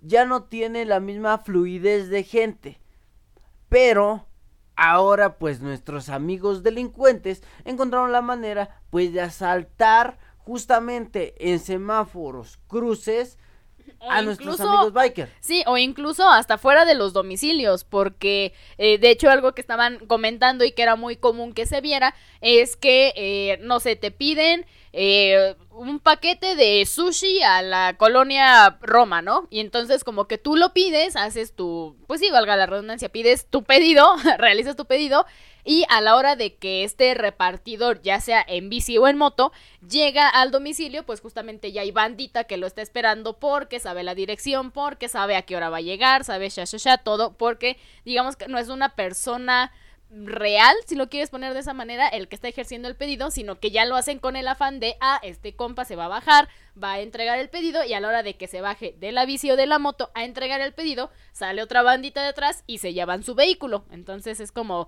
Ya 0.01 0.25
no 0.25 0.43
tiene 0.43 0.83
la 0.83 0.99
misma 0.99 1.37
fluidez 1.37 2.09
de 2.09 2.25
gente. 2.25 2.81
Pero 3.69 4.27
ahora 4.75 5.37
pues 5.37 5.61
nuestros 5.61 6.09
amigos 6.09 6.63
delincuentes 6.63 7.43
encontraron 7.63 8.11
la 8.11 8.21
manera 8.21 8.81
pues 8.89 9.13
de 9.13 9.21
asaltar 9.21 10.19
justamente 10.39 11.33
en 11.49 11.59
semáforos, 11.59 12.59
cruces 12.67 13.37
a 14.01 14.21
nuestros 14.21 14.59
amigos 14.59 14.91
bikers. 14.91 15.31
Sí, 15.39 15.63
o 15.65 15.77
incluso 15.77 16.27
hasta 16.29 16.57
fuera 16.57 16.83
de 16.83 16.93
los 16.93 17.13
domicilios, 17.13 17.85
porque 17.85 18.53
eh, 18.77 18.97
de 18.97 19.09
hecho 19.11 19.29
algo 19.29 19.53
que 19.53 19.61
estaban 19.61 20.05
comentando 20.07 20.65
y 20.65 20.73
que 20.73 20.83
era 20.83 20.97
muy 20.97 21.15
común 21.15 21.53
que 21.53 21.65
se 21.65 21.79
viera 21.79 22.13
es 22.41 22.75
que, 22.75 23.13
eh, 23.15 23.59
no 23.61 23.79
sé, 23.79 23.95
te 23.95 24.11
piden 24.11 24.65
eh, 24.93 25.55
un 25.71 25.99
paquete 25.99 26.55
de 26.55 26.85
sushi 26.85 27.43
a 27.43 27.61
la 27.61 27.95
colonia 27.97 28.77
Roma, 28.81 29.21
¿no? 29.21 29.47
Y 29.49 29.59
entonces 29.59 30.03
como 30.03 30.25
que 30.25 30.37
tú 30.37 30.55
lo 30.55 30.73
pides, 30.73 31.15
haces 31.15 31.53
tu, 31.53 31.95
pues 32.07 32.19
sí, 32.19 32.31
valga 32.31 32.55
la 32.55 32.65
redundancia, 32.65 33.09
pides 33.09 33.45
tu 33.47 33.63
pedido, 33.63 34.07
realizas 34.37 34.75
tu 34.75 34.85
pedido 34.85 35.25
y 35.67 35.83
a 35.89 35.99
la 35.99 36.15
hora 36.15 36.37
de 36.37 36.55
que 36.55 36.85
este 36.85 37.13
repartidor, 37.13 38.01
ya 38.01 38.21
sea 38.21 38.43
en 38.47 38.69
bici 38.69 38.97
o 38.97 39.07
en 39.07 39.17
moto, 39.17 39.51
llega 39.87 40.29
al 40.29 40.49
domicilio, 40.49 41.05
pues 41.05 41.19
justamente 41.19 41.73
ya 41.73 41.81
hay 41.81 41.91
bandita 41.91 42.45
que 42.45 42.55
lo 42.55 42.67
está 42.67 42.81
esperando 42.81 43.37
porque 43.37 43.81
sabe 43.81 44.03
la 44.03 44.15
dirección, 44.15 44.71
porque 44.71 45.09
sabe 45.09 45.35
a 45.35 45.41
qué 45.41 45.57
hora 45.57 45.69
va 45.69 45.77
a 45.77 45.81
llegar, 45.81 46.23
sabe 46.23 46.49
ya, 46.49 46.63
ya, 46.63 46.77
ya, 46.77 46.97
todo, 46.97 47.33
porque 47.33 47.77
digamos 48.05 48.37
que 48.37 48.47
no 48.47 48.57
es 48.59 48.69
una 48.69 48.95
persona 48.95 49.73
real, 50.09 50.75
si 50.85 50.95
lo 50.95 51.09
quieres 51.09 51.29
poner 51.29 51.53
de 51.53 51.59
esa 51.59 51.73
manera, 51.73 52.07
el 52.07 52.27
que 52.27 52.35
está 52.35 52.47
ejerciendo 52.47 52.87
el 52.87 52.95
pedido, 52.95 53.29
sino 53.31 53.59
que 53.59 53.71
ya 53.71 53.85
lo 53.85 53.95
hacen 53.95 54.19
con 54.19 54.35
el 54.35 54.47
afán 54.47 54.79
de, 54.79 54.95
ah, 55.01 55.19
este 55.23 55.55
compa 55.55 55.85
se 55.85 55.95
va 55.95 56.05
a 56.05 56.09
bajar, 56.09 56.47
va 56.81 56.93
a 56.93 56.99
entregar 56.99 57.39
el 57.39 57.49
pedido 57.49 57.83
y 57.83 57.93
a 57.93 57.99
la 57.99 58.07
hora 58.07 58.23
de 58.23 58.35
que 58.35 58.47
se 58.47 58.61
baje 58.61 58.95
de 58.99 59.11
la 59.11 59.25
bici 59.25 59.51
o 59.51 59.57
de 59.57 59.65
la 59.65 59.79
moto 59.79 60.11
a 60.15 60.23
entregar 60.23 60.61
el 60.61 60.73
pedido, 60.73 61.09
sale 61.33 61.61
otra 61.61 61.81
bandita 61.81 62.23
detrás 62.23 62.63
y 62.67 62.77
se 62.77 62.93
llevan 62.93 63.23
su 63.23 63.35
vehículo. 63.35 63.85
Entonces 63.91 64.39
es 64.39 64.51
como, 64.51 64.87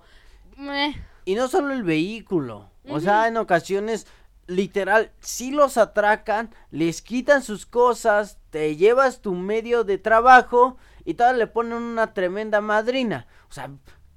y 1.24 1.34
no 1.34 1.48
solo 1.48 1.72
el 1.72 1.82
vehículo, 1.82 2.70
o 2.88 3.00
sea, 3.00 3.28
en 3.28 3.36
ocasiones 3.36 4.06
literal, 4.46 5.12
si 5.20 5.52
los 5.52 5.76
atracan, 5.76 6.52
les 6.70 7.02
quitan 7.02 7.42
sus 7.42 7.66
cosas, 7.66 8.38
te 8.50 8.76
llevas 8.76 9.20
tu 9.20 9.34
medio 9.34 9.84
de 9.84 9.96
trabajo 9.96 10.76
y 11.04 11.14
todavía 11.14 11.38
le 11.38 11.46
ponen 11.46 11.74
una 11.74 12.12
tremenda 12.14 12.60
madrina. 12.60 13.26
O 13.48 13.52
sea, 13.52 13.70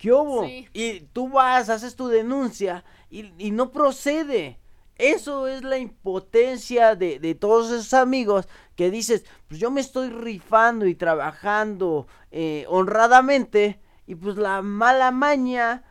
¿qué 0.03 0.11
hubo? 0.11 0.45
Y 0.73 0.99
tú 1.13 1.29
vas, 1.29 1.69
haces 1.69 1.95
tu 1.95 2.09
denuncia 2.09 2.83
y, 3.09 3.51
no 3.51 3.71
procede. 3.71 4.59
Eso 4.97 5.47
es 5.47 5.63
la 5.63 5.77
impotencia 5.77 6.97
de, 6.97 7.19
de, 7.19 7.35
todos 7.35 7.71
esos 7.71 7.93
amigos 7.93 8.49
que 8.75 8.91
dices, 8.91 9.23
pues 9.47 9.61
yo 9.61 9.71
me 9.71 9.79
estoy 9.79 10.09
rifando 10.09 10.85
y 10.87 10.93
trabajando 10.93 12.07
eh, 12.31 12.65
honradamente 12.67 13.79
y 14.05 14.15
pues 14.15 14.35
la 14.35 14.61
mala 14.61 15.11
maña 15.11 15.83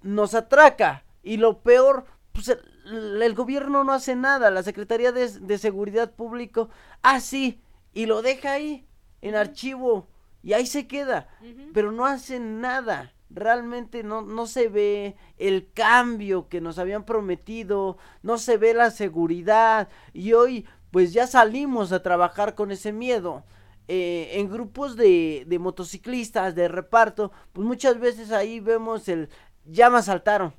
nos 0.00 0.34
atraca. 0.34 1.04
Y 1.22 1.36
lo 1.36 1.60
peor, 1.60 2.06
pues 2.32 2.48
el, 2.48 3.34
gobierno 3.34 3.84
no 3.84 3.92
hace 3.92 4.16
nada, 4.16 4.50
la 4.50 4.62
Secretaría 4.62 5.12
de, 5.12 5.58
Seguridad 5.58 6.12
Pública, 6.12 6.66
ah, 7.02 7.20
sí, 7.20 7.60
y 7.92 8.06
lo 8.06 8.22
deja 8.22 8.52
ahí, 8.52 8.86
en 9.20 9.34
archivo, 9.34 10.08
y 10.42 10.54
ahí 10.54 10.64
se 10.64 10.86
queda, 10.86 11.28
pero 11.74 11.92
no 11.92 12.06
hace 12.06 12.40
nada. 12.40 13.12
Realmente 13.30 14.02
no, 14.02 14.22
no 14.22 14.46
se 14.46 14.68
ve 14.68 15.16
el 15.38 15.70
cambio 15.72 16.48
que 16.48 16.60
nos 16.60 16.78
habían 16.78 17.04
prometido, 17.04 17.96
no 18.22 18.38
se 18.38 18.56
ve 18.56 18.74
la 18.74 18.90
seguridad, 18.90 19.88
y 20.12 20.32
hoy 20.32 20.66
pues 20.90 21.12
ya 21.12 21.26
salimos 21.26 21.92
a 21.92 22.02
trabajar 22.02 22.54
con 22.54 22.70
ese 22.70 22.92
miedo. 22.92 23.44
Eh, 23.92 24.38
en 24.38 24.48
grupos 24.48 24.96
de, 24.96 25.44
de, 25.46 25.58
motociclistas, 25.58 26.54
de 26.54 26.68
reparto, 26.68 27.32
pues 27.52 27.66
muchas 27.66 27.98
veces 27.98 28.30
ahí 28.30 28.60
vemos 28.60 29.08
el, 29.08 29.30
ya 29.64 29.90
me 29.90 29.98
asaltaron. 29.98 30.54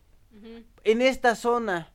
En 0.84 1.02
esta 1.02 1.36
zona. 1.36 1.94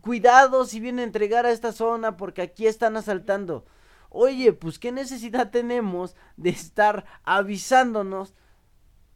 Cuidado 0.00 0.64
si 0.64 0.80
vienen 0.80 1.00
a 1.00 1.04
entregar 1.04 1.46
a 1.46 1.50
esta 1.50 1.72
zona 1.72 2.16
porque 2.16 2.42
aquí 2.42 2.66
están 2.66 2.96
asaltando. 2.96 3.64
Oye, 4.10 4.52
pues 4.52 4.78
qué 4.78 4.92
necesidad 4.92 5.50
tenemos 5.50 6.14
de 6.36 6.50
estar 6.50 7.04
avisándonos 7.24 8.34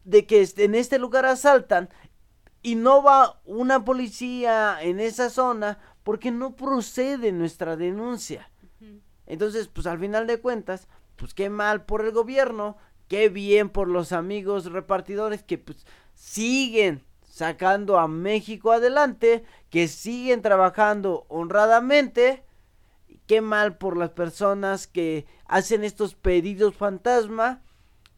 de 0.05 0.27
que 0.27 0.49
en 0.57 0.75
este 0.75 0.99
lugar 0.99 1.27
asaltan 1.27 1.89
y 2.63 2.77
no 2.77 3.03
va 3.03 3.41
una 3.45 3.85
policía 3.85 4.79
en 4.81 5.01
esa 5.01 5.31
zona 5.31 5.79
porque 6.03 6.31
no 6.31 6.55
procede 6.57 7.33
nuestra 7.33 7.77
denuncia. 7.77 8.51
Entonces, 9.27 9.69
pues 9.69 9.87
al 9.87 9.99
final 9.99 10.27
de 10.27 10.41
cuentas, 10.41 10.89
pues 11.17 11.35
qué 11.35 11.49
mal 11.51 11.85
por 11.85 12.05
el 12.05 12.13
gobierno, 12.13 12.77
qué 13.09 13.29
bien 13.29 13.69
por 13.69 13.89
los 13.89 14.13
amigos 14.13 14.67
repartidores 14.67 15.43
que 15.43 15.59
pues 15.59 15.87
siguen 16.15 17.05
sacando 17.23 17.99
a 17.99 18.09
México 18.09 18.73
adelante, 18.73 19.45
que 19.71 19.89
siguen 19.89 20.43
trabajando 20.43 21.25
honradamente. 21.29 22.45
Qué 23.27 23.41
mal 23.41 23.79
por 23.79 23.97
las 23.97 24.11
personas 24.11 24.87
que 24.87 25.27
hacen 25.47 25.85
estos 25.85 26.15
pedidos 26.15 26.75
fantasma. 26.75 27.63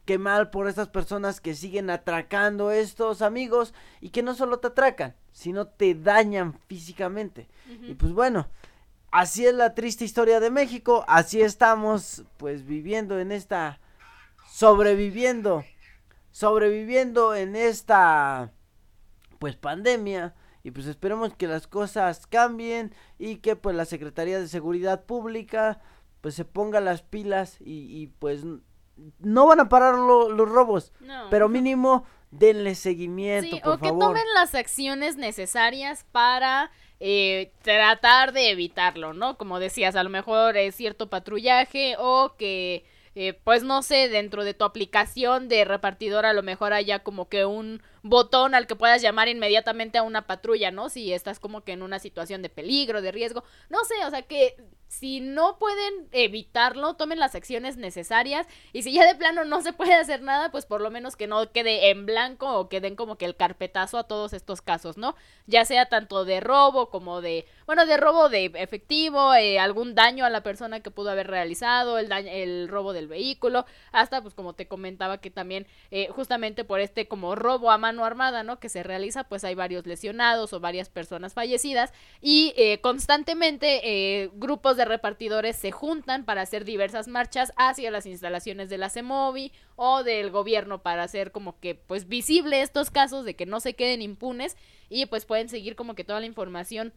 Qué 0.04 0.18
mal 0.18 0.50
por 0.50 0.68
estas 0.68 0.88
personas 0.88 1.40
que 1.40 1.54
siguen 1.54 1.88
atracando 1.88 2.70
estos 2.70 3.22
amigos 3.22 3.72
y 4.00 4.10
que 4.10 4.22
no 4.22 4.34
solo 4.34 4.58
te 4.58 4.68
atracan, 4.68 5.14
sino 5.32 5.66
te 5.66 5.94
dañan 5.94 6.58
físicamente. 6.66 7.48
Y 7.82 7.94
pues 7.94 8.12
bueno, 8.12 8.48
así 9.10 9.46
es 9.46 9.54
la 9.54 9.74
triste 9.74 10.04
historia 10.04 10.40
de 10.40 10.50
México, 10.50 11.04
así 11.08 11.40
estamos 11.40 12.24
pues 12.36 12.66
viviendo 12.66 13.18
en 13.18 13.32
esta 13.32 13.80
sobreviviendo 14.50 15.64
sobreviviendo 16.34 17.32
en 17.36 17.54
esta 17.54 18.50
pues 19.38 19.54
pandemia 19.54 20.34
y 20.64 20.72
pues 20.72 20.86
esperemos 20.86 21.32
que 21.36 21.46
las 21.46 21.68
cosas 21.68 22.26
cambien 22.26 22.92
y 23.18 23.36
que 23.36 23.54
pues 23.54 23.76
la 23.76 23.84
Secretaría 23.84 24.40
de 24.40 24.48
Seguridad 24.48 25.04
Pública 25.04 25.80
pues 26.20 26.34
se 26.34 26.44
ponga 26.44 26.80
las 26.80 27.02
pilas 27.02 27.58
y, 27.60 28.08
pues 28.18 28.42
no 29.18 29.46
van 29.46 29.60
a 29.60 29.68
parar 29.68 29.94
los 29.94 30.48
robos, 30.48 30.92
pero 31.30 31.48
mínimo 31.48 32.04
denle 32.30 32.74
seguimiento, 32.74 33.56
sí, 33.56 33.62
o 33.64 33.78
que 33.78 33.88
tomen 33.88 34.24
las 34.34 34.54
acciones 34.54 35.16
necesarias 35.16 36.04
para 36.10 36.70
eh, 37.00 37.52
tratar 37.62 38.32
de 38.32 38.50
evitarlo, 38.50 39.12
¿no? 39.12 39.36
Como 39.36 39.60
decías, 39.60 39.94
a 39.94 40.02
lo 40.02 40.10
mejor 40.10 40.56
es 40.56 40.74
cierto 40.74 41.08
patrullaje 41.08 41.96
o 41.98 42.34
que 42.36 42.84
eh, 43.16 43.38
pues 43.44 43.62
no 43.62 43.82
sé, 43.82 44.08
dentro 44.08 44.42
de 44.42 44.54
tu 44.54 44.64
aplicación 44.64 45.48
de 45.48 45.64
repartidor 45.64 46.26
a 46.26 46.32
lo 46.32 46.42
mejor 46.42 46.72
haya 46.72 46.98
como 47.00 47.28
que 47.28 47.44
un 47.44 47.80
botón 48.04 48.54
al 48.54 48.66
que 48.66 48.76
puedas 48.76 49.00
llamar 49.00 49.28
inmediatamente 49.28 49.96
a 49.96 50.02
una 50.02 50.26
patrulla, 50.26 50.70
¿no? 50.70 50.90
Si 50.90 51.12
estás 51.12 51.40
como 51.40 51.62
que 51.64 51.72
en 51.72 51.82
una 51.82 51.98
situación 51.98 52.42
de 52.42 52.50
peligro, 52.50 53.00
de 53.00 53.10
riesgo, 53.10 53.42
no 53.70 53.82
sé, 53.84 53.94
o 54.04 54.10
sea 54.10 54.22
que 54.22 54.56
si 54.94 55.20
no 55.20 55.58
pueden 55.58 56.08
evitarlo, 56.12 56.94
tomen 56.94 57.18
las 57.18 57.34
acciones 57.34 57.76
necesarias 57.76 58.46
y 58.72 58.82
si 58.82 58.92
ya 58.92 59.06
de 59.06 59.16
plano 59.16 59.44
no 59.44 59.60
se 59.60 59.72
puede 59.72 59.94
hacer 59.94 60.22
nada, 60.22 60.52
pues 60.52 60.66
por 60.66 60.80
lo 60.80 60.90
menos 60.90 61.16
que 61.16 61.26
no 61.26 61.50
quede 61.50 61.90
en 61.90 62.06
blanco 62.06 62.58
o 62.58 62.68
que 62.68 62.80
den 62.80 62.94
como 62.94 63.16
que 63.16 63.24
el 63.24 63.34
carpetazo 63.34 63.98
a 63.98 64.04
todos 64.04 64.32
estos 64.32 64.62
casos, 64.62 64.96
¿no? 64.96 65.16
Ya 65.46 65.64
sea 65.64 65.86
tanto 65.86 66.24
de 66.24 66.40
robo 66.40 66.90
como 66.90 67.22
de, 67.22 67.46
bueno, 67.66 67.86
de 67.86 67.96
robo 67.96 68.28
de 68.28 68.52
efectivo, 68.54 69.34
eh, 69.34 69.58
algún 69.58 69.94
daño 69.94 70.24
a 70.24 70.30
la 70.30 70.42
persona 70.42 70.80
que 70.80 70.90
pudo 70.92 71.10
haber 71.10 71.26
realizado, 71.26 71.98
el, 71.98 72.08
daño, 72.08 72.28
el 72.30 72.68
robo 72.68 72.92
del 72.92 73.08
vehículo, 73.08 73.66
hasta 73.90 74.22
pues 74.22 74.34
como 74.34 74.52
te 74.52 74.68
comentaba 74.68 75.18
que 75.18 75.30
también 75.30 75.66
eh, 75.90 76.08
justamente 76.10 76.64
por 76.64 76.80
este 76.80 77.08
como 77.08 77.34
robo 77.34 77.70
a 77.70 77.78
mano 77.78 77.93
armada, 78.02 78.42
¿no? 78.42 78.58
Que 78.58 78.70
se 78.70 78.82
realiza, 78.82 79.24
pues 79.24 79.44
hay 79.44 79.54
varios 79.54 79.86
lesionados 79.86 80.54
o 80.54 80.60
varias 80.60 80.88
personas 80.88 81.34
fallecidas 81.34 81.92
y 82.22 82.54
eh, 82.56 82.80
constantemente 82.80 84.30
grupos 84.36 84.78
de 84.78 84.86
repartidores 84.86 85.56
se 85.56 85.70
juntan 85.70 86.24
para 86.24 86.40
hacer 86.40 86.64
diversas 86.64 87.08
marchas 87.08 87.52
hacia 87.56 87.90
las 87.90 88.06
instalaciones 88.06 88.70
de 88.70 88.78
la 88.78 88.88
CEMOVI 88.88 89.52
o 89.76 90.02
del 90.02 90.30
gobierno 90.30 90.82
para 90.82 91.02
hacer 91.02 91.32
como 91.32 91.58
que 91.60 91.74
pues 91.74 92.08
visible 92.08 92.62
estos 92.62 92.90
casos 92.90 93.24
de 93.24 93.34
que 93.34 93.46
no 93.46 93.60
se 93.60 93.74
queden 93.74 94.02
impunes 94.02 94.56
y 94.88 95.06
pues 95.06 95.26
pueden 95.26 95.48
seguir 95.48 95.76
como 95.76 95.94
que 95.94 96.04
toda 96.04 96.20
la 96.20 96.26
información 96.26 96.92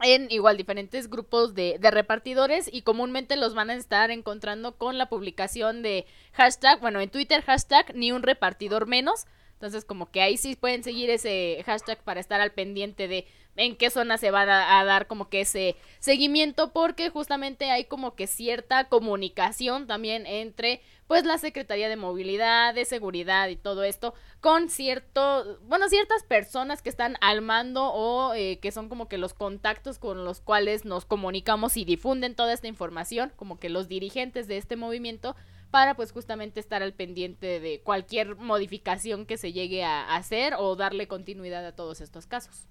en 0.00 0.26
igual 0.30 0.56
diferentes 0.56 1.08
grupos 1.08 1.54
de, 1.54 1.78
de, 1.80 1.90
repartidores 1.90 2.68
y 2.72 2.82
comúnmente 2.82 3.36
los 3.36 3.54
van 3.54 3.70
a 3.70 3.74
estar 3.74 4.10
encontrando 4.10 4.76
con 4.76 4.98
la 4.98 5.08
publicación 5.08 5.82
de 5.82 6.06
hashtag, 6.32 6.80
bueno, 6.80 7.00
en 7.00 7.10
Twitter 7.10 7.42
hashtag 7.42 7.94
ni 7.94 8.10
un 8.10 8.22
repartidor 8.22 8.86
menos 8.86 9.26
Entonces, 9.54 9.84
como 9.84 10.10
que 10.10 10.20
ahí 10.20 10.36
sí 10.36 10.56
pueden 10.56 10.84
seguir 10.84 11.10
ese 11.10 11.62
hashtag 11.64 12.02
para 12.02 12.20
estar 12.20 12.40
al 12.40 12.52
pendiente 12.52 13.08
de 13.08 13.26
en 13.56 13.76
qué 13.76 13.90
zona 13.90 14.18
se 14.18 14.30
va 14.30 14.42
a, 14.42 14.84
dar 14.84 15.06
como 15.06 15.28
que 15.28 15.42
ese 15.42 15.76
seguimiento, 16.00 16.72
porque 16.72 17.10
justamente 17.10 17.70
hay 17.70 17.84
como 17.84 18.14
que 18.14 18.26
cierta 18.26 18.88
comunicación 18.88 19.86
también 19.86 20.26
entre 20.26 20.80
pues 21.06 21.24
la 21.24 21.38
Secretaría 21.38 21.88
de 21.88 21.96
Movilidad, 21.96 22.74
de 22.74 22.84
Seguridad 22.84 23.48
y 23.48 23.56
todo 23.56 23.84
esto 23.84 24.14
con 24.40 24.68
cierto, 24.70 25.58
bueno, 25.62 25.88
ciertas 25.88 26.24
personas 26.24 26.82
que 26.82 26.88
están 26.88 27.16
al 27.20 27.42
mando 27.42 27.92
o 27.92 28.34
eh, 28.34 28.58
que 28.60 28.72
son 28.72 28.88
como 28.88 29.08
que 29.08 29.18
los 29.18 29.34
contactos 29.34 29.98
con 29.98 30.24
los 30.24 30.40
cuales 30.40 30.84
nos 30.84 31.04
comunicamos 31.04 31.76
y 31.76 31.84
difunden 31.84 32.34
toda 32.34 32.52
esta 32.52 32.66
información, 32.66 33.32
como 33.36 33.58
que 33.58 33.68
los 33.68 33.88
dirigentes 33.88 34.48
de 34.48 34.56
este 34.56 34.76
movimiento 34.76 35.36
para 35.74 35.96
pues 35.96 36.12
justamente 36.12 36.60
estar 36.60 36.84
al 36.84 36.92
pendiente 36.92 37.58
de 37.58 37.80
cualquier 37.82 38.36
modificación 38.36 39.26
que 39.26 39.36
se 39.36 39.52
llegue 39.52 39.82
a 39.82 40.14
hacer 40.14 40.54
o 40.56 40.76
darle 40.76 41.08
continuidad 41.08 41.66
a 41.66 41.74
todos 41.74 42.00
estos 42.00 42.28
casos. 42.28 42.68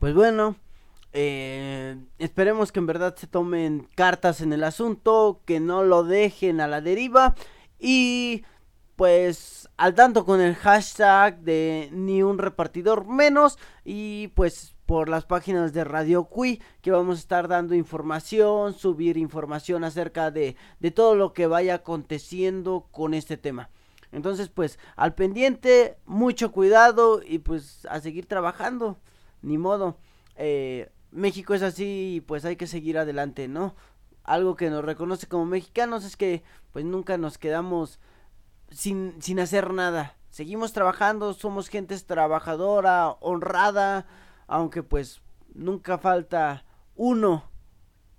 Pues 0.00 0.14
bueno, 0.14 0.56
eh, 1.12 1.96
esperemos 2.18 2.72
que 2.72 2.80
en 2.80 2.86
verdad 2.86 3.14
se 3.14 3.28
tomen 3.28 3.86
cartas 3.94 4.40
en 4.40 4.52
el 4.52 4.64
asunto, 4.64 5.42
que 5.44 5.60
no 5.60 5.84
lo 5.84 6.02
dejen 6.02 6.60
a 6.60 6.66
la 6.66 6.80
deriva 6.80 7.36
y 7.78 8.42
pues 8.96 9.68
al 9.76 9.94
tanto 9.94 10.24
con 10.24 10.40
el 10.40 10.56
hashtag 10.56 11.38
de 11.38 11.88
ni 11.92 12.24
un 12.24 12.38
repartidor 12.38 13.06
menos 13.06 13.60
y 13.84 14.26
pues 14.34 14.73
por 14.86 15.08
las 15.08 15.24
páginas 15.24 15.72
de 15.72 15.84
Radio 15.84 16.24
Cui 16.24 16.60
que 16.82 16.90
vamos 16.90 17.16
a 17.16 17.20
estar 17.20 17.48
dando 17.48 17.74
información, 17.74 18.74
subir 18.74 19.16
información 19.16 19.84
acerca 19.84 20.30
de, 20.30 20.56
de 20.80 20.90
todo 20.90 21.14
lo 21.14 21.32
que 21.32 21.46
vaya 21.46 21.74
aconteciendo 21.74 22.86
con 22.90 23.14
este 23.14 23.36
tema. 23.36 23.70
Entonces 24.12 24.48
pues 24.48 24.78
al 24.96 25.14
pendiente, 25.14 25.96
mucho 26.06 26.52
cuidado 26.52 27.20
y 27.26 27.38
pues 27.38 27.86
a 27.90 28.00
seguir 28.00 28.26
trabajando, 28.26 28.98
ni 29.42 29.58
modo. 29.58 29.96
Eh, 30.36 30.90
México 31.10 31.54
es 31.54 31.62
así 31.62 32.16
y 32.16 32.20
pues 32.20 32.44
hay 32.44 32.56
que 32.56 32.66
seguir 32.66 32.98
adelante, 32.98 33.48
¿no? 33.48 33.74
Algo 34.24 34.56
que 34.56 34.70
nos 34.70 34.84
reconoce 34.84 35.26
como 35.26 35.46
mexicanos 35.46 36.04
es 36.04 36.16
que 36.16 36.42
pues 36.72 36.84
nunca 36.84 37.18
nos 37.18 37.38
quedamos 37.38 38.00
sin, 38.70 39.20
sin 39.20 39.38
hacer 39.40 39.72
nada. 39.72 40.16
Seguimos 40.30 40.72
trabajando, 40.72 41.32
somos 41.32 41.68
gente 41.68 41.96
trabajadora, 42.00 43.10
honrada, 43.20 44.06
aunque 44.46 44.82
pues 44.82 45.22
nunca 45.54 45.98
falta 45.98 46.64
uno, 46.96 47.50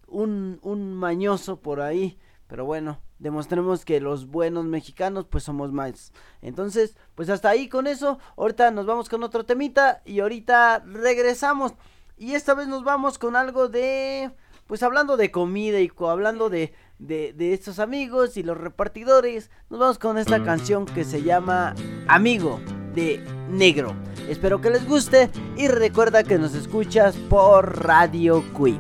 un, 0.08 0.60
un 0.62 0.94
mañoso 0.94 1.60
por 1.60 1.82
ahí. 1.82 2.18
Pero 2.48 2.66
bueno, 2.66 3.00
demostremos 3.20 3.86
que 3.86 4.00
los 4.00 4.28
buenos 4.28 4.66
mexicanos 4.66 5.26
pues 5.26 5.44
somos 5.44 5.72
más. 5.72 6.14
Entonces, 6.42 6.98
pues 7.16 7.30
hasta 7.30 7.50
ahí 7.50 7.68
con 7.68 7.88
eso. 7.88 8.20
Ahorita 8.38 8.72
nos 8.72 8.86
vamos 8.86 9.10
con 9.10 9.24
otro 9.24 9.46
temita 9.46 10.02
y 10.06 10.20
ahorita 10.20 10.84
regresamos. 10.86 11.74
Y 12.18 12.34
esta 12.34 12.54
vez 12.54 12.68
nos 12.68 12.84
vamos 12.84 13.18
con 13.18 13.36
algo 13.36 13.68
de, 13.68 14.32
pues 14.68 14.84
hablando 14.84 15.18
de 15.18 15.32
comida 15.32 15.82
y 15.82 15.92
hablando 16.00 16.50
de, 16.50 16.74
de, 16.98 17.34
de 17.34 17.54
estos 17.54 17.80
amigos 17.80 18.38
y 18.38 18.44
los 18.44 18.58
repartidores, 18.58 19.52
nos 19.70 19.80
vamos 19.80 20.00
con 20.00 20.18
esta 20.18 20.42
canción 20.44 20.86
que 20.86 21.04
se 21.04 21.24
llama 21.24 21.76
Amigo 22.08 22.62
de 22.96 23.22
Negro. 23.50 23.94
Espero 24.30 24.60
que 24.60 24.70
les 24.70 24.88
guste 24.88 25.30
y 25.56 25.68
recuerda 25.68 26.24
que 26.24 26.40
nos 26.40 26.56
escuchas 26.56 27.16
por 27.30 27.86
Radio 27.86 28.44
Cui. 28.54 28.80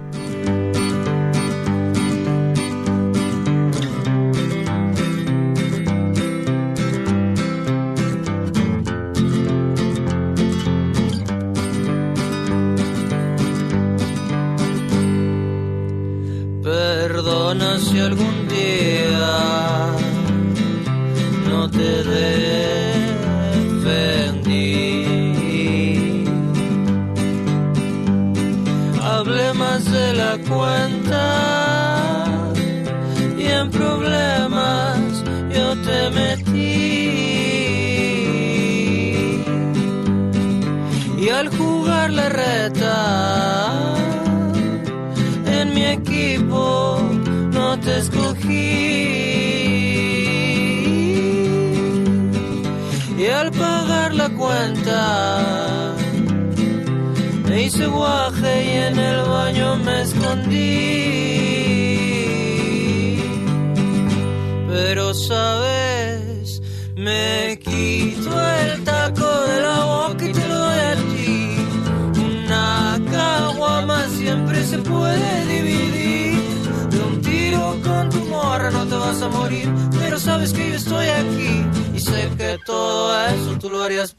Estoy 81.01 81.07
aquí 81.07 81.65
y 81.93 81.99
sé 81.99 82.29
que 82.37 82.57
todo 82.65 83.27
eso 83.27 83.57
tú 83.59 83.69
lo 83.69 83.83
harías 83.83 84.13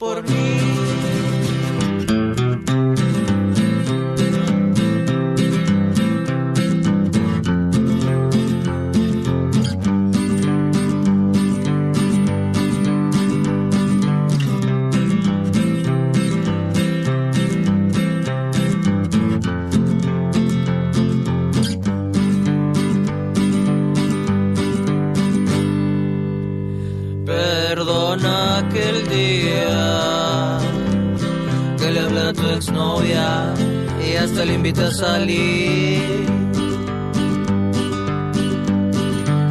le 34.47 34.55
invita 34.55 34.87
a 34.87 34.93
salir. 34.93 36.27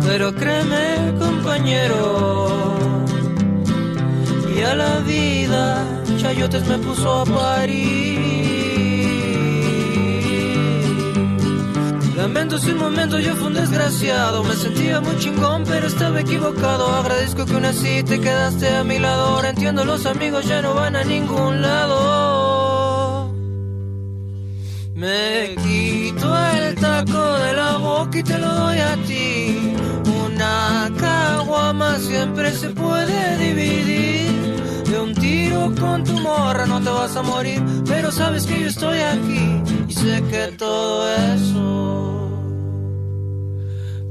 Pero 0.08 0.34
créeme, 0.34 1.14
compañero, 1.20 2.78
y 4.56 4.62
a 4.62 4.74
la 4.76 5.00
vida 5.00 5.86
Chayotes 6.18 6.66
me 6.68 6.78
puso 6.78 7.22
a 7.22 7.26
parir. 7.26 7.96
Lamento 12.16 12.58
si 12.58 12.72
un 12.72 12.80
momento 12.80 13.20
yo 13.20 13.36
fui 13.36 13.48
un 13.48 13.54
desgraciado, 13.54 14.44
me 14.44 14.56
sentía 14.56 15.02
muy 15.02 15.18
chingón, 15.18 15.64
pero 15.66 15.88
estaba 15.88 16.22
equivocado. 16.22 16.88
Agradezco 16.88 17.46
que 17.46 17.54
aún 17.54 17.66
así 17.66 18.02
te 18.04 18.20
quedaste 18.20 18.70
a 18.78 18.84
mi 18.84 18.98
lado. 18.98 19.26
Ahora 19.26 19.50
entiendo, 19.50 19.84
los 19.84 20.06
amigos 20.06 20.46
ya 20.48 20.62
no 20.62 20.74
van 20.74 20.96
a 20.96 21.04
ningún 21.04 21.62
lado. 21.62 22.35
Me 25.36 25.54
quito 25.56 26.34
el 26.52 26.76
taco 26.76 27.34
de 27.40 27.54
la 27.54 27.76
boca 27.78 28.20
y 28.20 28.24
te 28.24 28.38
lo 28.38 28.54
doy 28.54 28.78
a 28.80 28.96
ti. 29.06 29.76
Una 30.26 30.90
caguama 30.98 32.00
siempre 32.00 32.54
se 32.54 32.70
puede 32.70 33.38
dividir. 33.38 34.56
De 34.90 34.98
un 34.98 35.14
tiro 35.14 35.74
con 35.78 36.06
tu 36.06 36.14
morra 36.22 36.66
no 36.66 36.80
te 36.82 36.90
vas 36.90 37.18
a 37.18 37.22
morir. 37.22 37.62
Pero 37.86 38.14
sabes 38.14 38.46
que 38.46 38.62
yo 38.62 38.68
estoy 38.68 39.00
aquí 39.00 39.62
y 39.90 39.94
sé 39.94 40.24
que 40.32 40.56
todo 40.58 41.14
eso 41.14 41.86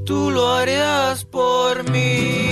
tú 0.05 0.29
lo 0.29 0.53
harías 0.53 1.25
por 1.25 1.89
mí. 1.89 2.44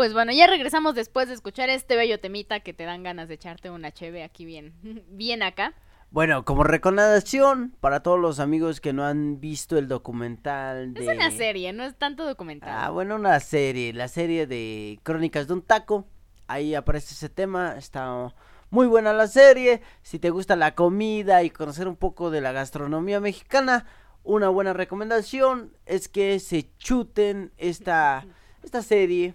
Pues 0.00 0.14
bueno, 0.14 0.32
ya 0.32 0.46
regresamos 0.46 0.94
después 0.94 1.28
de 1.28 1.34
escuchar 1.34 1.68
este 1.68 1.94
bello 1.94 2.18
temita 2.18 2.60
que 2.60 2.72
te 2.72 2.84
dan 2.84 3.02
ganas 3.02 3.28
de 3.28 3.34
echarte 3.34 3.68
una 3.68 3.92
cheve 3.92 4.24
aquí 4.24 4.46
bien, 4.46 4.72
bien 5.10 5.42
acá. 5.42 5.74
Bueno, 6.10 6.46
como 6.46 6.64
recomendación 6.64 7.76
para 7.80 8.02
todos 8.02 8.18
los 8.18 8.40
amigos 8.40 8.80
que 8.80 8.94
no 8.94 9.04
han 9.04 9.40
visto 9.40 9.76
el 9.76 9.88
documental 9.88 10.94
de... 10.94 11.02
Es 11.02 11.14
una 11.14 11.30
serie, 11.30 11.74
no 11.74 11.84
es 11.84 11.96
tanto 11.96 12.24
documental. 12.24 12.70
Ah, 12.72 12.88
bueno, 12.88 13.16
una 13.16 13.38
serie, 13.40 13.92
la 13.92 14.08
serie 14.08 14.46
de 14.46 14.98
Crónicas 15.02 15.48
de 15.48 15.52
un 15.52 15.60
Taco. 15.60 16.06
Ahí 16.46 16.74
aparece 16.74 17.12
ese 17.12 17.28
tema, 17.28 17.76
está 17.76 18.32
muy 18.70 18.86
buena 18.86 19.12
la 19.12 19.26
serie. 19.26 19.82
Si 20.00 20.18
te 20.18 20.30
gusta 20.30 20.56
la 20.56 20.74
comida 20.74 21.42
y 21.42 21.50
conocer 21.50 21.86
un 21.86 21.96
poco 21.96 22.30
de 22.30 22.40
la 22.40 22.52
gastronomía 22.52 23.20
mexicana, 23.20 23.84
una 24.24 24.48
buena 24.48 24.72
recomendación 24.72 25.76
es 25.84 26.08
que 26.08 26.40
se 26.40 26.74
chuten 26.78 27.52
esta, 27.58 28.24
esta 28.62 28.80
serie. 28.80 29.34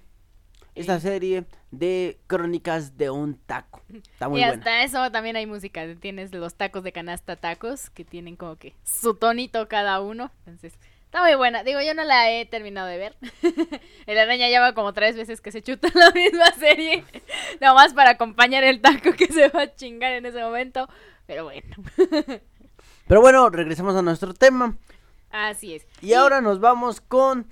Esta 0.76 1.00
serie 1.00 1.46
de 1.72 2.20
Crónicas 2.28 2.98
de 2.98 3.10
un 3.10 3.38
Taco. 3.38 3.82
Está 3.94 4.28
muy 4.28 4.42
y 4.42 4.44
buena. 4.44 4.58
hasta 4.58 4.84
eso 4.84 5.10
también 5.12 5.36
hay 5.38 5.46
música. 5.46 5.86
Tienes 6.00 6.34
los 6.34 6.56
tacos 6.56 6.84
de 6.84 6.92
canasta 6.92 7.38
tacos 7.38 7.90
que 7.90 8.04
tienen 8.04 8.36
como 8.36 8.58
que 8.58 8.76
su 8.84 9.16
tonito 9.16 9.68
cada 9.70 10.02
uno. 10.02 10.32
Entonces, 10.40 10.74
está 11.06 11.24
muy 11.24 11.36
buena. 11.36 11.64
Digo, 11.64 11.80
yo 11.82 11.94
no 11.94 12.04
la 12.04 12.30
he 12.30 12.46
terminado 12.46 12.88
de 12.88 12.98
ver. 12.98 13.16
El 14.06 14.18
araña 14.18 14.50
lleva 14.50 14.74
como 14.74 14.92
tres 14.94 15.16
veces 15.16 15.40
que 15.40 15.54
se 15.54 15.62
chuta 15.62 15.88
la 15.94 16.12
misma 16.12 16.52
serie. 16.60 17.06
Nomás 17.62 17.94
para 17.94 18.12
acompañar 18.12 18.66
el 18.66 18.82
taco 18.82 19.14
que 19.14 19.28
se 19.28 19.48
va 19.48 19.62
a 19.64 19.76
chingar 19.76 20.12
en 20.12 20.26
ese 20.26 20.42
momento. 20.42 20.90
Pero 21.26 21.46
bueno, 21.46 21.74
Pero 23.08 23.22
bueno, 23.22 23.50
regresamos 23.50 23.96
a 23.96 24.02
nuestro 24.02 24.34
tema. 24.34 24.78
así 25.32 25.76
es. 25.76 25.86
Y 26.02 26.14
ahora 26.14 26.42
nos 26.42 26.60
vamos 26.60 27.00
con, 27.02 27.48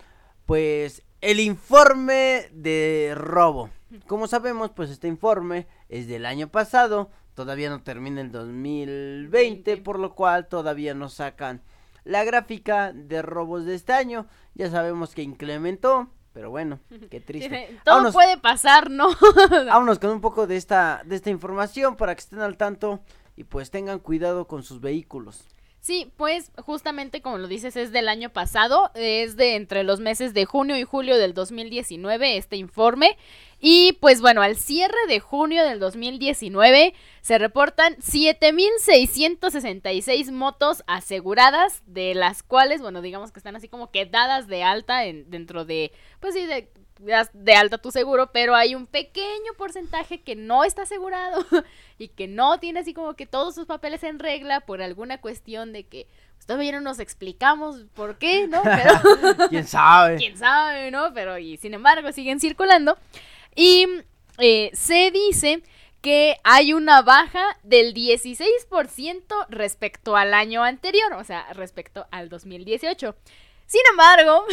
pues, 0.46 1.04
el 1.24 1.40
informe 1.40 2.50
de 2.52 3.14
robo. 3.16 3.70
Como 4.08 4.28
sabemos, 4.28 4.72
pues 4.72 4.90
este 4.90 5.08
informe 5.08 5.68
es 5.88 6.08
del 6.08 6.26
año 6.26 6.50
pasado, 6.50 7.12
todavía 7.34 7.70
no 7.70 7.82
termina 7.82 8.20
el 8.22 8.32
2020, 8.32 9.78
por 9.78 10.00
lo 10.00 10.14
cual 10.16 10.48
todavía 10.48 10.94
no 10.94 11.10
sacan 11.10 11.62
la 12.04 12.24
gráfica 12.26 12.92
de 12.92 13.22
robos 13.22 13.66
de 13.66 13.76
este 13.76 13.94
año. 13.94 14.28
Ya 14.56 14.70
sabemos 14.70 15.16
que 15.16 15.22
incrementó, 15.22 16.10
pero 16.34 16.50
bueno, 16.50 16.80
qué 17.10 17.22
triste. 17.22 17.80
Todo 17.86 17.96
Vámonos- 17.98 18.14
puede 18.14 18.38
pasar, 18.38 18.90
¿no? 18.90 19.10
Vámonos 19.50 20.00
con 20.00 20.10
un 20.10 20.22
poco 20.22 20.46
de 20.46 20.58
esta, 20.58 21.04
de 21.06 21.16
esta 21.16 21.30
información 21.30 21.96
para 21.96 22.16
que 22.16 22.22
estén 22.22 22.40
al 22.42 22.58
tanto 22.58 23.00
y 23.38 23.46
pues 23.46 23.72
tengan 23.72 24.00
cuidado 24.00 24.48
con 24.48 24.64
sus 24.64 24.82
vehículos. 24.82 25.48
Sí, 25.84 26.12
pues 26.16 26.52
justamente 26.56 27.22
como 27.22 27.38
lo 27.38 27.50
dices 27.50 27.76
es 27.76 27.92
del 27.92 28.08
año 28.08 28.30
pasado, 28.30 28.90
es 28.96 29.36
de 29.36 29.56
entre 29.56 29.84
los 29.84 30.00
meses 30.00 30.34
de 30.34 30.46
junio 30.46 30.78
y 30.78 30.84
julio 30.84 31.18
del 31.18 31.34
2019 31.34 32.38
este 32.38 32.56
informe. 32.56 33.18
Y 33.60 33.98
pues 34.00 34.22
bueno, 34.22 34.42
al 34.42 34.56
cierre 34.56 34.96
de 35.10 35.20
junio 35.20 35.66
del 35.66 35.82
2019 35.82 36.94
se 37.20 37.38
reportan 37.38 37.98
7.666 37.98 40.32
motos 40.32 40.86
aseguradas, 40.88 41.84
de 41.86 42.16
las 42.16 42.44
cuales, 42.44 42.82
bueno, 42.82 43.02
digamos 43.02 43.34
que 43.34 43.42
están 43.42 43.58
así 43.58 43.68
como 43.68 43.92
que 43.92 44.06
dadas 44.06 44.48
de 44.48 44.64
alta 44.64 45.04
en, 45.04 45.30
dentro 45.30 45.66
de, 45.66 45.92
pues 46.22 46.34
sí, 46.34 46.46
de, 46.46 46.72
de 46.98 47.54
alta 47.56 47.78
tu 47.78 47.92
seguro, 47.92 48.32
pero 48.32 48.56
hay 48.56 48.76
un 48.76 48.88
pequeño 48.88 49.54
porcentaje 49.58 50.22
que 50.22 50.36
no 50.36 50.64
está 50.64 50.84
asegurado 50.84 51.46
y 51.98 52.10
que 52.10 52.28
no 52.28 52.60
tiene 52.60 52.82
así 52.82 52.94
como 52.94 53.16
que 53.16 53.26
todos 53.26 53.56
sus 53.56 53.66
papeles 53.66 54.04
en 54.04 54.20
regla 54.20 54.62
por 54.62 54.82
alguna 54.82 55.20
cuestión 55.20 55.74
de 55.74 55.86
que 55.86 56.08
pues, 56.36 56.46
todavía 56.46 56.74
no 56.74 56.82
nos 56.82 57.00
explicamos 57.00 57.86
por 57.94 58.18
qué, 58.18 58.48
¿no? 58.48 58.62
Pero 58.64 59.50
¿Quién 59.50 59.68
sabe? 59.68 60.18
quién 60.18 60.38
sabe, 60.38 60.92
¿no? 60.92 61.14
Pero 61.14 61.38
y 61.38 61.58
sin 61.58 61.74
embargo 61.74 62.12
siguen 62.12 62.40
circulando. 62.40 62.98
Y 63.56 63.88
eh, 64.40 64.72
se 64.74 65.12
dice 65.12 65.64
que 66.02 66.36
hay 66.44 66.74
una 66.74 67.02
baja 67.02 67.58
del 67.64 67.94
16% 67.94 69.46
respecto 69.48 70.18
al 70.18 70.34
año 70.34 70.64
anterior, 70.64 71.14
o 71.14 71.24
sea, 71.24 71.52
respecto 71.54 72.08
al 72.12 72.28
2018. 72.28 73.16
Sin 73.66 73.82
embargo, 73.90 74.46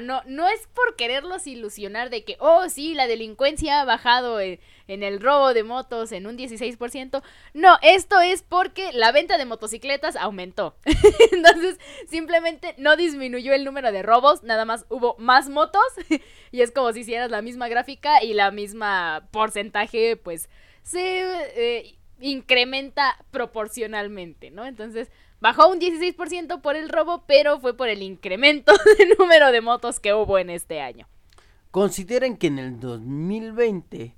no, 0.00 0.22
no 0.26 0.48
es 0.48 0.66
por 0.74 0.96
quererlos 0.96 1.46
ilusionar 1.46 2.10
de 2.10 2.24
que, 2.24 2.36
oh, 2.40 2.68
sí, 2.68 2.94
la 2.94 3.06
delincuencia 3.06 3.80
ha 3.80 3.84
bajado 3.84 4.40
en, 4.40 4.60
en 4.88 5.02
el 5.02 5.20
robo 5.20 5.54
de 5.54 5.64
motos 5.64 6.12
en 6.12 6.26
un 6.26 6.36
16%. 6.36 7.22
No, 7.54 7.78
esto 7.82 8.20
es 8.20 8.42
porque 8.42 8.92
la 8.92 9.12
venta 9.12 9.38
de 9.38 9.44
motocicletas 9.44 10.16
aumentó. 10.16 10.76
Entonces, 11.32 11.78
simplemente 12.08 12.74
no 12.78 12.96
disminuyó 12.96 13.52
el 13.52 13.64
número 13.64 13.92
de 13.92 14.02
robos, 14.02 14.42
nada 14.42 14.64
más 14.64 14.86
hubo 14.88 15.16
más 15.18 15.48
motos. 15.48 15.82
y 16.50 16.60
es 16.60 16.70
como 16.70 16.92
si 16.92 17.00
hicieras 17.00 17.30
la 17.30 17.42
misma 17.42 17.68
gráfica 17.68 18.22
y 18.22 18.34
la 18.34 18.50
misma 18.50 19.28
porcentaje, 19.30 20.16
pues, 20.16 20.48
se 20.82 21.22
eh, 21.56 21.98
incrementa 22.20 23.16
proporcionalmente, 23.30 24.50
¿no? 24.50 24.66
Entonces, 24.66 25.10
bajó 25.42 25.68
un 25.68 25.80
16% 25.80 26.62
por 26.62 26.76
el 26.76 26.88
robo, 26.88 27.24
pero 27.26 27.58
fue 27.60 27.76
por 27.76 27.88
el 27.88 28.00
incremento 28.02 28.72
de 28.98 29.14
número 29.18 29.50
de 29.52 29.60
motos 29.60 30.00
que 30.00 30.14
hubo 30.14 30.38
en 30.38 30.48
este 30.48 30.80
año. 30.80 31.08
Consideren 31.72 32.36
que 32.36 32.46
en 32.46 32.58
el 32.58 32.78
2020 32.80 34.14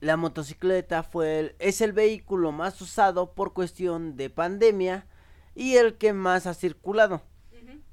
la 0.00 0.16
motocicleta 0.16 1.02
fue 1.02 1.38
el- 1.40 1.56
es 1.58 1.80
el 1.80 1.92
vehículo 1.92 2.52
más 2.52 2.80
usado 2.80 3.34
por 3.34 3.52
cuestión 3.52 4.16
de 4.16 4.30
pandemia 4.30 5.06
y 5.54 5.74
el 5.76 5.98
que 5.98 6.12
más 6.12 6.46
ha 6.46 6.54
circulado. 6.54 7.22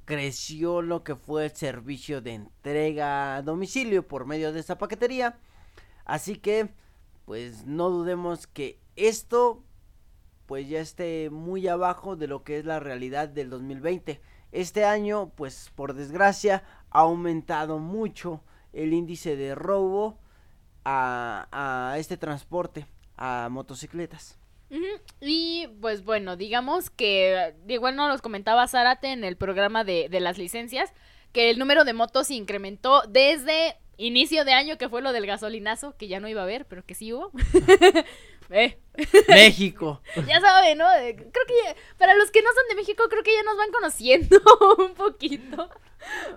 Creció 0.05 0.81
lo 0.81 1.03
que 1.03 1.15
fue 1.15 1.45
el 1.45 1.55
servicio 1.55 2.19
de 2.21 2.33
entrega 2.33 3.35
a 3.35 3.41
domicilio 3.43 4.07
por 4.07 4.25
medio 4.25 4.51
de 4.51 4.59
esta 4.59 4.77
paquetería. 4.77 5.37
Así 6.03 6.35
que, 6.37 6.69
pues 7.25 7.65
no 7.67 7.89
dudemos 7.91 8.47
que 8.47 8.79
esto 8.95 9.63
pues 10.49 10.67
ya 10.67 10.79
esté 10.79 11.29
muy 11.29 11.67
abajo 11.67 12.15
de 12.15 12.25
lo 12.25 12.43
que 12.43 12.57
es 12.57 12.65
la 12.65 12.79
realidad 12.79 13.29
del 13.29 13.51
2020. 13.51 14.19
Este 14.51 14.83
año, 14.83 15.31
pues 15.35 15.71
por 15.75 15.93
desgracia, 15.93 16.63
ha 16.89 17.01
aumentado 17.01 17.77
mucho 17.77 18.41
el 18.73 18.93
índice 18.93 19.35
de 19.35 19.53
robo 19.53 20.17
a, 20.83 21.47
a 21.51 21.99
este 21.99 22.17
transporte, 22.17 22.87
a 23.15 23.49
motocicletas. 23.51 24.39
Y 25.21 25.67
pues 25.81 26.03
bueno, 26.03 26.35
digamos 26.35 26.89
que 26.89 27.35
eh, 27.35 27.55
igual 27.67 27.95
no 27.95 28.07
los 28.07 28.23
comentaba 28.23 28.67
Zárate 28.67 29.11
en 29.11 29.23
el 29.23 29.37
programa 29.37 29.83
de, 29.83 30.09
de 30.09 30.19
las 30.19 30.39
licencias, 30.39 30.91
que 31.31 31.51
el 31.51 31.59
número 31.59 31.85
de 31.85 31.93
motos 31.93 32.25
se 32.25 32.33
incrementó 32.33 33.03
desde 33.07 33.75
inicio 33.97 34.45
de 34.45 34.53
año, 34.53 34.79
que 34.79 34.89
fue 34.89 35.03
lo 35.03 35.11
del 35.13 35.27
gasolinazo, 35.27 35.95
que 35.95 36.07
ya 36.07 36.19
no 36.19 36.27
iba 36.27 36.41
a 36.41 36.45
haber, 36.45 36.65
pero 36.65 36.83
que 36.83 36.95
sí 36.95 37.13
hubo. 37.13 37.31
Eh, 38.51 38.79
México. 39.27 40.01
ya 40.27 40.41
saben, 40.41 40.77
¿no? 40.77 40.91
Eh, 40.95 41.15
Creo 41.15 41.45
que 41.47 41.53
ya- 41.63 41.75
para 41.97 42.15
los 42.15 42.31
que 42.31 42.41
no 42.41 42.49
son 42.53 42.67
de 42.69 42.75
México, 42.75 43.03
creo 43.09 43.23
que 43.23 43.33
ya 43.33 43.43
nos 43.43 43.57
van 43.57 43.71
conociendo 43.71 44.39
un 44.79 44.93
poquito. 44.95 45.69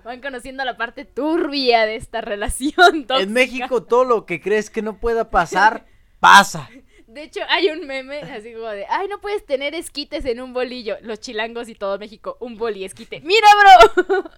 Van 0.04 0.20
conociendo 0.20 0.64
la 0.64 0.76
parte 0.76 1.04
turbia 1.04 1.86
de 1.86 1.96
esta 1.96 2.20
relación 2.20 3.06
tóxica. 3.06 3.18
En 3.22 3.32
México 3.32 3.82
todo 3.84 4.04
lo 4.04 4.26
que 4.26 4.40
crees 4.40 4.70
que 4.70 4.82
no 4.82 4.98
pueda 4.98 5.30
pasar, 5.30 5.86
pasa. 6.20 6.68
De 7.06 7.22
hecho, 7.24 7.40
hay 7.48 7.68
un 7.68 7.86
meme 7.86 8.20
así 8.22 8.52
como 8.54 8.68
de, 8.68 8.86
ay, 8.88 9.06
no 9.08 9.20
puedes 9.20 9.44
tener 9.44 9.74
esquites 9.74 10.24
en 10.24 10.40
un 10.40 10.52
bolillo. 10.54 10.96
Los 11.02 11.20
chilangos 11.20 11.68
y 11.68 11.74
todo 11.74 11.98
México, 11.98 12.36
un 12.40 12.56
boli 12.56 12.84
esquite. 12.84 13.20
¡Mira, 13.20 13.46
bro! 14.06 14.30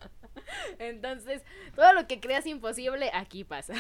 Entonces, 0.78 1.42
todo 1.76 1.92
lo 1.92 2.06
que 2.06 2.20
creas 2.20 2.46
imposible, 2.46 3.10
aquí 3.14 3.44
pasa. 3.44 3.74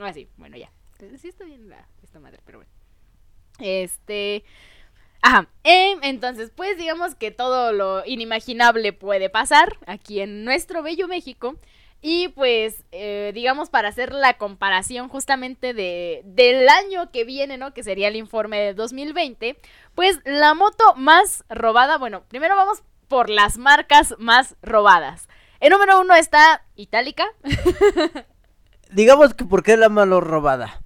Así, 0.00 0.28
bueno, 0.36 0.56
ya. 0.56 0.72
Sí 1.20 1.28
está 1.28 1.44
bien 1.44 1.68
la, 1.68 1.86
esta 2.12 2.20
madre, 2.20 2.40
pero 2.44 2.58
bueno. 2.58 2.70
Este... 3.58 4.44
Ajá, 5.22 5.48
em, 5.62 6.00
entonces, 6.02 6.50
pues 6.54 6.76
digamos 6.76 7.14
que 7.14 7.30
todo 7.30 7.72
lo 7.72 8.04
inimaginable 8.04 8.92
puede 8.92 9.30
pasar 9.30 9.78
aquí 9.86 10.20
en 10.20 10.44
nuestro 10.44 10.82
bello 10.82 11.08
México. 11.08 11.56
Y 12.02 12.28
pues, 12.28 12.84
eh, 12.90 13.30
digamos, 13.32 13.70
para 13.70 13.88
hacer 13.88 14.12
la 14.12 14.36
comparación 14.36 15.08
justamente 15.08 15.72
de, 15.72 16.22
del 16.24 16.68
año 16.68 17.12
que 17.12 17.24
viene, 17.24 17.56
¿no? 17.56 17.72
Que 17.72 17.84
sería 17.84 18.08
el 18.08 18.16
informe 18.16 18.58
de 18.58 18.74
2020. 18.74 19.56
Pues 19.94 20.18
la 20.24 20.52
moto 20.54 20.84
más 20.96 21.44
robada, 21.48 21.96
bueno, 21.96 22.24
primero 22.28 22.56
vamos 22.56 22.82
por 23.06 23.30
las 23.30 23.56
marcas 23.56 24.16
más 24.18 24.56
robadas. 24.60 25.28
El 25.60 25.70
número 25.70 26.00
uno 26.00 26.14
está 26.14 26.66
Itálica. 26.74 27.24
Digamos 28.90 29.32
que 29.32 29.44
¿por 29.44 29.62
qué 29.62 29.76
la 29.76 29.88
mano 29.88 30.20
robada? 30.20 30.81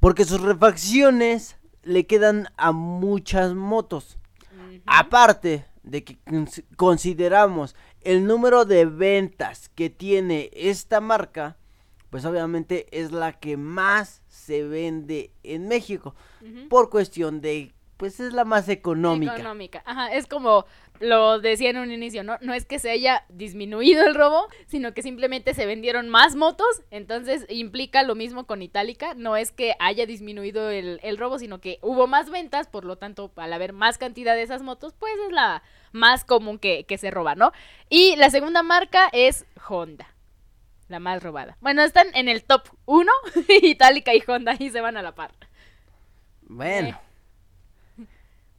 Porque 0.00 0.24
sus 0.24 0.40
refacciones 0.40 1.56
le 1.82 2.06
quedan 2.06 2.48
a 2.56 2.72
muchas 2.72 3.54
motos. 3.54 4.18
Aparte 4.86 5.64
de 5.82 6.04
que 6.04 6.18
cons- 6.24 6.64
consideramos 6.76 7.74
el 8.02 8.26
número 8.26 8.64
de 8.64 8.86
ventas 8.86 9.68
que 9.70 9.90
tiene 9.90 10.50
esta 10.52 11.00
marca, 11.00 11.56
pues 12.10 12.24
obviamente 12.24 12.86
es 12.98 13.12
la 13.12 13.32
que 13.38 13.56
más 13.56 14.22
se 14.28 14.64
vende 14.64 15.32
en 15.42 15.68
México. 15.68 16.14
Por 16.68 16.90
cuestión 16.90 17.40
de 17.40 17.72
pues 17.96 18.18
es 18.18 18.32
la 18.32 18.46
más 18.46 18.70
económica. 18.70 19.34
Económica. 19.34 19.82
Ajá, 19.84 20.10
es 20.14 20.26
como 20.26 20.64
lo 21.00 21.40
decía 21.40 21.70
en 21.70 21.78
un 21.78 21.90
inicio, 21.90 22.22
¿no? 22.22 22.36
No 22.42 22.54
es 22.54 22.66
que 22.66 22.78
se 22.78 22.90
haya 22.90 23.24
disminuido 23.30 24.04
el 24.06 24.14
robo, 24.14 24.48
sino 24.66 24.92
que 24.94 25.02
simplemente 25.02 25.54
se 25.54 25.66
vendieron 25.66 26.08
más 26.08 26.36
motos, 26.36 26.82
entonces 26.90 27.46
implica 27.48 28.02
lo 28.02 28.14
mismo 28.14 28.46
con 28.46 28.62
Itálica, 28.62 29.14
no 29.14 29.36
es 29.36 29.50
que 29.50 29.74
haya 29.80 30.06
disminuido 30.06 30.70
el, 30.70 31.00
el 31.02 31.18
robo, 31.18 31.38
sino 31.38 31.60
que 31.60 31.78
hubo 31.80 32.06
más 32.06 32.30
ventas, 32.30 32.68
por 32.68 32.84
lo 32.84 32.96
tanto, 32.96 33.32
al 33.36 33.52
haber 33.52 33.72
más 33.72 33.98
cantidad 33.98 34.34
de 34.34 34.42
esas 34.42 34.62
motos, 34.62 34.94
pues 34.98 35.14
es 35.26 35.32
la 35.32 35.62
más 35.92 36.24
común 36.24 36.58
que, 36.58 36.84
que 36.84 36.98
se 36.98 37.10
roba, 37.10 37.34
¿no? 37.34 37.52
Y 37.88 38.14
la 38.16 38.30
segunda 38.30 38.62
marca 38.62 39.08
es 39.12 39.46
Honda. 39.68 40.14
La 40.88 40.98
más 40.98 41.22
robada. 41.22 41.56
Bueno, 41.60 41.82
están 41.82 42.08
en 42.14 42.28
el 42.28 42.44
top 42.44 42.68
1, 42.84 43.10
Itálica 43.62 44.12
y 44.14 44.22
Honda, 44.26 44.54
y 44.58 44.70
se 44.70 44.80
van 44.80 44.96
a 44.96 45.02
la 45.02 45.14
par. 45.14 45.32
Bueno. 46.42 46.88
Eh. 46.88 47.09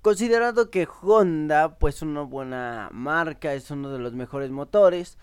Considerando 0.02 0.72
que 0.72 0.88
Honda, 1.02 1.78
pues 1.78 2.02
una 2.02 2.22
buena 2.22 2.90
marca, 2.92 3.54
es 3.54 3.70
uno 3.70 3.92
de 3.92 4.00
los 4.00 4.14
mejores 4.14 4.50
motores, 4.50 5.18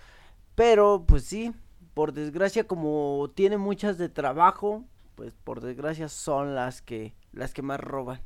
pero 0.55 1.05
pues 1.07 1.24
sí, 1.24 1.53
por 1.95 2.12
desgracia 2.12 2.64
como 2.64 3.31
tiene 3.35 3.57
muchas 3.59 3.99
de 3.99 4.09
trabajo, 4.09 4.85
pues 5.16 5.33
por 5.43 5.61
desgracia 5.61 6.09
son 6.09 6.55
las 6.55 6.81
que 6.81 7.12
las 7.33 7.53
que 7.53 7.62
más 7.62 7.81
roban. 7.81 8.20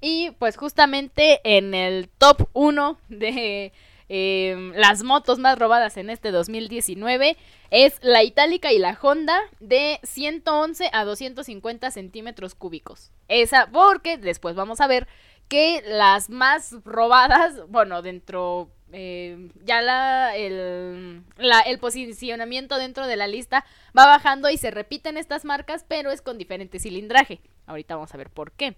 Y 0.00 0.30
pues 0.38 0.56
justamente 0.56 1.40
en 1.42 1.74
el 1.74 2.08
top 2.18 2.48
1 2.52 2.98
de 3.08 3.72
eh, 4.08 4.72
las 4.76 5.02
motos 5.02 5.38
más 5.38 5.58
robadas 5.58 5.96
en 5.96 6.10
este 6.10 6.30
2019 6.30 7.36
es 7.70 7.98
la 8.02 8.22
Itálica 8.22 8.72
y 8.72 8.78
la 8.78 8.98
Honda 9.00 9.40
de 9.60 9.98
111 10.02 10.90
a 10.92 11.04
250 11.04 11.90
centímetros 11.90 12.54
cúbicos. 12.54 13.10
Esa 13.28 13.68
porque 13.72 14.18
después 14.18 14.54
vamos 14.54 14.80
a 14.80 14.86
ver 14.86 15.08
que 15.48 15.82
las 15.86 16.30
más 16.30 16.74
robadas, 16.84 17.66
bueno, 17.68 18.02
dentro... 18.02 18.70
eh, 18.92 19.50
ya 19.64 19.82
la 19.82 20.36
el, 20.36 21.22
la- 21.36 21.60
el 21.60 21.78
posicionamiento 21.78 22.76
dentro 22.78 23.06
de 23.06 23.16
la 23.16 23.26
lista 23.26 23.64
va 23.96 24.06
bajando 24.06 24.50
y 24.50 24.56
se 24.56 24.70
repiten 24.70 25.16
estas 25.16 25.44
marcas, 25.44 25.84
pero 25.86 26.10
es 26.10 26.22
con 26.22 26.38
diferente 26.38 26.78
cilindraje. 26.78 27.40
Ahorita 27.66 27.96
vamos 27.96 28.14
a 28.14 28.16
ver 28.18 28.30
por 28.30 28.52
qué. 28.52 28.76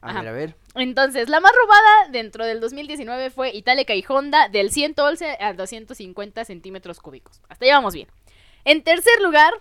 A 0.00 0.12
ver, 0.14 0.26
a 0.28 0.32
ver. 0.32 0.56
Entonces, 0.74 1.28
la 1.28 1.38
más 1.38 1.52
robada 1.54 2.08
dentro 2.10 2.44
del 2.44 2.58
2019 2.60 3.30
fue 3.30 3.50
Itálica 3.54 3.94
y 3.94 4.04
Honda 4.08 4.48
del 4.48 4.72
111 4.72 5.38
a 5.40 5.52
250 5.52 6.44
centímetros 6.44 6.98
cúbicos. 6.98 7.40
Hasta 7.48 7.64
allá 7.66 7.76
vamos 7.76 7.94
bien. 7.94 8.08
En 8.64 8.82
tercer 8.82 9.20
lugar, 9.22 9.52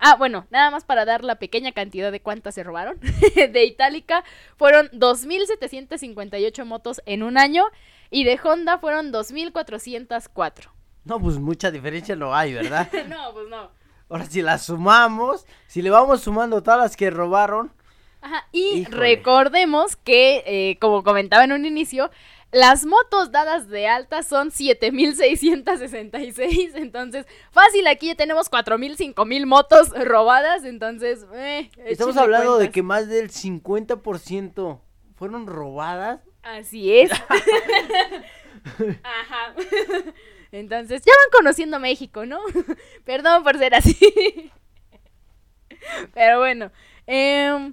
ah, 0.00 0.16
bueno, 0.16 0.46
nada 0.50 0.70
más 0.70 0.84
para 0.84 1.04
dar 1.04 1.22
la 1.24 1.38
pequeña 1.38 1.72
cantidad 1.72 2.10
de 2.10 2.20
cuántas 2.20 2.54
se 2.54 2.62
robaron. 2.62 2.98
de 3.34 3.64
Itálica 3.64 4.24
fueron 4.56 4.88
2.758 4.90 6.64
motos 6.64 7.02
en 7.06 7.22
un 7.22 7.38
año 7.38 7.64
y 8.10 8.24
de 8.24 8.38
Honda 8.42 8.78
fueron 8.78 9.12
2.404. 9.12 10.70
No, 11.04 11.20
pues 11.20 11.38
mucha 11.38 11.70
diferencia 11.70 12.16
no 12.16 12.34
hay, 12.34 12.54
¿verdad? 12.54 12.88
no, 13.08 13.32
pues 13.32 13.48
no. 13.48 13.70
Ahora 14.08 14.26
si 14.26 14.42
las 14.42 14.64
sumamos, 14.66 15.46
si 15.66 15.82
le 15.82 15.90
vamos 15.90 16.22
sumando 16.22 16.62
todas 16.62 16.80
las 16.80 16.96
que 16.96 17.10
robaron, 17.10 17.72
Ajá, 18.22 18.46
y 18.52 18.80
Híjole. 18.80 18.96
recordemos 18.96 19.96
que, 19.96 20.42
eh, 20.46 20.78
como 20.78 21.02
comentaba 21.02 21.44
en 21.44 21.52
un 21.52 21.64
inicio, 21.64 22.10
las 22.52 22.84
motos 22.84 23.30
dadas 23.30 23.68
de 23.68 23.86
alta 23.86 24.22
son 24.22 24.50
7666. 24.50 26.74
Entonces, 26.74 27.26
fácil, 27.50 27.86
aquí 27.86 28.08
ya 28.08 28.14
tenemos 28.14 28.48
4000, 28.48 28.96
5000 28.96 29.46
motos 29.46 29.90
robadas. 29.90 30.64
Entonces, 30.64 31.26
eh, 31.34 31.70
estamos 31.84 32.16
hablando 32.16 32.58
de 32.58 32.70
que 32.70 32.82
más 32.82 33.08
del 33.08 33.30
50% 33.30 34.80
fueron 35.16 35.46
robadas. 35.46 36.20
Así 36.42 36.98
es. 36.98 37.10
Ajá. 39.04 39.54
Entonces, 40.52 41.02
ya 41.02 41.12
van 41.12 41.30
conociendo 41.32 41.78
México, 41.78 42.26
¿no? 42.26 42.40
Perdón 43.04 43.44
por 43.44 43.58
ser 43.58 43.74
así. 43.74 43.96
Pero 46.14 46.38
bueno, 46.38 46.72
em, 47.06 47.72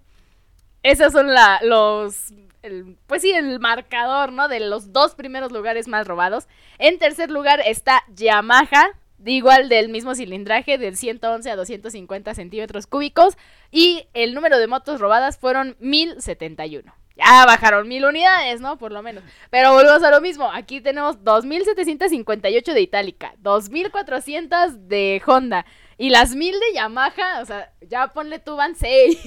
esos 0.83 1.11
son 1.11 1.33
la, 1.33 1.59
los, 1.63 2.33
el- 2.61 2.97
pues 3.07 3.21
sí, 3.21 3.31
el 3.31 3.59
marcador, 3.59 4.31
¿no? 4.31 4.47
De 4.47 4.59
los 4.59 4.91
dos 4.93 5.15
primeros 5.15 5.51
lugares 5.51 5.87
más 5.87 6.07
robados. 6.07 6.47
En 6.79 6.99
tercer 6.99 7.29
lugar 7.31 7.61
está 7.65 8.03
Yamaha, 8.13 8.89
de 9.17 9.31
igual 9.31 9.67
del 9.69 9.89
mismo 9.89 10.13
cilindraje, 10.15 10.77
del 10.77 10.95
111 10.97 11.49
a 11.49 11.55
250 11.55 12.33
centímetros 12.35 12.85
cúbicos. 12.87 13.35
Y 13.71 14.07
el 14.13 14.33
número 14.35 14.59
de 14.59 14.67
motos 14.67 14.99
robadas 14.99 15.37
fueron 15.37 15.75
1071. 15.79 16.93
Ya 17.15 17.45
bajaron 17.47 17.87
mil 17.87 18.05
unidades, 18.05 18.61
¿no? 18.61 18.77
Por 18.77 18.91
lo 18.91 19.01
menos. 19.01 19.23
Pero 19.49 19.73
volvemos 19.73 20.03
a 20.03 20.11
lo 20.11 20.21
mismo. 20.21 20.51
Aquí 20.51 20.81
tenemos 20.81 21.23
2.758 21.23 22.73
de 22.73 22.81
Itálica, 22.81 23.33
2.400 23.41 24.87
de 24.87 25.19
Honda 25.25 25.65
y 25.97 26.11
las 26.11 26.35
1.000 26.35 26.51
de 26.59 26.73
Yamaha. 26.75 27.41
O 27.41 27.45
sea, 27.45 27.73
ya 27.81 28.09
ponle 28.13 28.37
tú, 28.37 28.55
van 28.55 28.75
6. 28.75 29.17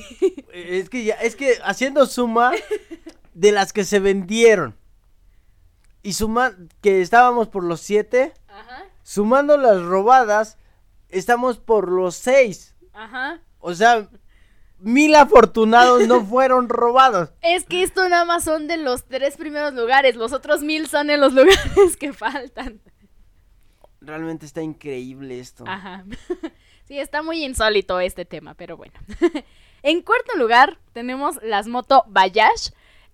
Es 0.52 0.88
que 0.88 1.02
ya, 1.02 1.14
es 1.14 1.34
que 1.34 1.54
haciendo 1.64 2.06
suma 2.06 2.52
de 3.34 3.52
las 3.52 3.72
que 3.72 3.84
se 3.84 4.00
vendieron 4.00 4.76
y 6.02 6.14
suma 6.14 6.52
que 6.80 7.00
estábamos 7.02 7.48
por 7.48 7.62
los 7.64 7.80
7, 7.80 8.32
Ajá, 8.48 8.84
sumando 9.02 9.56
las 9.56 9.82
robadas, 9.82 10.56
estamos 11.08 11.58
por 11.58 11.90
los 11.90 12.14
6. 12.16 12.74
ajá. 12.92 13.40
O 13.62 13.74
sea, 13.74 14.08
mil 14.78 15.14
afortunados 15.14 16.06
no 16.08 16.24
fueron 16.24 16.68
robados. 16.70 17.30
Es 17.42 17.64
que 17.64 17.82
esto 17.82 18.08
nada 18.08 18.24
más 18.24 18.44
son 18.44 18.66
de 18.68 18.78
los 18.78 19.04
tres 19.04 19.36
primeros 19.36 19.74
lugares. 19.74 20.16
Los 20.16 20.32
otros 20.32 20.62
mil 20.62 20.88
son 20.88 21.10
en 21.10 21.20
los 21.20 21.32
lugares 21.34 21.96
que 21.98 22.14
faltan. 22.14 22.80
Realmente 24.00 24.46
está 24.46 24.62
increíble 24.62 25.38
esto. 25.40 25.64
Ajá. 25.66 26.04
Sí, 26.86 26.98
está 26.98 27.22
muy 27.22 27.44
insólito 27.44 28.00
este 28.00 28.24
tema, 28.24 28.54
pero 28.54 28.76
bueno. 28.76 28.94
en 29.84 30.02
cuarto 30.02 30.36
lugar 30.36 30.80
tenemos 30.92 31.38
las 31.40 31.68
moto 31.68 32.02
Bayash, 32.08 32.70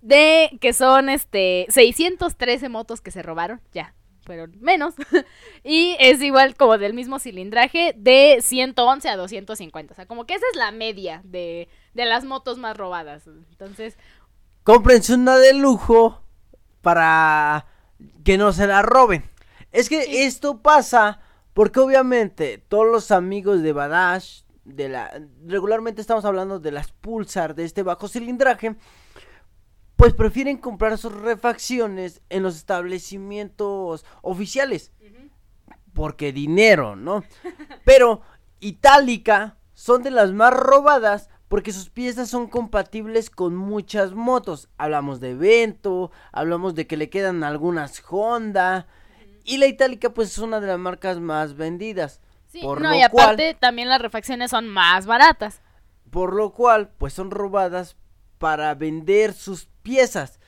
de 0.06 0.56
que 0.60 0.72
son 0.72 1.08
este 1.08 1.66
613 1.68 2.68
motos 2.68 3.00
que 3.00 3.10
se 3.10 3.22
robaron, 3.22 3.60
ya, 3.72 3.94
fueron 4.24 4.56
menos. 4.60 4.94
y 5.64 5.96
es 5.98 6.22
igual 6.22 6.54
como 6.56 6.78
del 6.78 6.94
mismo 6.94 7.18
cilindraje 7.18 7.94
de 7.96 8.38
111 8.40 9.08
a 9.08 9.16
250. 9.16 9.92
O 9.92 9.96
sea, 9.96 10.06
como 10.06 10.26
que 10.26 10.34
esa 10.34 10.44
es 10.52 10.58
la 10.58 10.70
media 10.70 11.22
de, 11.24 11.68
de 11.94 12.04
las 12.04 12.24
motos 12.24 12.58
más 12.58 12.76
robadas. 12.76 13.26
Entonces, 13.26 13.96
Cómprense 14.66 15.14
una 15.14 15.36
de 15.36 15.54
lujo 15.54 16.20
para 16.82 17.66
que 18.24 18.36
no 18.36 18.52
se 18.52 18.66
la 18.66 18.82
roben. 18.82 19.22
Es 19.70 19.88
que 19.88 20.26
esto 20.26 20.58
pasa 20.58 21.20
porque 21.54 21.78
obviamente 21.78 22.58
todos 22.68 22.84
los 22.84 23.12
amigos 23.12 23.62
de 23.62 23.72
Badash, 23.72 24.42
de 24.64 24.88
la, 24.88 25.22
regularmente 25.46 26.00
estamos 26.00 26.24
hablando 26.24 26.58
de 26.58 26.72
las 26.72 26.90
Pulsar 26.90 27.54
de 27.54 27.62
este 27.62 27.84
bajo 27.84 28.08
cilindraje, 28.08 28.74
pues 29.96 30.12
prefieren 30.14 30.58
comprar 30.58 30.96
sus 30.98 31.12
refacciones 31.12 32.20
en 32.28 32.42
los 32.42 32.56
establecimientos 32.56 34.04
oficiales. 34.22 34.92
Porque 35.94 36.32
dinero, 36.32 36.94
¿no? 36.96 37.24
Pero 37.84 38.20
Itálica 38.60 39.56
son 39.72 40.02
de 40.02 40.10
las 40.10 40.32
más 40.32 40.52
robadas 40.52 41.30
porque 41.48 41.72
sus 41.72 41.88
piezas 41.90 42.28
son 42.28 42.48
compatibles 42.48 43.30
con 43.30 43.56
muchas 43.56 44.12
motos. 44.12 44.68
Hablamos 44.76 45.20
de 45.20 45.34
Vento, 45.34 46.10
hablamos 46.32 46.74
de 46.74 46.86
que 46.86 46.96
le 46.98 47.08
quedan 47.08 47.44
algunas 47.44 48.02
Honda. 48.10 48.86
Y 49.44 49.58
la 49.58 49.66
Itálica 49.66 50.10
pues 50.12 50.30
es 50.32 50.38
una 50.38 50.60
de 50.60 50.66
las 50.66 50.78
marcas 50.78 51.20
más 51.20 51.56
vendidas. 51.56 52.20
sí, 52.48 52.60
por 52.60 52.80
no, 52.82 52.90
lo 52.90 52.96
y 52.96 53.02
cual- 53.10 53.24
aparte 53.26 53.54
también 53.58 53.88
las 53.88 54.02
refacciones 54.02 54.50
son 54.50 54.68
más 54.68 55.06
baratas. 55.06 55.62
por 56.10 56.34
lo 56.34 56.52
cual 56.52 56.90
pues 56.98 57.12
son 57.14 57.30
robadas 57.30 57.96
para 58.38 58.74
vender 58.74 59.32
sus 59.32 59.68
piezas. 59.82 60.40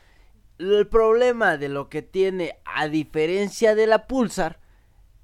El 0.59 0.89
problema 0.89 1.57
de 1.57 1.69
lo 1.69 1.89
que 1.89 2.03
tiene 2.03 2.59
a 2.65 2.89
diferencia 2.89 3.75
de 3.75 3.87
la 3.87 4.07
Pulsar 4.07 4.61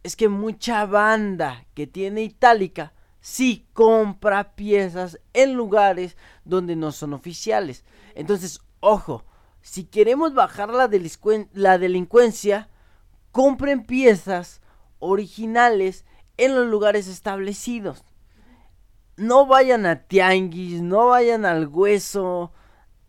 es 0.03 0.17
que 0.17 0.29
mucha 0.29 0.87
banda 0.87 1.67
que 1.75 1.87
tiene 1.87 2.23
Itálica 2.23 2.93
sí 3.21 3.67
compra 3.73 4.55
piezas 4.55 5.19
en 5.33 5.55
lugares 5.55 6.17
donde 6.45 6.77
no 6.77 6.93
son 6.93 7.15
oficiales. 7.15 7.85
Entonces, 8.15 8.61
ojo, 8.81 9.25
si 9.63 9.85
queremos 9.85 10.35
bajar 10.35 10.69
la, 10.69 10.91
la 11.55 11.79
delincuencia, 11.79 12.69
compren 13.33 13.85
piezas 13.85 14.61
originales 14.99 16.05
en 16.37 16.55
los 16.55 16.67
lugares 16.67 17.09
establecidos 17.09 18.05
no 19.17 19.47
vayan 19.47 19.87
a 19.87 20.03
tianguis, 20.03 20.83
no 20.83 21.09
vayan 21.09 21.45
al 21.45 21.69
hueso. 21.69 22.53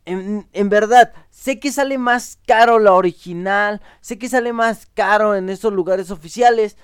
En, 0.05 0.69
verdad, 0.69 1.13
sé 1.31 1.59
que 1.59 1.71
sale 1.71 1.97
más 1.97 2.37
caro 2.45 2.77
la 2.77 2.93
original, 2.93 3.81
sé 4.01 4.19
que 4.19 4.29
sale 4.29 4.53
más 4.53 4.87
caro 4.93 5.35
en 5.35 5.49
esos 5.49 5.73
lugares 5.73 6.11
oficiales, 6.11 6.77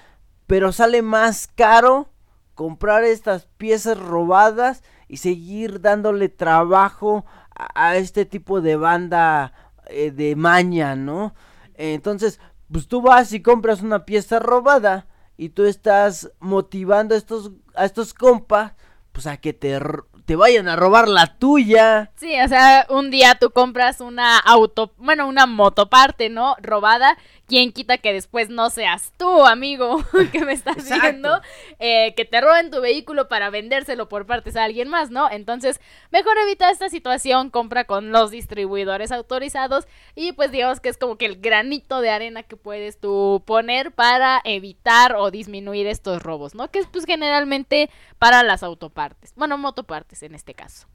pero 0.48 0.72
sale 0.72 1.04
más 1.04 1.48
caro 1.48 2.10
comprar 2.56 3.04
estas 3.04 3.46
piezas 3.58 4.00
robadas 4.00 4.84
y 5.08 5.18
seguir 5.18 5.82
dándole 5.82 6.30
trabajo 6.30 7.26
a, 7.56 7.90
a 7.90 7.98
este 7.98 8.26
tipo 8.26 8.60
de 8.60 8.76
banda 8.76 9.54
eh, 9.88 10.10
de 10.10 10.36
maña, 10.36 10.96
¿no? 10.96 11.36
Entonces, 11.76 12.40
pues 12.72 12.88
tú 12.88 13.02
vas 13.02 13.34
y 13.34 13.42
compras 13.42 13.82
una 13.82 14.06
pieza 14.06 14.40
robada 14.40 15.08
y 15.38 15.50
tú 15.50 15.66
estás 15.66 16.32
motivando 16.40 17.16
a 17.16 17.18
estos, 17.18 17.52
a 17.76 17.86
estos 17.86 18.14
compas, 18.14 18.74
pues 19.12 19.28
a 19.28 19.38
que 19.38 19.54
te, 19.54 19.80
te 20.26 20.36
vayan 20.36 20.68
a 20.68 20.76
robar 20.76 21.08
la 21.08 21.38
tuya. 21.38 22.12
Sí, 22.16 22.40
o 22.42 22.48
sea, 22.48 22.86
un 22.90 23.12
día 23.12 23.36
tú 23.40 23.52
compras 23.52 24.02
una 24.02 24.38
auto, 24.40 24.94
bueno, 24.98 25.28
una 25.28 25.46
motoparte, 25.46 26.30
¿no? 26.30 26.56
Robada. 26.62 27.18
¿Quién 27.52 27.74
quita 27.74 27.98
que 27.98 28.14
después 28.14 28.48
no 28.48 28.70
seas 28.70 29.12
tú, 29.18 29.46
amigo, 29.46 30.02
que 30.32 30.46
me 30.46 30.54
estás 30.54 30.78
Exacto. 30.78 31.02
viendo? 31.02 31.42
eh, 31.80 32.14
que 32.16 32.24
te 32.24 32.40
roben 32.40 32.72
tu 32.72 32.80
vehículo 32.80 33.28
para 33.28 33.50
vendérselo 33.50 34.08
por 34.08 34.26
partes 34.26 34.56
a 34.56 34.64
alguien 34.64 34.88
más, 34.88 35.12
¿no? 35.12 35.30
Entonces, 35.30 35.82
mejor 36.12 36.38
evita 36.38 36.72
esta 36.72 36.88
situación, 36.88 37.50
compra 37.50 37.84
con 37.84 38.14
los 38.14 38.32
distribuidores 38.32 39.12
autorizados 39.12 39.86
y 40.16 40.32
pues 40.32 40.52
digamos 40.54 40.80
que 40.80 40.88
es 40.88 40.98
como 40.98 41.18
que 41.18 41.26
el 41.26 41.42
granito 41.42 42.00
de 42.00 42.10
arena 42.10 42.44
que 42.44 42.56
puedes 42.56 42.98
tú 43.02 43.44
poner 43.46 43.92
para 43.92 44.40
evitar 44.46 45.18
o 45.18 45.30
disminuir 45.30 45.88
estos 45.88 46.24
robos, 46.24 46.56
¿no? 46.56 46.72
Que 46.72 46.80
es 46.80 46.88
pues 46.88 47.04
generalmente 47.04 47.90
para 48.18 48.44
las 48.44 48.64
autopartes, 48.64 49.34
bueno, 49.36 49.58
motopartes 49.58 50.24
en 50.24 50.36
este 50.36 50.54
caso. 50.54 50.88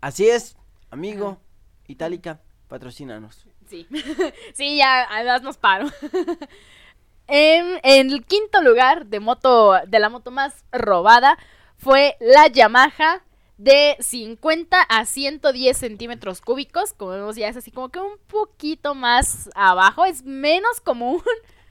Así 0.00 0.26
es, 0.26 0.56
amigo. 0.90 1.38
Itálica, 1.86 2.40
patrocínanos. 2.66 3.46
Sí, 3.68 3.86
sí, 4.54 4.76
ya 4.76 5.06
además 5.10 5.42
nos 5.42 5.56
paro. 5.58 5.86
en, 7.26 7.80
el 7.82 8.24
quinto 8.24 8.62
lugar 8.62 9.06
de 9.06 9.20
moto, 9.20 9.74
de 9.86 9.98
la 9.98 10.08
moto 10.08 10.30
más 10.30 10.64
robada, 10.72 11.38
fue 11.76 12.16
la 12.20 12.48
Yamaha 12.48 13.22
de 13.58 13.96
50 14.00 14.80
a 14.80 15.04
110 15.04 15.76
centímetros 15.76 16.40
cúbicos. 16.40 16.92
Como 16.94 17.12
vemos 17.12 17.36
ya 17.36 17.48
es 17.48 17.56
así 17.56 17.70
como 17.70 17.90
que 17.90 18.00
un 18.00 18.18
poquito 18.26 18.94
más 18.94 19.50
abajo, 19.54 20.04
es 20.04 20.24
menos 20.24 20.80
común. 20.80 21.22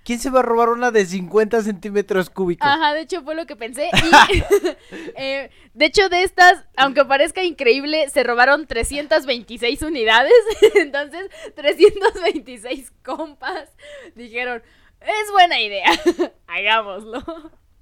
¿Quién 0.07 0.21
se 0.21 0.29
va 0.29 0.39
a 0.39 0.41
robar 0.41 0.69
una 0.69 0.89
de 0.89 1.05
50 1.05 1.63
centímetros 1.63 2.29
cúbicos? 2.29 2.65
Ajá, 2.65 2.93
de 2.93 3.01
hecho 3.01 3.23
fue 3.23 3.35
lo 3.35 3.45
que 3.45 3.57
pensé. 3.57 3.89
Y, 4.31 4.95
eh, 5.17 5.51
de 5.73 5.85
hecho, 5.85 6.07
de 6.07 6.23
estas, 6.23 6.63
aunque 6.77 7.03
parezca 7.03 7.43
increíble, 7.43 8.09
se 8.09 8.23
robaron 8.23 8.67
326 8.67 9.81
unidades. 9.81 10.31
Entonces, 10.75 11.29
326 11.55 12.93
compas 13.03 13.67
dijeron, 14.15 14.63
es 15.01 15.31
buena 15.33 15.59
idea, 15.59 15.89
hagámoslo. 16.47 17.21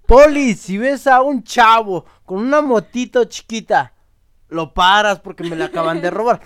Poli, 0.07 0.55
si 0.55 0.79
ves 0.79 1.05
a 1.05 1.21
un 1.21 1.43
chavo 1.43 2.05
con 2.25 2.39
una 2.39 2.59
motito 2.63 3.25
chiquita, 3.25 3.93
lo 4.49 4.73
paras 4.73 5.19
porque 5.19 5.43
me 5.43 5.55
la 5.55 5.65
acaban 5.65 6.01
de 6.01 6.09
robar. 6.09 6.41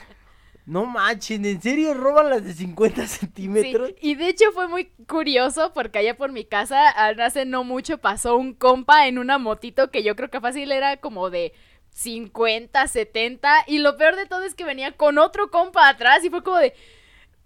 No 0.69 0.85
manchen, 0.85 1.45
¿en 1.45 1.59
serio 1.59 1.95
roban 1.95 2.29
las 2.29 2.43
de 2.43 2.53
50 2.53 3.07
Sí, 3.07 3.17
centímetros? 3.19 3.91
y 3.99 4.13
de 4.13 4.27
hecho 4.29 4.51
fue 4.53 4.67
muy 4.67 4.85
curioso 5.07 5.73
porque 5.73 5.97
allá 5.97 6.15
por 6.15 6.31
mi 6.31 6.45
casa, 6.45 6.89
hace 6.89 7.45
no 7.45 7.63
mucho 7.63 7.97
pasó 7.97 8.35
un 8.37 8.53
compa 8.53 9.07
en 9.07 9.17
una 9.17 9.39
motito 9.39 9.89
que 9.89 10.03
yo 10.03 10.15
creo 10.15 10.29
que 10.29 10.39
fácil 10.39 10.71
era 10.71 10.97
como 10.97 11.31
de 11.31 11.53
50, 11.91 12.87
70. 12.87 13.63
Y 13.65 13.79
lo 13.79 13.97
peor 13.97 14.15
de 14.15 14.27
todo 14.27 14.43
es 14.43 14.53
que 14.53 14.63
venía 14.63 14.91
con 14.91 15.17
otro 15.17 15.49
compa 15.49 15.89
atrás 15.89 16.23
y 16.23 16.29
fue 16.29 16.43
como 16.43 16.57
de, 16.57 16.75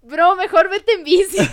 bro, 0.02 0.36
mejor 0.36 0.70
vete 0.70 0.92
en 0.92 1.06
bici. 1.06 1.38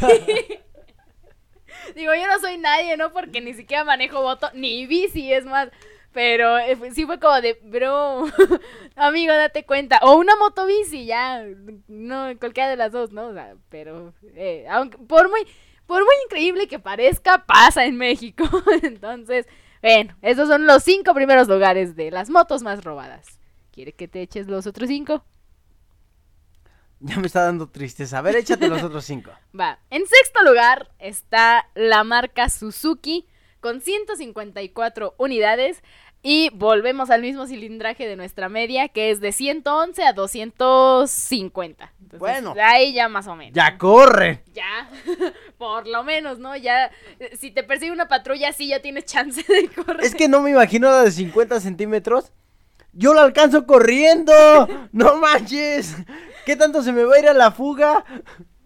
Digo, 1.95 2.15
yo 2.15 2.27
no 2.27 2.39
soy 2.41 2.59
nadie, 2.59 2.97
¿no? 2.97 3.13
Porque 3.13 3.41
ni 3.41 3.55
siquiera 3.55 3.85
manejo 3.85 4.23
moto, 4.23 4.51
ni 4.55 4.87
bici, 4.87 5.33
es 5.33 5.45
más. 5.45 5.69
Pero 6.13 6.59
eh, 6.59 6.77
sí 6.93 7.07
fue 7.07 7.21
como 7.21 7.41
de, 7.41 7.59
bro, 7.63 8.25
amigo, 8.97 9.33
date 9.33 9.65
cuenta. 9.65 10.01
O 10.03 10.17
una 10.17 10.35
motobici, 10.37 11.07
ya. 11.07 11.45
No, 11.87 12.37
cualquiera 12.39 12.69
de 12.69 12.77
las 12.77 12.93
dos, 12.93 13.13
¿no? 13.13 13.29
O 13.29 13.33
sea, 13.33 13.55
pero, 13.69 14.13
eh, 14.35 14.67
aunque, 14.69 14.99
por 14.99 15.31
muy, 15.31 15.47
por 15.87 16.03
muy 16.05 16.15
increíble 16.25 16.67
que 16.67 16.79
parezca, 16.81 17.47
pasa 17.47 17.85
en 17.85 17.97
México. 17.97 18.45
Entonces, 18.83 19.47
bueno, 19.83 20.17
esos 20.23 20.49
son 20.49 20.67
los 20.67 20.83
cinco 20.83 21.15
primeros 21.15 21.49
lugares 21.49 21.95
de 21.95 22.11
las 22.11 22.29
motos 22.29 22.63
más 22.63 22.83
robadas. 22.83 23.39
¿Quiere 23.71 23.93
que 23.93 24.09
te 24.09 24.21
eches 24.21 24.49
los 24.49 24.67
otros 24.67 24.89
cinco? 24.89 25.25
Ya 27.03 27.17
me 27.17 27.29
está 27.29 27.45
dando 27.45 27.67
tristeza. 27.67 28.19
A 28.19 28.21
ver, 28.21 28.37
échate 28.37 28.69
los 28.69 28.83
otros 28.83 29.07
cinco. 29.07 29.31
Va. 29.59 29.79
En 29.89 30.07
sexto 30.07 30.45
lugar 30.45 30.91
está 30.99 31.67
la 31.75 32.05
marca 32.05 32.51
Suzuki 32.51 33.27
con 33.61 33.81
154 33.81 35.15
unidades. 35.19 35.83
Y 36.23 36.51
volvemos 36.53 37.09
al 37.09 37.23
mismo 37.23 37.47
cilindraje 37.47 38.07
de 38.07 38.15
nuestra 38.15 38.51
media, 38.51 38.89
que 38.89 39.11
es 39.11 39.21
de 39.21 39.33
111 39.33 40.03
a 40.03 40.13
250. 40.13 41.93
Entonces, 41.99 42.19
Bueno. 42.19 42.55
Ahí 42.63 42.93
ya 42.93 43.09
más 43.09 43.27
o 43.27 43.35
menos. 43.37 43.55
¡Ya 43.55 43.79
corre! 43.79 44.45
Ya, 44.53 44.91
por 45.59 45.87
lo 45.87 46.05
menos, 46.05 46.39
¿no? 46.39 46.55
Ya, 46.57 46.91
eh, 47.19 47.37
si 47.39 47.51
te 47.51 47.63
persigue 47.63 47.91
una 47.91 48.09
patrulla, 48.09 48.53
sí 48.53 48.69
ya 48.69 48.83
tienes 48.83 49.07
chance 49.07 49.43
de 49.51 49.69
correr. 49.71 50.05
Es 50.05 50.15
que 50.15 50.29
no 50.29 50.43
me 50.43 50.51
imagino 50.51 50.91
la 50.91 51.05
de 51.05 51.11
50 51.11 51.59
centímetros. 51.61 52.33
Yo 52.93 53.15
la 53.15 53.23
alcanzo 53.23 53.67
corriendo. 53.67 54.33
No 54.93 55.17
manches. 55.17 55.97
¿Qué 56.45 56.55
tanto 56.57 56.83
se 56.83 56.93
me 56.93 57.05
va 57.05 57.15
a 57.15 57.19
ir 57.19 57.29
a 57.29 57.33
la 57.35 57.51
fuga? 57.53 58.05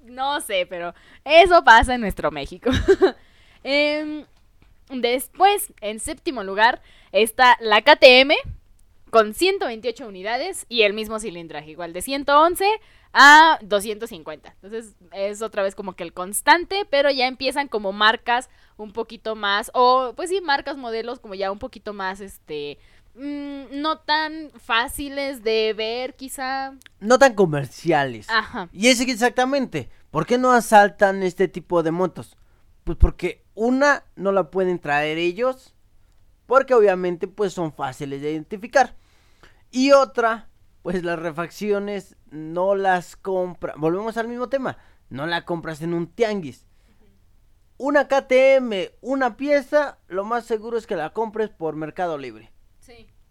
No 0.02 0.40
sé, 0.40 0.66
pero 0.68 0.92
eso 1.24 1.62
pasa 1.62 1.94
en 1.94 2.00
nuestro 2.00 2.30
México. 2.32 2.70
Em, 3.66 4.24
después, 4.90 5.72
en 5.80 6.00
séptimo 6.00 6.44
lugar, 6.44 6.82
está 7.12 7.56
la 7.60 7.82
KTM 7.82 8.32
con 9.14 9.32
128 9.32 10.08
unidades 10.08 10.66
y 10.68 10.82
el 10.82 10.92
mismo 10.92 11.20
cilindraje, 11.20 11.70
igual 11.70 11.92
de 11.92 12.02
111 12.02 12.66
a 13.12 13.60
250. 13.62 14.56
Entonces 14.60 14.96
es 15.12 15.40
otra 15.40 15.62
vez 15.62 15.76
como 15.76 15.94
que 15.94 16.02
el 16.02 16.12
constante, 16.12 16.84
pero 16.90 17.10
ya 17.12 17.28
empiezan 17.28 17.68
como 17.68 17.92
marcas 17.92 18.50
un 18.76 18.92
poquito 18.92 19.36
más, 19.36 19.70
o 19.72 20.14
pues 20.16 20.30
sí, 20.30 20.40
marcas, 20.40 20.76
modelos 20.76 21.20
como 21.20 21.34
ya 21.34 21.52
un 21.52 21.60
poquito 21.60 21.92
más, 21.92 22.20
este, 22.20 22.78
mm, 23.14 23.80
no 23.80 23.98
tan 23.98 24.50
fáciles 24.56 25.44
de 25.44 25.72
ver 25.74 26.16
quizá. 26.16 26.74
No 26.98 27.16
tan 27.16 27.34
comerciales. 27.34 28.28
Ajá. 28.28 28.68
Y 28.72 28.88
es 28.88 29.00
exactamente. 29.00 29.90
¿Por 30.10 30.26
qué 30.26 30.38
no 30.38 30.50
asaltan 30.50 31.22
este 31.22 31.46
tipo 31.46 31.84
de 31.84 31.92
motos? 31.92 32.36
Pues 32.82 32.98
porque 32.98 33.43
una 33.54 34.04
no 34.16 34.32
la 34.32 34.50
pueden 34.50 34.78
traer 34.78 35.18
ellos. 35.18 35.74
Porque 36.46 36.74
obviamente 36.74 37.26
pues 37.26 37.52
son 37.52 37.72
fáciles 37.72 38.20
de 38.20 38.32
identificar. 38.32 38.96
Y 39.70 39.92
otra, 39.92 40.48
pues 40.82 41.02
las 41.02 41.18
refacciones 41.18 42.16
no 42.30 42.74
las 42.74 43.16
compra. 43.16 43.74
Volvemos 43.76 44.16
al 44.16 44.28
mismo 44.28 44.48
tema. 44.48 44.78
No 45.08 45.26
la 45.26 45.44
compras 45.44 45.80
en 45.82 45.94
un 45.94 46.06
tianguis. 46.06 46.66
Una 47.76 48.06
KTM, 48.06 48.72
una 49.00 49.36
pieza, 49.36 49.98
lo 50.06 50.24
más 50.24 50.44
seguro 50.44 50.76
es 50.78 50.86
que 50.86 50.96
la 50.96 51.12
compres 51.12 51.50
por 51.50 51.74
Mercado 51.74 52.18
Libre. 52.18 52.53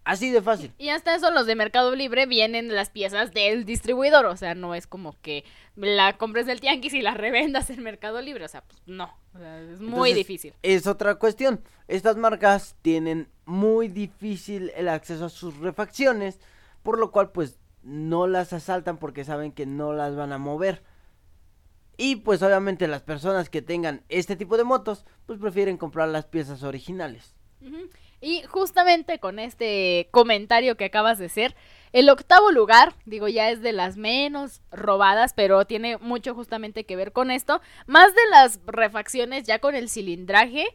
Sí. 0.04 0.10
Así 0.10 0.30
de 0.30 0.42
fácil. 0.42 0.72
Y 0.78 0.90
hasta 0.90 1.14
eso 1.14 1.30
los 1.30 1.46
de 1.46 1.56
Mercado 1.56 1.94
Libre 1.94 2.26
vienen 2.26 2.74
las 2.74 2.90
piezas 2.90 3.32
del 3.32 3.64
distribuidor, 3.64 4.26
o 4.26 4.36
sea, 4.36 4.54
no 4.54 4.74
es 4.74 4.86
como 4.86 5.16
que 5.22 5.44
la 5.76 6.16
compres 6.18 6.46
del 6.46 6.60
tianguis 6.60 6.92
y 6.92 7.00
la 7.02 7.14
revendas 7.14 7.70
en 7.70 7.82
Mercado 7.82 8.20
Libre, 8.20 8.44
o 8.44 8.48
sea, 8.48 8.62
pues 8.62 8.82
no, 8.86 9.16
o 9.34 9.38
sea, 9.38 9.60
es 9.62 9.80
muy 9.80 10.10
Entonces, 10.10 10.16
difícil. 10.16 10.54
Es 10.62 10.86
otra 10.86 11.14
cuestión. 11.14 11.62
Estas 11.88 12.16
marcas 12.16 12.76
tienen 12.82 13.28
muy 13.46 13.88
difícil 13.88 14.72
el 14.76 14.88
acceso 14.88 15.24
a 15.24 15.30
sus 15.30 15.56
refacciones, 15.58 16.38
por 16.82 16.98
lo 16.98 17.10
cual 17.10 17.32
pues 17.32 17.58
no 17.82 18.26
las 18.26 18.52
asaltan 18.52 18.98
porque 18.98 19.24
saben 19.24 19.52
que 19.52 19.66
no 19.66 19.92
las 19.92 20.16
van 20.16 20.32
a 20.32 20.38
mover. 20.38 20.82
Y 21.96 22.16
pues 22.16 22.42
obviamente 22.42 22.88
las 22.88 23.02
personas 23.02 23.48
que 23.48 23.62
tengan 23.62 24.02
este 24.08 24.36
tipo 24.36 24.56
de 24.56 24.64
motos 24.64 25.04
pues 25.26 25.38
prefieren 25.38 25.76
comprar 25.76 26.08
las 26.08 26.26
piezas 26.26 26.62
originales. 26.62 27.34
Y 28.20 28.42
justamente 28.44 29.18
con 29.18 29.38
este 29.38 30.08
comentario 30.10 30.76
que 30.76 30.86
acabas 30.86 31.18
de 31.18 31.26
hacer, 31.26 31.54
el 31.92 32.08
octavo 32.08 32.50
lugar, 32.50 32.94
digo, 33.04 33.28
ya 33.28 33.50
es 33.50 33.62
de 33.62 33.72
las 33.72 33.96
menos 33.96 34.62
robadas, 34.72 35.32
pero 35.32 35.64
tiene 35.64 35.98
mucho 35.98 36.34
justamente 36.34 36.84
que 36.84 36.96
ver 36.96 37.12
con 37.12 37.30
esto. 37.30 37.60
Más 37.86 38.14
de 38.14 38.30
las 38.30 38.60
refacciones 38.66 39.44
ya 39.44 39.58
con 39.58 39.74
el 39.74 39.88
cilindraje, 39.88 40.66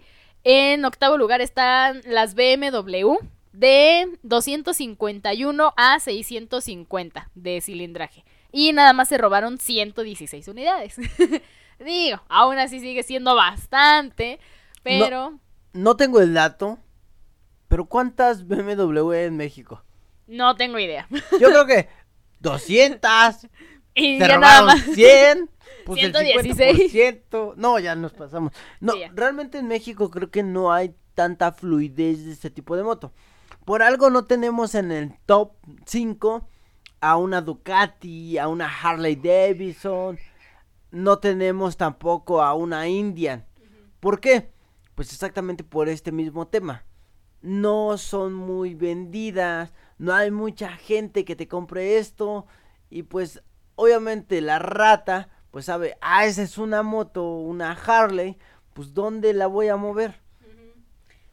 en 0.43 0.85
octavo 0.85 1.17
lugar 1.17 1.41
están 1.41 2.01
las 2.05 2.35
BMW 2.35 3.17
de 3.51 4.17
251 4.23 5.73
a 5.75 5.99
650 5.99 7.31
de 7.35 7.61
cilindraje. 7.61 8.23
Y 8.51 8.73
nada 8.73 8.93
más 8.93 9.09
se 9.09 9.17
robaron 9.17 9.57
116 9.57 10.47
unidades. 10.47 10.95
digo, 11.79 12.21
aún 12.29 12.57
así 12.57 12.79
sigue 12.79 13.03
siendo 13.03 13.35
bastante, 13.35 14.39
pero... 14.83 15.39
No 15.73 15.95
tengo 15.97 16.19
el 16.19 16.33
dato, 16.33 16.79
pero 17.69 17.85
¿cuántas 17.85 18.45
BMW 18.45 19.11
hay 19.11 19.23
en 19.25 19.37
México? 19.37 19.81
No 20.27 20.55
tengo 20.57 20.77
idea. 20.77 21.07
Yo 21.39 21.47
creo 21.47 21.65
que 21.65 21.87
200. 22.41 23.47
Y 23.95 24.19
Se 24.19 24.27
ya 24.27 24.37
nada 24.37 24.63
más. 24.63 24.81
100. 24.83 25.49
Pues 25.85 26.03
el 26.03 26.11
116. 26.13 26.93
50%. 26.93 27.53
No, 27.55 27.79
ya 27.79 27.95
nos 27.95 28.13
pasamos. 28.13 28.53
No, 28.79 28.93
Sí, 28.93 28.99
realmente 29.15 29.57
en 29.57 29.67
México 29.67 30.11
creo 30.11 30.29
que 30.29 30.43
no 30.43 30.71
hay 30.71 30.93
tanta 31.15 31.51
fluidez 31.51 32.25
de 32.25 32.31
este 32.33 32.51
tipo 32.51 32.75
de 32.77 32.83
moto. 32.83 33.11
por 33.65 33.81
algo 33.81 34.09
no 34.11 34.25
tenemos 34.25 34.75
en 34.75 34.91
el 34.91 35.17
top 35.25 35.53
5 35.85 36.47
a 37.01 37.17
una 37.17 37.41
Ducati, 37.41 38.37
a 38.37 38.47
una 38.49 38.67
Harley 38.67 39.15
Davidson, 39.15 40.19
no 40.91 41.17
tenemos 41.17 41.75
tampoco 41.77 42.43
a 42.43 42.53
una 42.53 42.87
Indian. 42.87 43.45
¿Por 43.99 44.19
qué? 44.19 44.51
Pues 44.93 45.11
exactamente 45.11 45.63
por 45.63 45.89
este 45.89 46.11
mismo 46.11 46.47
tema. 46.47 46.83
No 47.41 47.97
son 47.97 48.33
muy 48.33 48.75
vendidas, 48.75 49.73
no 49.97 50.13
hay 50.13 50.31
mucha 50.31 50.69
gente 50.69 51.25
que 51.25 51.35
te 51.35 51.47
compre 51.47 51.97
esto 51.97 52.45
y 52.89 53.03
pues 53.03 53.41
obviamente 53.75 54.41
la 54.41 54.59
rata 54.59 55.29
pues 55.51 55.65
sabe, 55.65 55.97
ah, 56.01 56.25
esa 56.25 56.43
es 56.43 56.57
una 56.57 56.83
moto, 56.83 57.23
una 57.23 57.71
Harley, 57.71 58.37
pues 58.73 58.93
¿dónde 58.93 59.33
la 59.33 59.47
voy 59.47 59.67
a 59.67 59.77
mover? 59.77 60.21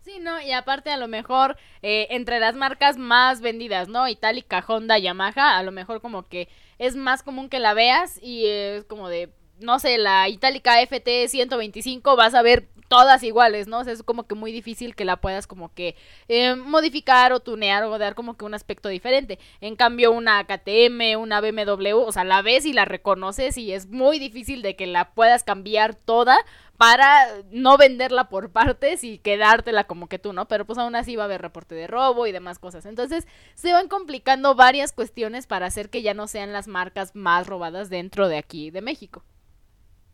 Sí, 0.00 0.20
¿no? 0.20 0.40
Y 0.40 0.52
aparte 0.52 0.90
a 0.90 0.96
lo 0.96 1.08
mejor 1.08 1.56
eh, 1.82 2.06
entre 2.10 2.38
las 2.38 2.54
marcas 2.54 2.96
más 2.96 3.40
vendidas, 3.40 3.88
¿no? 3.88 4.06
Itálica, 4.06 4.64
Honda, 4.66 4.98
Yamaha, 4.98 5.58
a 5.58 5.62
lo 5.64 5.72
mejor 5.72 6.00
como 6.00 6.28
que 6.28 6.48
es 6.78 6.94
más 6.94 7.24
común 7.24 7.48
que 7.48 7.58
la 7.58 7.74
veas 7.74 8.22
y 8.22 8.46
es 8.46 8.84
como 8.84 9.08
de, 9.08 9.32
no 9.58 9.80
sé, 9.80 9.98
la 9.98 10.28
Itálica 10.28 10.80
FT 10.80 11.26
125 11.26 12.14
vas 12.14 12.34
a 12.34 12.42
ver 12.42 12.68
todas 12.88 13.22
iguales, 13.22 13.68
¿no? 13.68 13.80
O 13.80 13.84
sea, 13.84 13.92
es 13.92 14.02
como 14.02 14.26
que 14.26 14.34
muy 14.34 14.52
difícil 14.52 14.94
que 14.94 15.04
la 15.04 15.16
puedas 15.16 15.46
como 15.46 15.72
que 15.72 15.96
eh, 16.28 16.54
modificar 16.54 17.32
o 17.32 17.40
tunear 17.40 17.84
o 17.84 17.98
dar 17.98 18.14
como 18.14 18.36
que 18.36 18.44
un 18.44 18.54
aspecto 18.54 18.88
diferente. 18.88 19.38
En 19.60 19.76
cambio, 19.76 20.12
una 20.12 20.44
KTM, 20.44 21.18
una 21.18 21.40
BMW, 21.40 21.94
o 21.94 22.12
sea, 22.12 22.24
la 22.24 22.42
ves 22.42 22.66
y 22.66 22.72
la 22.72 22.84
reconoces 22.84 23.56
y 23.58 23.72
es 23.72 23.88
muy 23.88 24.18
difícil 24.18 24.62
de 24.62 24.76
que 24.76 24.86
la 24.86 25.10
puedas 25.12 25.44
cambiar 25.44 25.94
toda 25.94 26.36
para 26.76 27.26
no 27.50 27.76
venderla 27.78 28.28
por 28.28 28.50
partes 28.50 29.02
y 29.02 29.18
quedártela 29.18 29.84
como 29.84 30.08
que 30.08 30.18
tú, 30.18 30.32
¿no? 30.32 30.46
Pero 30.46 30.66
pues 30.66 30.78
aún 30.78 30.94
así 30.94 31.16
va 31.16 31.24
a 31.24 31.26
haber 31.26 31.42
reporte 31.42 31.74
de 31.74 31.86
robo 31.86 32.26
y 32.26 32.32
demás 32.32 32.58
cosas. 32.58 32.86
Entonces 32.86 33.26
se 33.54 33.72
van 33.72 33.88
complicando 33.88 34.54
varias 34.54 34.92
cuestiones 34.92 35.46
para 35.46 35.66
hacer 35.66 35.90
que 35.90 36.02
ya 36.02 36.14
no 36.14 36.26
sean 36.26 36.52
las 36.52 36.68
marcas 36.68 37.14
más 37.14 37.46
robadas 37.46 37.88
dentro 37.88 38.28
de 38.28 38.38
aquí 38.38 38.70
de 38.70 38.82
México. 38.82 39.24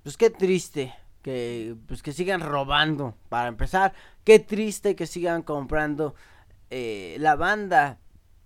Pues 0.02 0.16
qué 0.16 0.30
triste 0.30 0.94
que 1.22 1.76
pues 1.86 2.02
que 2.02 2.12
sigan 2.12 2.40
robando 2.40 3.16
para 3.28 3.48
empezar. 3.48 3.94
Qué 4.24 4.38
triste 4.38 4.96
que 4.96 5.06
sigan 5.06 5.42
comprando 5.42 6.14
eh, 6.70 7.16
la 7.18 7.36
banda 7.36 7.98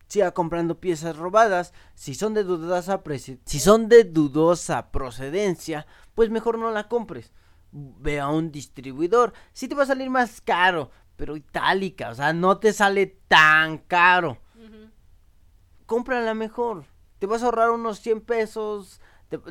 siga 0.07 0.33
comprando 0.33 0.79
piezas 0.79 1.17
robadas. 1.17 1.73
Si 1.95 2.15
son 2.15 2.35
de 2.35 2.45
dudosa 2.45 3.03
si 3.45 3.59
son 3.59 3.89
de 3.89 4.05
dudosa 4.05 4.91
procedencia 4.93 5.87
pues 6.15 6.31
mejor 6.31 6.59
no 6.59 6.71
la 6.71 6.89
compres. 6.89 7.33
Ve 7.73 8.21
a 8.21 8.29
un 8.29 8.53
distribuidor. 8.53 9.33
Si 9.53 9.69
te 9.69 9.75
va 9.75 9.83
a 9.83 9.87
salir 9.87 10.11
más 10.11 10.41
caro 10.41 10.91
pero 11.17 11.35
itálica 11.35 12.11
o 12.11 12.15
sea 12.15 12.33
no 12.33 12.59
te 12.59 12.73
sale 12.73 13.07
tan 13.27 13.79
caro. 13.79 14.39
Cómprala 15.87 16.35
mejor. 16.35 16.85
Te 17.19 17.27
vas 17.27 17.43
a 17.43 17.47
ahorrar 17.47 17.71
unos 17.71 18.01
100 18.01 18.21
pesos 18.21 19.01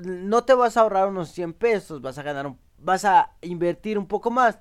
no 0.04 0.44
te 0.46 0.54
vas 0.54 0.78
a 0.78 0.82
ahorrar 0.82 1.10
unos 1.10 1.30
100 1.30 1.54
pesos 1.54 2.02
vas 2.02 2.18
a 2.18 2.24
ganar 2.24 2.48
un 2.48 2.58
vas 2.86 3.04
a 3.04 3.32
invertir 3.42 3.98
un 3.98 4.08
poco 4.08 4.32
más. 4.32 4.60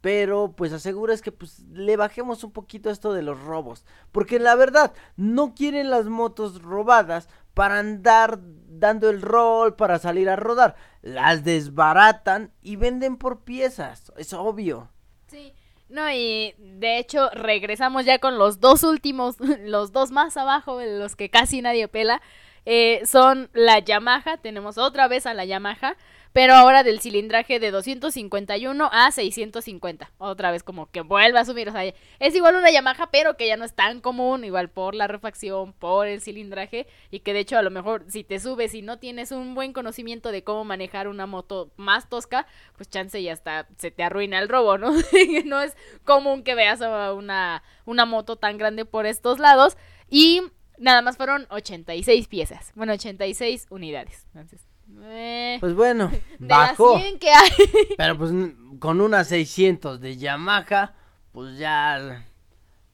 Pero 0.00 0.54
pues 0.56 0.72
aseguras 0.72 1.20
que 1.20 1.30
pues 1.30 1.60
le 1.72 1.96
bajemos 1.98 2.42
un 2.42 2.52
poquito 2.52 2.88
esto 2.88 3.12
de 3.12 3.22
los 3.22 3.38
robos. 3.38 3.84
Porque 4.12 4.38
la 4.38 4.54
verdad, 4.54 4.94
no 5.16 5.54
quieren 5.54 5.90
las 5.90 6.06
motos 6.06 6.62
robadas 6.62 7.28
para 7.52 7.80
andar 7.80 8.38
dando 8.40 9.10
el 9.10 9.20
rol, 9.20 9.76
para 9.76 9.98
salir 9.98 10.30
a 10.30 10.36
rodar. 10.36 10.76
Las 11.02 11.44
desbaratan 11.44 12.52
y 12.62 12.76
venden 12.76 13.18
por 13.18 13.40
piezas. 13.44 14.10
Es 14.16 14.32
obvio. 14.32 14.88
Sí. 15.26 15.52
No, 15.90 16.08
y 16.10 16.54
de 16.56 16.98
hecho 16.98 17.30
regresamos 17.30 18.04
ya 18.04 18.20
con 18.20 18.38
los 18.38 18.60
dos 18.60 18.84
últimos, 18.84 19.36
los 19.64 19.92
dos 19.92 20.12
más 20.12 20.36
abajo, 20.36 20.80
los 20.80 21.16
que 21.16 21.30
casi 21.30 21.60
nadie 21.60 21.88
pela. 21.88 22.22
Eh, 22.64 23.02
son 23.06 23.50
la 23.52 23.78
Yamaha, 23.80 24.36
tenemos 24.36 24.78
otra 24.78 25.08
vez 25.08 25.26
a 25.26 25.34
la 25.34 25.44
Yamaha 25.44 25.96
pero 26.32 26.54
ahora 26.54 26.84
del 26.84 27.00
cilindraje 27.00 27.58
de 27.58 27.70
251 27.70 28.88
a 28.92 29.10
650. 29.10 30.12
Otra 30.18 30.50
vez 30.50 30.62
como 30.62 30.90
que 30.90 31.00
vuelve 31.00 31.38
a 31.38 31.44
subir, 31.44 31.68
o 31.68 31.72
sea, 31.72 31.84
es 31.84 32.34
igual 32.34 32.56
una 32.56 32.70
Yamaha, 32.70 33.10
pero 33.10 33.36
que 33.36 33.46
ya 33.46 33.56
no 33.56 33.64
es 33.64 33.74
tan 33.74 34.00
común, 34.00 34.44
igual 34.44 34.70
por 34.70 34.94
la 34.94 35.06
refacción, 35.06 35.72
por 35.72 36.06
el 36.06 36.20
cilindraje, 36.20 36.86
y 37.10 37.20
que 37.20 37.32
de 37.32 37.40
hecho 37.40 37.58
a 37.58 37.62
lo 37.62 37.70
mejor 37.70 38.04
si 38.08 38.24
te 38.24 38.38
subes 38.38 38.74
y 38.74 38.82
no 38.82 38.98
tienes 38.98 39.32
un 39.32 39.54
buen 39.54 39.72
conocimiento 39.72 40.30
de 40.30 40.44
cómo 40.44 40.64
manejar 40.64 41.08
una 41.08 41.26
moto 41.26 41.72
más 41.76 42.08
tosca, 42.08 42.46
pues 42.76 42.88
chance 42.88 43.20
ya 43.22 43.32
hasta 43.32 43.68
se 43.76 43.90
te 43.90 44.02
arruina 44.02 44.38
el 44.38 44.48
robo, 44.48 44.78
¿no? 44.78 44.92
no 45.44 45.60
es 45.60 45.76
común 46.04 46.44
que 46.44 46.54
veas 46.54 46.80
una, 46.80 47.62
una 47.84 48.04
moto 48.06 48.36
tan 48.36 48.56
grande 48.58 48.84
por 48.84 49.06
estos 49.06 49.38
lados, 49.38 49.76
y 50.08 50.42
nada 50.78 51.02
más 51.02 51.16
fueron 51.16 51.46
86 51.50 52.28
piezas, 52.28 52.72
bueno, 52.74 52.92
86 52.92 53.66
unidades, 53.70 54.26
entonces 54.26 54.69
eh, 55.04 55.56
pues 55.60 55.74
bueno, 55.74 56.10
bajó. 56.38 57.00
que 57.20 57.30
hay. 57.30 57.50
Pero 57.96 58.18
pues 58.18 58.32
con 58.78 59.00
unas 59.00 59.28
600 59.28 60.00
de 60.00 60.16
Yamaha, 60.16 60.94
pues 61.32 61.58
ya. 61.58 62.26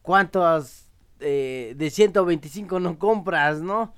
¿Cuántos 0.03 0.87
eh, 1.21 1.75
de 1.77 1.91
125 1.91 2.79
no 2.79 2.99
compras, 2.99 3.61
no? 3.61 3.93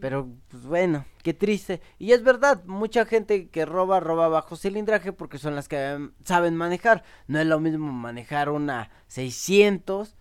Pero 0.00 0.28
pues 0.48 0.64
bueno, 0.64 1.04
qué 1.22 1.34
triste. 1.34 1.80
Y 1.98 2.12
es 2.12 2.22
verdad, 2.22 2.62
mucha 2.64 3.04
gente 3.04 3.48
que 3.48 3.64
roba, 3.64 3.98
roba 3.98 4.28
bajo 4.28 4.56
cilindraje 4.56 5.12
porque 5.12 5.38
son 5.38 5.56
las 5.56 5.68
que 5.68 6.10
saben 6.24 6.54
manejar. 6.56 7.02
No 7.26 7.40
es 7.40 7.46
lo 7.46 7.58
mismo 7.58 7.92
manejar 7.92 8.50
una 8.50 8.90
600 9.08 10.14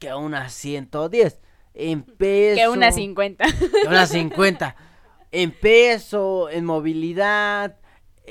que 0.00 0.12
una 0.14 0.48
110. 0.48 1.40
En 1.74 2.02
peso. 2.02 2.60
Que 2.60 2.68
una 2.68 2.90
50. 2.90 3.44
Que 3.82 3.88
una 3.88 4.06
50. 4.06 4.76
En 5.32 5.52
peso, 5.52 6.48
en 6.50 6.64
movilidad, 6.64 7.76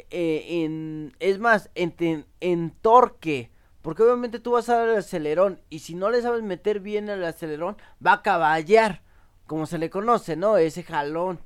eh, 0.10 0.64
en, 0.64 1.16
es 1.20 1.40
más, 1.40 1.70
en, 1.76 2.26
en, 2.40 2.72
torque. 2.72 3.52
Porque 3.82 4.04
obviamente 4.04 4.40
tú 4.40 4.52
vas 4.52 4.70
a 4.70 4.78
dar 4.78 4.90
el 4.90 4.98
acelerón 4.98 5.62
y 5.70 5.80
si 5.80 5.96
no 5.96 6.10
le 6.10 6.22
sabes 6.22 6.44
meter 6.44 6.80
bien 6.80 7.10
el 7.10 7.24
acelerón, 7.24 7.78
va 8.06 8.14
a 8.14 8.22
caballar, 8.22 9.02
como 9.48 9.66
se 9.66 9.78
le 9.78 9.90
conoce, 9.90 10.36
¿no? 10.36 10.58
Ese 10.58 10.84
jalón. 10.84 11.40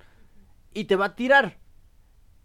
Y 0.74 0.86
te 0.86 0.96
va 0.96 1.06
a 1.06 1.16
tirar. 1.16 1.60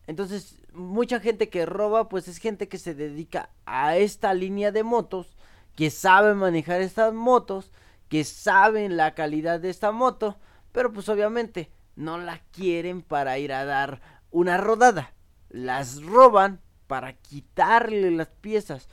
Entonces, 0.06 0.60
mucha 0.72 1.20
gente 1.20 1.48
que 1.48 1.66
roba, 1.66 2.08
pues 2.08 2.28
es 2.28 2.38
gente 2.38 2.68
que 2.68 2.78
se 2.78 2.94
dedica 2.94 3.50
a 3.66 3.96
esta 3.96 4.34
línea 4.34 4.72
de 4.72 4.82
motos, 4.82 5.36
que 5.74 5.90
sabe 5.90 6.34
manejar 6.34 6.82
estas 6.82 7.14
motos, 7.14 7.72
que 8.08 8.24
saben 8.24 8.96
la 8.96 9.14
calidad 9.14 9.60
de 9.60 9.70
esta 9.70 9.92
moto, 9.92 10.38
pero 10.72 10.92
pues 10.92 11.08
obviamente 11.08 11.70
no 11.98 12.16
la 12.16 12.38
quieren 12.52 13.02
para 13.02 13.38
ir 13.38 13.52
a 13.52 13.64
dar 13.64 14.00
una 14.30 14.56
rodada. 14.56 15.14
Las 15.48 16.00
roban 16.00 16.60
para 16.86 17.14
quitarle 17.14 18.12
las 18.12 18.28
piezas. 18.28 18.88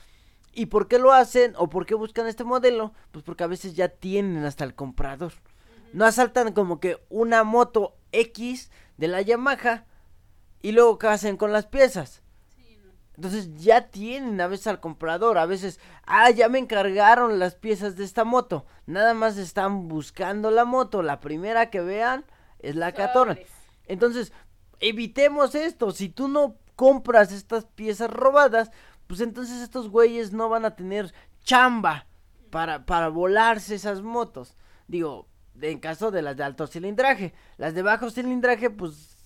¿Y 0.52 0.66
por 0.66 0.88
qué 0.88 0.98
lo 0.98 1.12
hacen 1.12 1.54
o 1.56 1.68
por 1.68 1.86
qué 1.86 1.94
buscan 1.94 2.26
este 2.26 2.42
modelo? 2.42 2.92
Pues 3.12 3.24
porque 3.24 3.44
a 3.44 3.46
veces 3.46 3.76
ya 3.76 3.88
tienen 3.88 4.44
hasta 4.44 4.64
el 4.64 4.74
comprador. 4.74 5.32
No 5.92 6.04
asaltan 6.04 6.52
como 6.52 6.80
que 6.80 6.98
una 7.08 7.44
moto 7.44 7.96
X 8.10 8.72
de 8.96 9.06
la 9.06 9.22
Yamaha 9.22 9.84
y 10.60 10.72
luego 10.72 10.98
qué 10.98 11.06
hacen 11.06 11.36
con 11.36 11.52
las 11.52 11.66
piezas. 11.66 12.22
Entonces 13.14 13.54
ya 13.54 13.88
tienen 13.88 14.40
a 14.40 14.48
veces 14.48 14.66
al 14.66 14.80
comprador, 14.80 15.38
a 15.38 15.46
veces, 15.46 15.78
ah, 16.06 16.30
ya 16.30 16.48
me 16.48 16.58
encargaron 16.58 17.38
las 17.38 17.54
piezas 17.54 17.96
de 17.96 18.04
esta 18.04 18.24
moto. 18.24 18.66
Nada 18.84 19.14
más 19.14 19.38
están 19.38 19.86
buscando 19.86 20.50
la 20.50 20.64
moto, 20.64 21.02
la 21.02 21.20
primera 21.20 21.70
que 21.70 21.80
vean, 21.80 22.24
es 22.58 22.76
la 22.76 22.92
14. 22.92 23.46
Entonces, 23.86 24.32
evitemos 24.80 25.54
esto. 25.54 25.90
Si 25.90 26.08
tú 26.08 26.28
no 26.28 26.56
compras 26.74 27.32
estas 27.32 27.64
piezas 27.64 28.10
robadas, 28.10 28.70
pues 29.06 29.20
entonces 29.20 29.62
estos 29.62 29.88
güeyes 29.88 30.32
no 30.32 30.48
van 30.48 30.64
a 30.64 30.76
tener 30.76 31.12
chamba 31.44 32.06
para, 32.50 32.84
para 32.84 33.08
volarse 33.08 33.74
esas 33.74 34.02
motos. 34.02 34.56
Digo, 34.88 35.28
en 35.60 35.78
caso 35.78 36.10
de 36.10 36.22
las 36.22 36.36
de 36.36 36.44
alto 36.44 36.66
cilindraje. 36.66 37.32
Las 37.56 37.74
de 37.74 37.82
bajo 37.82 38.10
cilindraje, 38.10 38.70
pues 38.70 39.16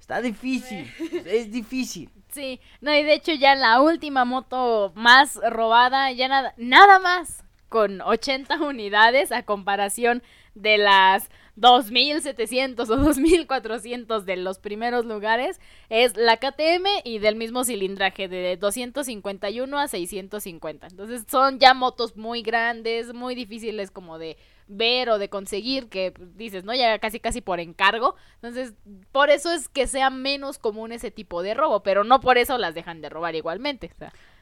está 0.00 0.20
difícil. 0.20 0.90
es 1.26 1.50
difícil. 1.50 2.10
Sí, 2.30 2.60
no, 2.80 2.92
y 2.92 3.04
de 3.04 3.14
hecho 3.14 3.32
ya 3.32 3.54
la 3.54 3.80
última 3.80 4.24
moto 4.24 4.92
más 4.96 5.36
robada, 5.36 6.10
ya 6.12 6.26
nada, 6.26 6.54
nada 6.56 6.98
más 6.98 7.43
con 7.74 8.00
80 8.02 8.62
unidades 8.62 9.32
a 9.32 9.42
comparación 9.42 10.22
de 10.54 10.78
las 10.78 11.28
2700 11.56 12.88
o 12.88 12.96
2400 12.96 14.24
de 14.24 14.36
los 14.36 14.60
primeros 14.60 15.04
lugares 15.06 15.60
es 15.88 16.16
la 16.16 16.36
KTM 16.36 16.86
y 17.02 17.18
del 17.18 17.34
mismo 17.34 17.64
cilindraje 17.64 18.28
de 18.28 18.56
251 18.58 19.76
a 19.76 19.88
650. 19.88 20.86
Entonces 20.86 21.24
son 21.28 21.58
ya 21.58 21.74
motos 21.74 22.16
muy 22.16 22.42
grandes, 22.42 23.12
muy 23.12 23.34
difíciles 23.34 23.90
como 23.90 24.20
de 24.20 24.36
ver 24.68 25.10
o 25.10 25.18
de 25.18 25.28
conseguir 25.28 25.88
que 25.88 26.14
dices, 26.36 26.62
¿no? 26.62 26.76
Ya 26.76 26.96
casi 27.00 27.18
casi 27.18 27.40
por 27.40 27.58
encargo. 27.58 28.14
Entonces, 28.36 28.74
por 29.10 29.30
eso 29.30 29.50
es 29.50 29.68
que 29.68 29.88
sea 29.88 30.10
menos 30.10 30.58
común 30.58 30.92
ese 30.92 31.10
tipo 31.10 31.42
de 31.42 31.54
robo, 31.54 31.82
pero 31.82 32.04
no 32.04 32.20
por 32.20 32.38
eso 32.38 32.56
las 32.56 32.76
dejan 32.76 33.00
de 33.00 33.08
robar 33.08 33.34
igualmente. 33.34 33.90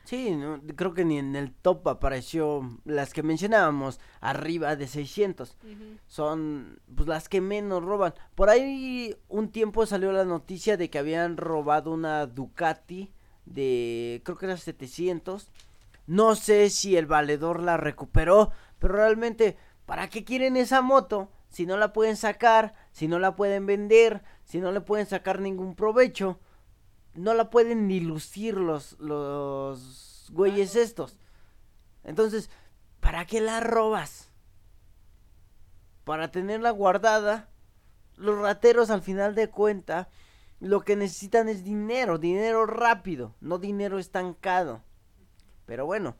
Sí, 0.05 0.33
no, 0.33 0.61
creo 0.74 0.95
que 0.95 1.05
ni 1.05 1.19
en 1.19 1.37
el 1.37 1.53
top 1.53 1.89
apareció 1.89 2.79
las 2.85 3.12
que 3.12 3.23
mencionábamos, 3.23 4.01
arriba 4.20 4.74
de 4.77 4.89
600. 4.89 5.57
Son 6.07 6.81
pues 6.95 7.09
las 7.09 7.29
que 7.29 7.41
menos 7.41 7.83
roban. 7.85 8.15
Por 8.35 8.51
ahí 8.51 9.16
un 9.29 9.51
tiempo 9.51 9.87
salió 9.87 10.12
la 10.12 10.24
noticia 10.24 10.77
de 10.77 10.91
que 10.91 10.99
habían 10.99 11.37
robado 11.37 11.93
una 11.93 12.27
Ducati 12.27 13.12
de 13.47 14.20
creo 14.24 14.37
que 14.37 14.47
era 14.47 14.57
700. 14.57 15.49
No 16.07 16.35
sé 16.35 16.69
si 16.69 16.97
el 16.97 17.07
valedor 17.07 17.62
la 17.62 17.77
recuperó, 17.77 18.51
pero 18.81 18.95
realmente 18.95 19.57
¿para 19.87 20.09
qué 20.09 20.24
quieren 20.24 20.57
esa 20.57 20.83
moto 20.83 21.31
si 21.49 21.65
no 21.65 21.77
la 21.77 21.93
pueden 21.93 22.16
sacar, 22.16 22.74
si 22.91 23.07
no 23.07 23.19
la 23.19 23.37
pueden 23.37 23.66
vender, 23.66 24.23
si 24.45 24.59
no 24.61 24.73
le 24.73 24.81
pueden 24.81 25.07
sacar 25.07 25.41
ningún 25.41 25.77
provecho? 25.77 26.41
No 27.15 27.35
la 27.35 27.51
pueden 27.51 27.87
ni 27.89 28.01
lucir 28.01 28.57
los, 28.57 28.99
los 28.99 30.29
güeyes 30.33 30.77
estos. 30.77 31.19
Entonces, 32.05 32.51
¿para 33.01 33.27
qué 33.27 33.41
la 33.41 33.61
robas? 33.61 34.31
Para 36.05 36.31
tenerla 36.31 36.71
guardada. 36.71 37.49
Los 38.17 38.39
rateros 38.39 38.91
al 38.91 39.03
final 39.03 39.35
de 39.35 39.49
cuenta 39.49 40.09
lo 40.63 40.83
que 40.83 40.95
necesitan 40.95 41.49
es 41.49 41.65
dinero, 41.65 42.19
dinero 42.19 42.67
rápido, 42.67 43.35
no 43.41 43.59
dinero 43.59 43.99
estancado. 43.99 44.81
Pero 45.67 45.87
bueno, 45.87 46.15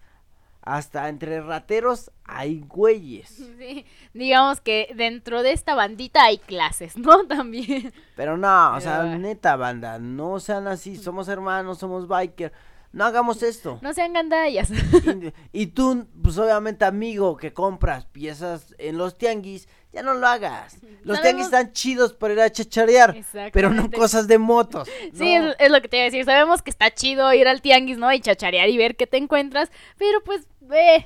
hasta 0.63 1.09
entre 1.09 1.41
rateros 1.41 2.11
hay 2.25 2.61
güeyes. 2.61 3.43
Sí, 3.63 3.87
digamos 4.13 4.61
que 4.61 4.93
dentro 4.97 5.43
de 5.43 5.53
esta 5.53 5.75
bandita 5.77 6.25
hay 6.25 6.39
clases, 6.39 6.97
¿no? 6.97 7.25
También. 7.29 7.93
Pero 8.17 8.37
no, 8.37 8.75
o 8.75 8.81
sea, 8.81 9.05
neta 9.05 9.55
banda, 9.57 9.99
no 10.01 10.41
sean 10.41 10.67
así, 10.67 10.97
somos 10.97 11.29
hermanos, 11.29 11.79
somos 11.79 12.09
biker. 12.09 12.53
No 12.93 13.05
hagamos 13.05 13.43
esto. 13.43 13.79
No 13.81 13.95
sean 13.95 14.13
gandallas. 14.13 14.71
Y, 14.71 15.63
y, 15.63 15.67
tú, 15.69 16.07
pues 16.23 16.39
obviamente 16.39 16.85
amigo 16.85 17.37
que 17.37 17.53
compras 17.53 18.07
piezas 18.07 18.75
en 18.79 18.99
los 18.99 19.17
tianguis, 19.17 19.67
ya 19.93 20.03
no 20.03 20.15
lo 20.15 20.27
hagas. 20.27 20.79
Los 21.03 21.21
tianguis 21.21 21.47
están 21.47 21.73
chidos 21.73 22.15
para 22.15 22.35
ir 22.35 22.41
a 22.41 22.51
chacharear, 22.51 23.15
pero 23.53 23.71
no 23.71 23.91
cosas 23.91 24.27
de 24.27 24.39
motos. 24.39 24.89
Sí, 25.13 25.35
es, 25.59 25.71
lo 25.71 25.83
que 25.83 25.89
te 25.89 25.99
iba 25.99 26.05
a 26.05 26.11
decir. 26.11 26.25
Sabemos 26.25 26.63
que 26.63 26.71
está 26.71 26.93
chido 26.93 27.33
ir 27.35 27.47
al 27.47 27.61
tianguis, 27.61 27.99
¿no? 27.99 28.13
Y 28.13 28.21
chacharear 28.21 28.69
y 28.69 28.79
ver 28.79 28.97
qué 28.97 29.07
te 29.07 29.19
encuentras, 29.19 29.71
pero 29.99 30.23
pues 30.25 30.47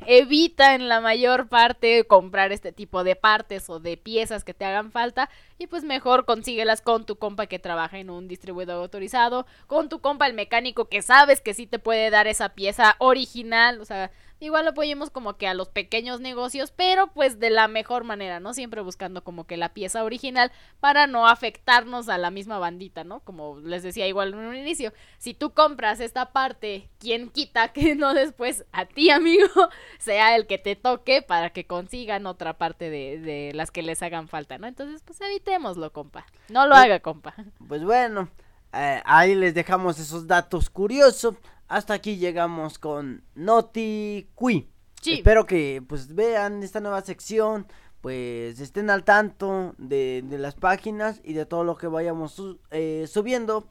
evita 0.06 0.74
en 0.74 0.88
la 0.88 1.01
mayor 1.01 1.48
parte 1.48 2.05
comprar 2.05 2.52
este 2.52 2.72
tipo 2.72 3.05
de 3.05 3.16
partes 3.16 3.68
o 3.68 3.80
de 3.80 3.97
piezas 3.97 4.44
que 4.44 4.55
te 4.55 4.64
hagan 4.64 4.90
falta 4.90 5.28
y 5.59 5.66
pues 5.66 5.84
mejor 5.84 6.24
consíguelas 6.24 6.82
con 6.82 7.06
tu 7.06 7.16
compa 7.16 7.47
que 7.47 7.59
trabaja 7.59 7.98
en 7.98 8.10
un 8.10 8.28
distribuidor 8.28 8.76
autorizado, 8.76 9.47
con 9.66 9.88
tu 9.88 10.01
compa 10.01 10.26
el 10.26 10.34
mecánico 10.34 10.88
que 10.88 11.02
sabes 11.02 11.40
que 11.40 11.55
sí 11.55 11.66
te 11.66 11.78
puede 11.78 12.10
dar 12.10 12.26
esa 12.26 12.51
pieza 12.51 12.97
original, 12.98 13.80
o 13.80 13.84
sea, 13.84 14.10
igual 14.41 14.69
apoyemos 14.69 15.11
como 15.11 15.37
que 15.37 15.49
a 15.49 15.55
los 15.55 15.69
pequeños 15.69 16.21
negocios, 16.21 16.73
pero 16.75 17.09
pues 17.09 17.39
de 17.39 17.51
la 17.51 17.69
mejor 17.69 18.05
manera, 18.05 18.41
¿no? 18.41 18.53
Siempre 18.55 18.81
buscando 18.81 19.25
como 19.25 19.47
que 19.47 19.57
la 19.57 19.71
pieza 19.71 20.05
original 20.05 20.53
para 20.81 21.07
no 21.07 21.27
afectarnos 21.27 22.09
a 22.09 22.19
la 22.19 22.31
misma 22.31 22.59
bandita, 22.59 23.05
¿no? 23.05 23.21
Como 23.21 23.59
les 23.61 23.83
decía 23.83 24.07
igual 24.07 24.35
en 24.35 24.41
un 24.41 24.57
inicio, 24.57 24.93
si 25.19 25.35
tú 25.35 25.53
compras 25.53 26.01
esta 26.01 26.33
parte, 26.33 26.89
¿quién 26.99 27.31
quita 27.31 27.69
que 27.73 27.95
no 27.95 28.15
después 28.15 28.65
a 28.73 28.87
ti, 28.87 29.11
amigo, 29.11 29.49
sea 29.99 30.37
el 30.37 30.47
que 30.47 30.59
te 30.59 30.77
toque 30.77 31.23
para 31.23 31.51
que 31.51 31.67
consigan 31.67 32.27
otra 32.27 32.59
parte 32.59 32.91
de, 32.91 33.19
de 33.19 33.53
las 33.55 33.71
que 33.71 33.83
les 33.83 34.03
hagan 34.03 34.29
falta, 34.29 34.59
¿no? 34.59 34.67
Entonces, 34.67 35.03
pues 35.05 35.21
evitémoslo, 35.21 35.93
compa. 35.93 36.27
No 36.49 36.67
lo 36.67 36.75
pues 36.75 36.85
haga, 36.85 37.01
compa. 37.01 37.35
Pues 37.67 37.85
bueno, 37.85 38.29
eh, 38.73 39.03
ahí 39.05 39.35
les 39.35 39.55
dejamos 39.55 39.99
esos 39.99 40.27
datos 40.27 40.69
curiosos 40.69 41.37
hasta 41.68 41.94
aquí 41.94 42.16
llegamos 42.16 42.78
con 42.78 43.24
Noti 43.34 44.28
Qui. 44.38 44.68
Espero 45.05 45.47
que 45.47 45.82
pues 45.86 46.14
vean 46.14 46.62
esta 46.62 46.80
nueva 46.80 47.01
sección, 47.02 47.66
pues 48.01 48.59
estén 48.60 48.90
al 48.90 49.05
tanto 49.05 49.74
de, 49.78 50.24
las 50.30 50.55
páginas 50.55 51.20
y 51.22 51.32
de 51.32 51.47
todo 51.47 51.64
lo 51.64 51.76
que 51.76 51.86
vayamos 51.86 52.43
eh, 52.70 53.06
subiendo. 53.09 53.68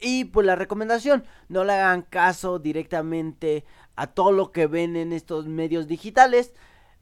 Y 0.00 0.26
pues 0.26 0.46
la 0.46 0.56
recomendación, 0.56 1.24
no 1.48 1.64
le 1.64 1.72
hagan 1.72 2.02
caso 2.02 2.58
directamente 2.58 3.64
a 3.96 4.08
todo 4.08 4.30
lo 4.30 4.52
que 4.52 4.66
ven 4.66 4.94
en 4.96 5.12
estos 5.12 5.46
medios 5.46 5.88
digitales. 5.88 6.52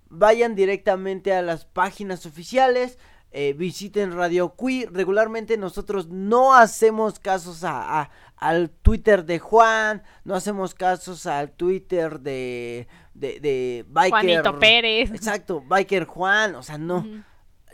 Vayan 0.08 0.54
directamente 0.54 1.34
a 1.34 1.42
las 1.42 1.64
páginas 1.64 2.24
oficiales. 2.24 2.98
Eh, 3.36 3.52
visiten 3.52 4.12
Radio 4.16 4.54
Qui. 4.54 4.86
Regularmente 4.86 5.56
nosotros 5.56 6.06
no 6.08 6.54
hacemos 6.54 7.18
casos 7.18 7.64
a, 7.64 8.08
al 8.36 8.70
Twitter 8.70 9.24
de 9.24 9.40
Juan, 9.40 10.04
no 10.22 10.36
hacemos 10.36 10.72
casos 10.72 11.26
al 11.26 11.50
Twitter 11.50 12.20
de, 12.20 12.86
de, 13.12 13.40
de 13.40 13.84
Biker. 13.88 14.10
Juanito 14.10 14.58
Pérez. 14.60 15.10
Exacto, 15.10 15.60
Biker 15.60 16.04
Juan, 16.04 16.54
o 16.54 16.62
sea, 16.62 16.78
no 16.78 17.04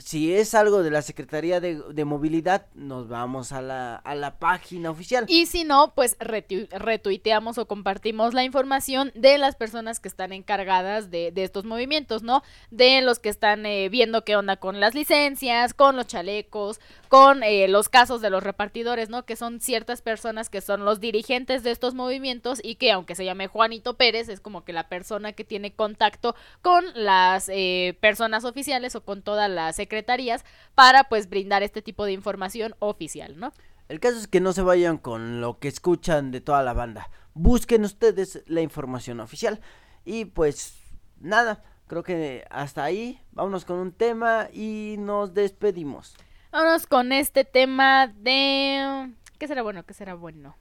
si 0.00 0.34
es 0.34 0.54
algo 0.54 0.82
de 0.82 0.90
la 0.90 1.02
Secretaría 1.02 1.60
de, 1.60 2.04
Movilidad, 2.04 2.66
nos 2.74 3.08
vamos 3.08 3.52
a 3.52 3.60
la, 3.60 3.96
a 3.96 4.14
la, 4.14 4.38
página 4.38 4.90
oficial. 4.90 5.26
Y 5.28 5.46
si 5.46 5.64
no, 5.64 5.92
pues 5.94 6.16
retuiteamos 6.20 7.58
o 7.58 7.66
compartimos 7.66 8.32
la 8.32 8.42
información 8.42 9.12
de 9.14 9.38
las 9.38 9.54
personas 9.54 10.00
que 10.00 10.08
están 10.08 10.32
encargadas 10.32 11.10
de, 11.10 11.30
de 11.30 11.44
estos 11.44 11.64
movimientos, 11.64 12.22
¿no? 12.22 12.42
De 12.70 13.02
los 13.02 13.18
que 13.18 13.28
están 13.28 13.66
eh, 13.66 13.88
viendo 13.90 14.24
qué 14.24 14.36
onda 14.36 14.56
con 14.56 14.80
las 14.80 14.94
licencias, 14.94 15.74
con 15.74 15.96
los 15.96 16.06
chalecos, 16.06 16.80
con 17.08 17.42
eh, 17.42 17.68
los 17.68 17.88
casos 17.88 18.22
de 18.22 18.30
los 18.30 18.42
repartidores, 18.42 19.10
¿no? 19.10 19.24
Que 19.24 19.36
son 19.36 19.60
ciertas 19.60 20.00
personas 20.00 20.48
que 20.48 20.62
son 20.62 20.84
los 20.84 21.00
dirigentes 21.00 21.62
de 21.62 21.70
estos 21.70 21.94
movimientos 21.94 22.60
y 22.62 22.76
que 22.76 22.92
aunque 22.92 23.14
se 23.14 23.24
llame 23.24 23.46
Juanito 23.46 23.94
Pérez, 23.94 24.28
es 24.28 24.40
como 24.40 24.64
que 24.64 24.72
la 24.72 24.88
persona 24.88 25.32
que 25.32 25.44
tiene 25.44 25.72
contacto 25.72 26.34
con 26.62 26.84
las 26.94 27.50
eh, 27.52 27.96
personas 28.00 28.44
oficiales 28.44 28.96
o 28.96 29.04
con 29.04 29.22
toda 29.22 29.48
la 29.48 29.72
secretaría 29.72 29.89
secretarías 29.90 30.44
para 30.76 31.04
pues 31.04 31.28
brindar 31.28 31.62
este 31.62 31.82
tipo 31.82 32.04
de 32.04 32.12
información 32.12 32.74
oficial, 32.78 33.38
¿no? 33.38 33.52
El 33.88 33.98
caso 33.98 34.18
es 34.18 34.28
que 34.28 34.40
no 34.40 34.52
se 34.52 34.62
vayan 34.62 34.98
con 34.98 35.40
lo 35.40 35.58
que 35.58 35.66
escuchan 35.66 36.30
de 36.30 36.40
toda 36.40 36.62
la 36.62 36.72
banda. 36.72 37.10
Busquen 37.34 37.84
ustedes 37.84 38.44
la 38.46 38.60
información 38.60 39.18
oficial. 39.18 39.60
Y 40.04 40.26
pues 40.26 40.78
nada, 41.18 41.64
creo 41.88 42.04
que 42.04 42.44
hasta 42.50 42.84
ahí. 42.84 43.20
Vámonos 43.32 43.64
con 43.64 43.78
un 43.78 43.92
tema 43.92 44.48
y 44.52 44.94
nos 44.98 45.34
despedimos. 45.34 46.14
Vámonos 46.52 46.86
con 46.86 47.10
este 47.10 47.44
tema 47.44 48.06
de... 48.06 49.12
¿Qué 49.38 49.48
será 49.48 49.62
bueno? 49.62 49.84
¿Qué 49.84 49.94
será 49.94 50.14
bueno? 50.14 50.56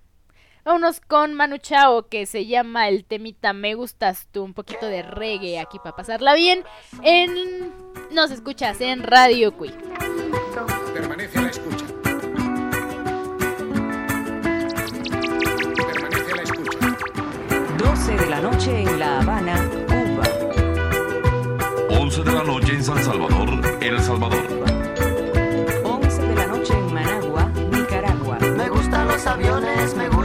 Vámonos 0.65 0.99
con 0.99 1.33
Manu 1.33 1.57
Chao, 1.57 2.07
que 2.09 2.25
se 2.25 2.45
llama 2.45 2.89
el 2.89 3.05
temita 3.05 3.53
Me 3.53 3.75
Gustas 3.75 4.27
Tú, 4.31 4.43
un 4.43 4.53
poquito 4.53 4.87
de 4.87 5.03
reggae 5.03 5.57
aquí 5.59 5.79
para 5.79 5.95
pasarla 5.95 6.33
bien. 6.33 6.63
En... 7.01 7.71
Nos 8.11 8.31
escuchas 8.31 8.81
en 8.81 9.03
Radio 9.03 9.53
Cui. 9.55 9.71
Permanece 10.93 11.37
a 11.37 11.41
la 11.43 11.49
escucha. 11.49 11.85
Permanece 15.87 16.31
a 16.31 16.35
la 16.35 16.43
escucha. 16.43 16.97
12 17.77 18.15
de 18.17 18.25
la 18.29 18.41
noche 18.41 18.81
en 18.81 18.99
La 18.99 19.19
Habana, 19.21 19.69
Cuba. 19.87 20.23
11 21.99 22.23
de 22.23 22.31
la 22.31 22.43
noche 22.43 22.73
en 22.73 22.83
San 22.83 23.03
Salvador, 23.03 23.77
El 23.81 24.01
Salvador. 24.01 24.45
11 25.83 26.21
de 26.21 26.35
la 26.35 26.47
noche 26.47 26.73
en 26.73 26.93
Managua, 26.93 27.49
Nicaragua. 27.71 28.39
Me 28.39 28.69
gustan 28.69 29.07
los 29.07 29.25
aviones, 29.25 29.95
me. 29.95 30.09
Me 30.09 30.15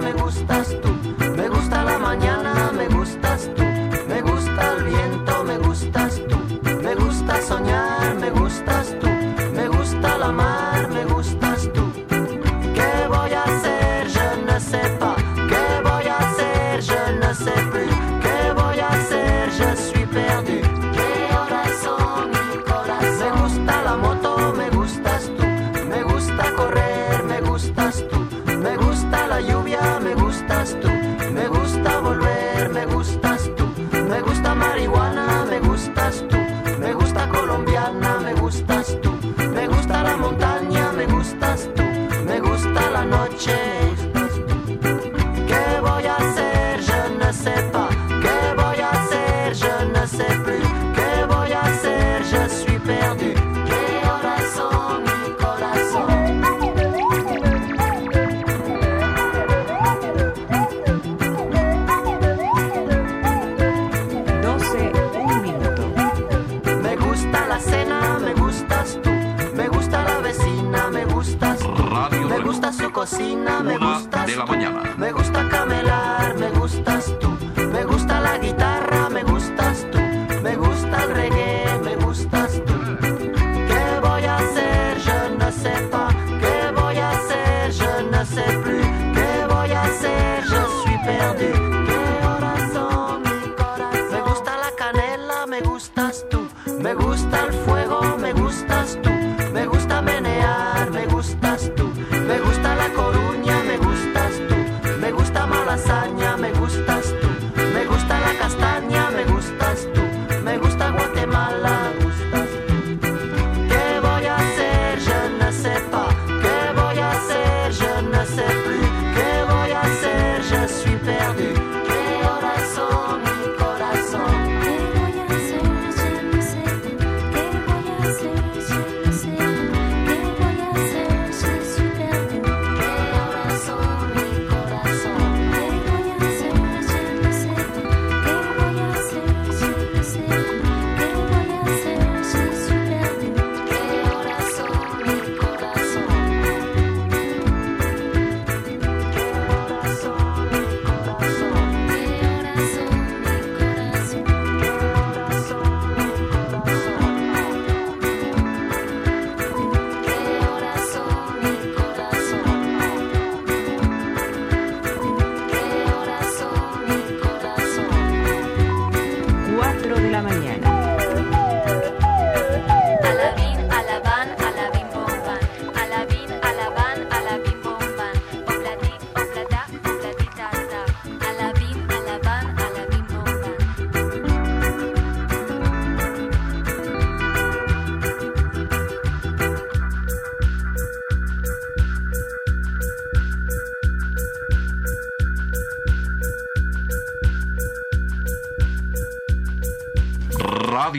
me 0.00 0.12
gustas 0.12 0.76
tú. 0.82 0.90
Me 1.36 1.48
gusta 1.48 1.84
la 1.84 1.98
mañana, 1.98 2.72
me 2.72 2.88
gustas 2.88 3.50
tú. 3.54 3.62
Me 4.08 4.20
gusta 4.22 4.74
el 4.76 4.84
viento, 4.84 5.44
me 5.44 5.58
gustas 5.58 6.20
tú. 6.28 6.38
Me 6.82 6.94
gusta 6.94 7.40
soñar, 7.42 7.81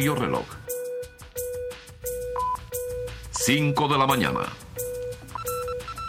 Radio 0.03 0.15
Reloj. 0.15 0.45
5 3.31 3.87
de 3.87 3.97
la 3.97 4.05
mañana. 4.05 4.41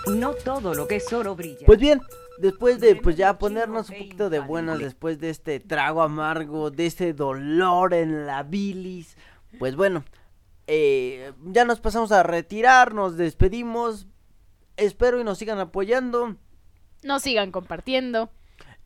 No 0.08 0.34
todo 0.34 0.74
lo 0.74 0.88
que 0.88 0.96
es 0.96 1.12
oro 1.12 1.36
brilla. 1.36 1.64
Pues 1.64 1.78
bien, 1.78 2.00
después 2.38 2.80
de 2.80 2.96
pues 2.96 3.16
ya 3.16 3.38
ponernos 3.38 3.90
un 3.90 3.98
poquito 3.98 4.30
de 4.30 4.40
buenas 4.40 4.80
después 4.80 5.20
de 5.20 5.30
este 5.30 5.60
trago 5.60 6.02
amargo, 6.02 6.72
de 6.72 6.86
este 6.86 7.12
dolor 7.12 7.94
en 7.94 8.26
la 8.26 8.42
bilis, 8.42 9.16
pues 9.60 9.76
bueno, 9.76 10.04
eh, 10.66 11.32
ya 11.44 11.64
nos 11.64 11.78
pasamos 11.78 12.10
a 12.10 12.24
retirar, 12.24 12.94
nos 12.94 13.16
despedimos, 13.16 14.08
espero 14.76 15.20
y 15.20 15.24
nos 15.24 15.38
sigan 15.38 15.60
apoyando. 15.60 16.34
Nos 17.04 17.22
sigan 17.22 17.52
compartiendo. 17.52 18.28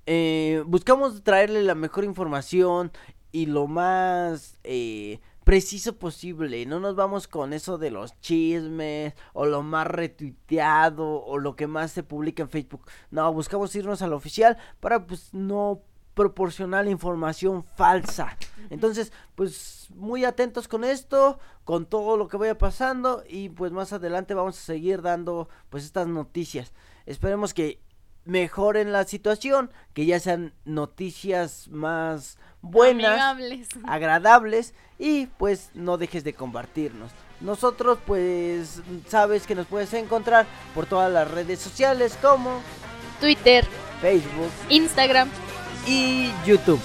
Eh, 0.05 0.63
buscamos 0.67 1.23
traerle 1.23 1.63
la 1.63 1.75
mejor 1.75 2.05
información 2.05 2.93
y 3.33 3.47
lo 3.47 3.67
más 3.67 4.59
eh, 4.65 5.21
preciso 5.45 5.97
posible. 5.97 6.67
No 6.67 6.81
nos 6.81 6.95
vamos 6.95 7.29
con 7.29 7.53
eso 7.53 7.79
de 7.79 7.91
los 7.91 8.19
chismes 8.21 9.15
o 9.33 9.47
lo 9.47 9.63
más 9.63 9.87
retuiteado 9.87 11.25
o 11.25 11.39
lo 11.39 11.57
que 11.57 11.67
más 11.67 11.93
se 11.93 12.03
publica 12.03 12.43
en 12.43 12.51
Facebook. 12.51 12.87
No, 13.11 13.33
buscamos 13.33 13.75
irnos 13.75 14.03
al 14.03 14.13
oficial 14.13 14.59
para 14.81 15.07
pues 15.07 15.33
no 15.33 15.81
proporcionar 16.19 16.89
información 16.89 17.63
falsa. 17.63 18.37
Entonces, 18.71 19.13
pues 19.37 19.87
muy 19.95 20.25
atentos 20.25 20.67
con 20.67 20.83
esto, 20.83 21.39
con 21.63 21.87
todo 21.87 22.17
lo 22.17 22.27
que 22.27 22.37
vaya 22.37 22.59
pasando 22.59 23.23
y 23.29 23.51
pues 23.51 23.71
más 23.71 23.93
adelante 23.93 24.35
vamos 24.35 24.59
a 24.59 24.63
seguir 24.63 25.01
dando 25.01 25.49
pues 25.71 25.85
estas 25.85 26.09
noticias. 26.09 26.73
Esperemos 27.07 27.55
que 27.55 27.81
mejoren 28.25 28.93
la 28.93 29.05
situación, 29.05 29.71
que 29.95 30.07
ya 30.07 30.21
sean 30.21 30.53
noticias 30.65 31.69
más 31.69 32.39
buenas, 32.61 33.13
Amigables. 33.13 33.69
agradables 33.87 34.75
y 34.99 35.27
pues 35.27 35.71
no 35.75 35.97
dejes 35.97 36.25
de 36.25 36.35
compartirnos. 36.35 37.11
Nosotros 37.41 37.99
pues 38.07 38.83
sabes 39.07 39.47
que 39.47 39.55
nos 39.55 39.67
puedes 39.67 39.93
encontrar 39.95 40.47
por 40.75 40.87
todas 40.87 41.11
las 41.13 41.31
redes 41.31 41.61
sociales 41.61 42.19
como 42.21 42.61
Twitter, 43.21 43.65
Facebook 44.01 44.51
Instagram. 44.69 45.29
y 45.87 46.31
YouTube. 46.45 46.81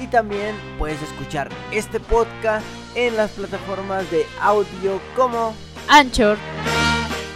Y 0.00 0.06
también 0.08 0.56
puedes 0.78 1.00
escuchar 1.02 1.50
este 1.70 2.00
podcast 2.00 2.66
en 2.94 3.16
las 3.16 3.30
plataformas 3.32 4.10
de 4.10 4.26
audio 4.40 5.00
como 5.14 5.54
Anchor, 5.88 6.36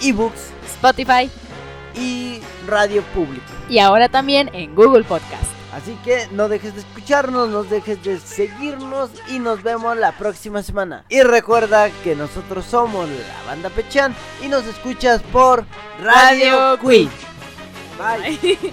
ebooks 0.03 0.51
Spotify 0.67 1.31
y 1.99 2.41
radio 2.67 3.03
pública. 3.15 3.47
y 3.69 3.79
ahora 3.79 4.09
también 4.09 4.51
en 4.53 4.75
Google 4.75 5.05
Podcast. 5.05 5.45
Así 5.73 5.97
que 6.03 6.27
no 6.33 6.49
dejes 6.49 6.75
de 6.75 6.81
escucharnos, 6.81 7.51
no 7.51 7.63
dejes 7.63 8.03
de 8.03 8.19
seguirnos 8.19 9.11
y 9.29 9.39
nos 9.39 9.63
vemos 9.63 9.97
la 9.97 10.13
próxima 10.13 10.63
semana. 10.63 11.05
Y 11.09 11.21
recuerda 11.23 11.91
que 12.03 12.17
nosotros 12.17 12.65
somos 12.65 13.09
la 13.09 13.45
banda 13.47 13.69
Pechan 13.71 14.15
y 14.43 14.49
nos 14.49 14.65
escuchas 14.67 15.23
por 15.31 15.65
Radio, 16.03 16.79
Queen. 16.81 17.11
Bye. 17.99 18.59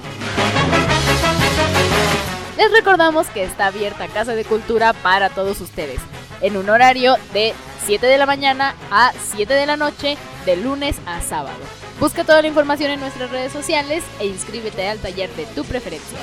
Les 2.57 2.71
recordamos 2.71 3.27
que 3.27 3.43
está 3.43 3.67
abierta 3.67 4.07
Casa 4.07 4.33
de 4.33 4.45
Cultura 4.45 4.93
para 4.93 5.29
todos 5.29 5.59
ustedes, 5.59 5.99
en 6.41 6.55
un 6.55 6.69
horario 6.69 7.17
de 7.33 7.53
7 7.85 8.05
de 8.07 8.17
la 8.17 8.25
mañana 8.25 8.73
a 8.89 9.11
7 9.33 9.53
de 9.53 9.65
la 9.65 9.75
noche, 9.75 10.17
de 10.45 10.55
lunes 10.55 10.95
a 11.05 11.19
sábado. 11.21 11.59
Busca 11.99 12.25
toda 12.25 12.41
la 12.41 12.47
información 12.47 12.91
en 12.91 12.99
nuestras 12.99 13.31
redes 13.31 13.53
sociales 13.53 14.03
e 14.19 14.27
inscríbete 14.27 14.87
al 14.87 14.99
taller 14.99 15.29
de 15.35 15.45
tu 15.45 15.63
preferencia. 15.63 16.17